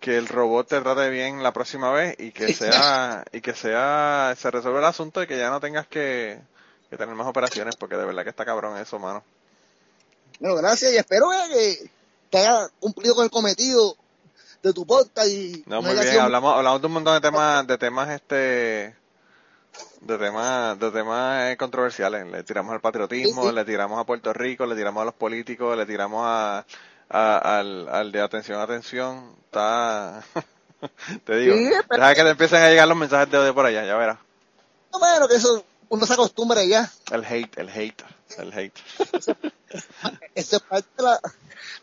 que 0.00 0.16
el 0.16 0.28
robot 0.28 0.68
te 0.68 0.80
trate 0.80 1.10
bien 1.10 1.42
la 1.42 1.52
próxima 1.52 1.90
vez 1.92 2.14
y 2.18 2.30
que 2.30 2.52
sea, 2.54 3.24
y 3.32 3.40
que 3.40 3.54
sea, 3.54 4.34
se 4.38 4.50
resuelva 4.50 4.78
el 4.78 4.84
asunto 4.84 5.22
y 5.22 5.26
que 5.26 5.38
ya 5.38 5.50
no 5.50 5.60
tengas 5.60 5.86
que, 5.86 6.38
que 6.90 6.96
tener 6.96 7.14
más 7.14 7.26
operaciones, 7.26 7.76
porque 7.76 7.96
de 7.96 8.04
verdad 8.04 8.22
que 8.24 8.30
está 8.30 8.44
cabrón 8.44 8.78
eso, 8.78 8.98
mano. 8.98 9.22
Bueno, 10.40 10.56
gracias 10.56 10.92
y 10.92 10.96
espero 10.96 11.28
que, 11.52 11.90
que 12.30 12.38
haya 12.38 12.68
cumplido 12.78 13.14
con 13.14 13.24
el 13.24 13.30
cometido 13.30 13.96
de 14.62 14.72
tu 14.72 14.86
podcast 14.86 15.28
y 15.28 15.64
No, 15.66 15.82
muy 15.82 15.94
bien, 15.94 16.20
hablamos, 16.20 16.56
hablamos 16.56 16.80
de 16.80 16.86
un 16.86 16.92
montón 16.92 17.14
de 17.14 17.20
temas, 17.20 17.66
de 17.66 17.78
temas 17.78 18.10
este, 18.10 18.94
de 20.00 20.18
temas, 20.18 20.78
de 20.78 20.90
temas 20.90 21.50
eh, 21.52 21.56
controversiales. 21.56 22.26
Le 22.26 22.42
tiramos 22.44 22.72
al 22.72 22.80
patriotismo, 22.80 23.42
Sí, 23.42 23.48
sí. 23.48 23.54
le 23.54 23.64
tiramos 23.64 23.98
a 23.98 24.04
Puerto 24.04 24.32
Rico, 24.32 24.66
le 24.66 24.76
tiramos 24.76 25.02
a 25.02 25.06
los 25.06 25.14
políticos, 25.14 25.76
le 25.76 25.86
tiramos 25.86 26.22
a, 26.24 26.64
a- 27.10 27.58
al, 27.58 27.88
al 27.88 28.12
de 28.12 28.20
atención, 28.20 28.60
atención. 28.60 29.34
Está, 29.46 30.22
te 31.24 31.36
digo, 31.36 31.56
Sí, 31.56 31.70
pero- 31.88 32.02
deja 32.02 32.14
que 32.14 32.22
te 32.22 32.30
empiecen 32.30 32.62
a 32.62 32.68
llegar 32.68 32.88
los 32.88 32.96
mensajes 32.96 33.30
de 33.30 33.38
odio 33.38 33.54
por 33.54 33.66
allá, 33.66 33.84
ya 33.84 33.96
verás. 33.96 34.18
Bueno, 34.92 35.28
que 35.28 35.34
eso 35.36 35.64
uno 35.90 36.06
se 36.06 36.12
acostumbra 36.14 36.64
ya. 36.64 36.90
El 37.10 37.24
hate, 37.24 37.58
el 37.58 37.68
hate, 37.68 38.02
el 38.38 38.52
hate. 38.52 38.78
Eso 40.34 40.56
es 40.56 40.62
parte 40.62 40.88
de, 40.96 41.02
la, 41.02 41.20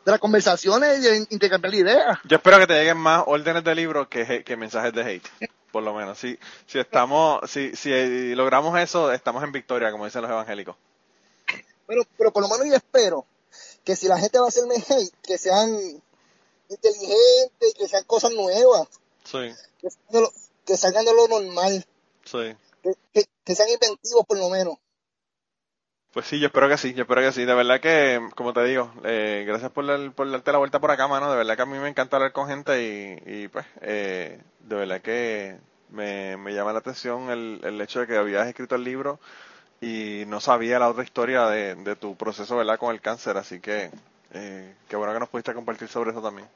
de 0.05 0.11
las 0.11 0.19
conversaciones 0.19 0.99
y 0.99 1.01
de 1.03 1.28
intercambiar 1.30 1.73
ideas. 1.73 2.19
Yo 2.26 2.38
espero 2.38 2.57
que 2.59 2.67
te 2.67 2.73
lleguen 2.73 2.97
más 2.97 3.23
órdenes 3.26 3.63
de 3.63 3.76
libro 3.76 4.07
que, 4.09 4.43
que 4.43 4.55
mensajes 4.57 4.93
de 4.93 5.03
hate, 5.03 5.28
por 5.71 5.84
lo 5.84 5.93
menos. 5.93 6.17
Si, 6.17 6.38
si 6.67 6.80
estamos, 6.80 7.49
si, 7.49 7.76
si 7.76 8.34
logramos 8.36 8.78
eso, 8.80 9.11
estamos 9.11 9.43
en 9.43 9.51
victoria, 9.51 9.91
como 9.91 10.05
dicen 10.05 10.21
los 10.21 10.32
evangélicos. 10.32 10.76
Pero, 11.88 12.01
pero 12.17 12.32
por 12.32 12.41
lo 12.43 12.49
menos 12.49 12.65
yo 12.67 12.76
espero 12.76 13.26
que 13.86 13.95
si 13.95 14.07
la 14.07 14.17
gente 14.19 14.39
va 14.39 14.45
a 14.45 14.49
hacerme 14.49 14.75
hate, 14.75 15.13
que 15.23 15.38
sean 15.38 15.69
inteligentes, 16.69 17.73
que 17.77 17.88
sean 17.88 18.03
cosas 18.05 18.31
nuevas, 18.33 18.88
Sí, 19.23 19.53
que 19.79 19.89
salgan 19.89 20.11
de 20.11 20.21
lo, 20.21 20.31
que 20.65 20.77
salgan 20.77 21.05
de 21.05 21.13
lo 21.13 21.27
normal, 21.27 21.86
sí. 22.25 22.55
que, 22.83 22.93
que- 23.13 23.25
que 23.43 23.55
sean 23.55 23.69
inventivos 23.69 24.25
por 24.27 24.38
lo 24.38 24.49
menos. 24.49 24.75
Pues 26.13 26.27
sí, 26.27 26.39
yo 26.39 26.47
espero 26.47 26.69
que 26.69 26.77
sí, 26.77 26.93
yo 26.93 27.01
espero 27.03 27.21
que 27.21 27.31
sí. 27.33 27.43
De 27.43 27.53
verdad 27.53 27.81
que, 27.81 28.21
como 28.36 28.53
te 28.53 28.63
digo, 28.63 28.91
eh, 29.03 29.43
gracias 29.45 29.69
por, 29.71 29.86
dar- 29.86 30.13
por 30.13 30.31
darte 30.31 30.51
la 30.51 30.57
vuelta 30.59 30.79
por 30.79 30.89
acá, 30.89 31.07
mano. 31.07 31.29
De 31.29 31.36
verdad 31.38 31.55
que 31.57 31.61
a 31.63 31.65
mí 31.65 31.77
me 31.77 31.89
encanta 31.89 32.15
hablar 32.15 32.31
con 32.31 32.47
gente 32.47 32.81
y, 32.81 33.43
y 33.43 33.47
pues, 33.49 33.65
eh, 33.81 34.41
de 34.61 34.75
verdad 34.75 35.01
que 35.01 35.57
me, 35.89 36.38
me 36.38 36.53
llama 36.53 36.71
la 36.73 36.79
atención 36.79 37.29
el, 37.29 37.59
el 37.63 37.81
hecho 37.81 37.99
de 37.99 38.07
que 38.07 38.15
habías 38.17 38.47
escrito 38.47 38.75
el 38.75 38.83
libro 38.86 39.19
y 39.82 40.23
no 40.28 40.39
sabía 40.41 40.80
la 40.80 40.89
otra 40.89 41.03
historia 41.03 41.47
de, 41.47 41.76
de 41.76 41.95
tu 41.95 42.15
proceso, 42.15 42.55
¿verdad? 42.57 42.80
Con 42.80 42.93
el 42.93 43.01
cáncer. 43.01 43.38
Así 43.38 43.59
que, 43.59 43.91
eh, 44.34 44.76
qué 44.89 44.95
bueno 44.95 45.13
que 45.13 45.19
nos 45.19 45.30
pudiste 45.30 45.53
compartir 45.53 45.88
sobre 45.88 46.11
eso 46.11 46.21
también. 46.21 46.47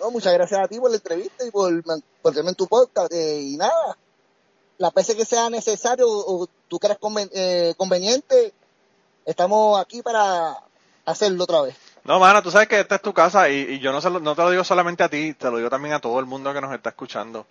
No, 0.00 0.10
muchas 0.10 0.34
gracias 0.34 0.60
a 0.60 0.68
ti 0.68 0.78
por 0.78 0.90
la 0.90 0.96
entrevista 0.96 1.44
y 1.46 1.50
por, 1.50 1.82
por 1.82 2.32
tenerme 2.32 2.50
en 2.50 2.56
tu 2.56 2.66
podcast. 2.66 3.12
eh, 3.12 3.40
y 3.40 3.56
nada, 3.56 3.96
las 4.78 4.92
veces 4.92 5.16
que 5.16 5.24
sea 5.24 5.48
necesario 5.48 6.06
o, 6.08 6.42
o 6.44 6.48
tú 6.68 6.78
creas 6.78 6.98
conven- 7.00 7.30
eh, 7.32 7.74
conveniente, 7.78 8.52
estamos 9.24 9.80
aquí 9.80 10.02
para 10.02 10.58
hacerlo 11.06 11.44
otra 11.44 11.62
vez. 11.62 11.76
No, 12.04 12.20
mano, 12.20 12.42
tú 12.42 12.50
sabes 12.50 12.68
que 12.68 12.78
esta 12.78 12.96
es 12.96 13.02
tu 13.02 13.14
casa 13.14 13.48
y, 13.48 13.54
y 13.56 13.78
yo 13.80 13.90
no, 13.92 14.00
se 14.00 14.10
lo- 14.10 14.20
no 14.20 14.34
te 14.36 14.42
lo 14.42 14.50
digo 14.50 14.64
solamente 14.64 15.02
a 15.02 15.08
ti, 15.08 15.32
te 15.34 15.50
lo 15.50 15.56
digo 15.56 15.70
también 15.70 15.94
a 15.94 16.00
todo 16.00 16.20
el 16.20 16.26
mundo 16.26 16.52
que 16.52 16.60
nos 16.60 16.74
está 16.74 16.90
escuchando. 16.90 17.46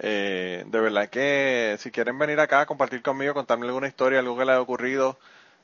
Eh, 0.00 0.64
de 0.66 0.80
verdad 0.80 1.08
que 1.08 1.76
si 1.80 1.90
quieren 1.90 2.18
venir 2.18 2.38
acá 2.40 2.66
compartir 2.66 3.02
conmigo, 3.02 3.34
contarme 3.34 3.66
alguna 3.66 3.88
historia, 3.88 4.20
algo 4.20 4.36
que 4.36 4.44
les 4.44 4.52
haya 4.52 4.60
ocurrido, 4.60 5.18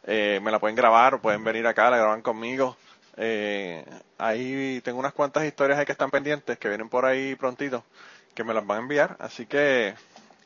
eh, 0.05 0.41
me 0.43 0.51
la 0.51 0.59
pueden 0.59 0.77
grabar 0.77 1.15
o 1.15 1.21
pueden 1.21 1.45
venir 1.45 1.67
acá, 1.67 1.91
la 1.91 1.99
graban 1.99 2.23
conmigo. 2.23 2.77
Eh, 3.17 3.85
ahí 4.19 4.81
tengo 4.83 4.99
unas 4.99 5.13
cuantas 5.13 5.45
historias 5.45 5.79
ahí 5.79 5.87
que 5.87 5.93
están 5.93 6.11
pendientes, 6.11 6.59
que 6.59 6.69
vienen 6.69 6.89
por 6.89 7.05
ahí 7.05 7.37
prontito, 7.37 7.85
que 8.35 8.45
me 8.45 8.55
las 8.55 8.67
van 8.67 8.79
a 8.79 8.83
enviar. 8.83 9.17
Así 9.21 9.47
que 9.47 9.95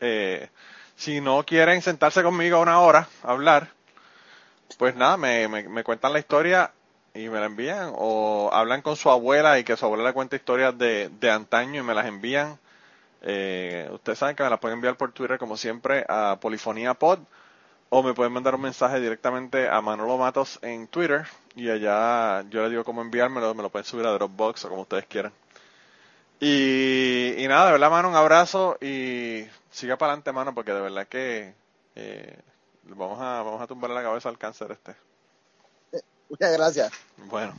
eh, 0.01 0.49
si 0.97 1.21
no 1.21 1.45
quieren 1.45 1.81
sentarse 1.83 2.23
conmigo 2.23 2.61
una 2.61 2.81
hora 2.81 3.09
a 3.23 3.33
hablar, 3.33 3.69
pues 4.77 4.95
nada, 4.97 5.17
me, 5.17 5.49
me, 5.49 5.69
me 5.69 5.83
cuentan 5.83 6.13
la 6.13 6.19
historia 6.19 6.73
y 7.15 7.29
me 7.29 7.41
la 7.41 7.47
envían 7.47 7.91
o 7.95 8.51
hablan 8.53 8.83
con 8.83 8.97
su 8.97 9.11
abuela 9.11 9.59
y 9.59 9.65
que 9.65 9.77
su 9.77 9.87
abuela 9.87 10.05
le 10.05 10.13
cuente 10.13 10.37
historias 10.37 10.77
de, 10.77 11.09
de 11.21 11.31
antaño 11.31 11.81
y 11.81 11.85
me 11.85 11.95
las 11.95 12.07
envían. 12.07 12.59
Eh, 13.23 13.89
ustedes 13.93 14.19
saben 14.19 14.37
que 14.37 14.43
me 14.43 14.51
las 14.51 14.61
pueden 14.61 14.77
enviar 14.77 14.97
por 14.97 15.13
Twitter 15.13 15.39
como 15.39 15.57
siempre 15.57 16.05
a 16.09 16.39
Polifonía 16.41 16.95
Pod 16.95 17.21
o 17.91 18.03
me 18.03 18.15
pueden 18.15 18.33
mandar 18.33 18.55
un 18.55 18.61
mensaje 18.61 19.01
directamente 19.01 19.69
a 19.69 19.81
Manolo 19.81 20.19
Matos 20.19 20.59
en 20.63 20.87
Twitter 20.89 21.27
y 21.57 21.71
allá 21.71 22.43
yo 22.51 22.63
les 22.63 22.71
digo 22.71 22.85
cómo 22.85 23.03
enviármelo, 23.03 23.55
me 23.55 23.63
lo 23.63 23.71
pueden 23.71 23.87
subir 23.87 24.07
a 24.07 24.13
Dropbox 24.13 24.65
o 24.65 24.69
como 24.69 24.83
ustedes 24.83 25.07
quieran. 25.07 25.33
Y, 26.41 27.35
y 27.37 27.49
nada, 27.49 27.67
de 27.67 27.73
verdad, 27.73 27.91
mano, 27.91 28.09
un 28.11 28.15
abrazo 28.15 28.79
y 28.81 29.47
siga 29.71 29.97
para 29.97 30.13
adelante, 30.13 30.33
mano, 30.33 30.55
porque 30.55 30.73
de 30.73 30.81
verdad 30.81 31.09
que 31.09 31.55
eh, 31.97 32.39
vamos 32.85 33.21
a 33.21 33.43
vamos 33.43 33.61
a 33.61 33.67
tumbarle 33.67 33.97
la 33.97 34.03
cabeza 34.03 34.29
al 34.29 34.39
cáncer 34.39 34.73
este. 34.73 34.95
Muchas 36.29 36.53
gracias. 36.53 36.93
Bueno. 37.17 37.55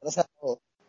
Gracias 0.00 0.24
a 0.24 0.40
todos. 0.40 0.58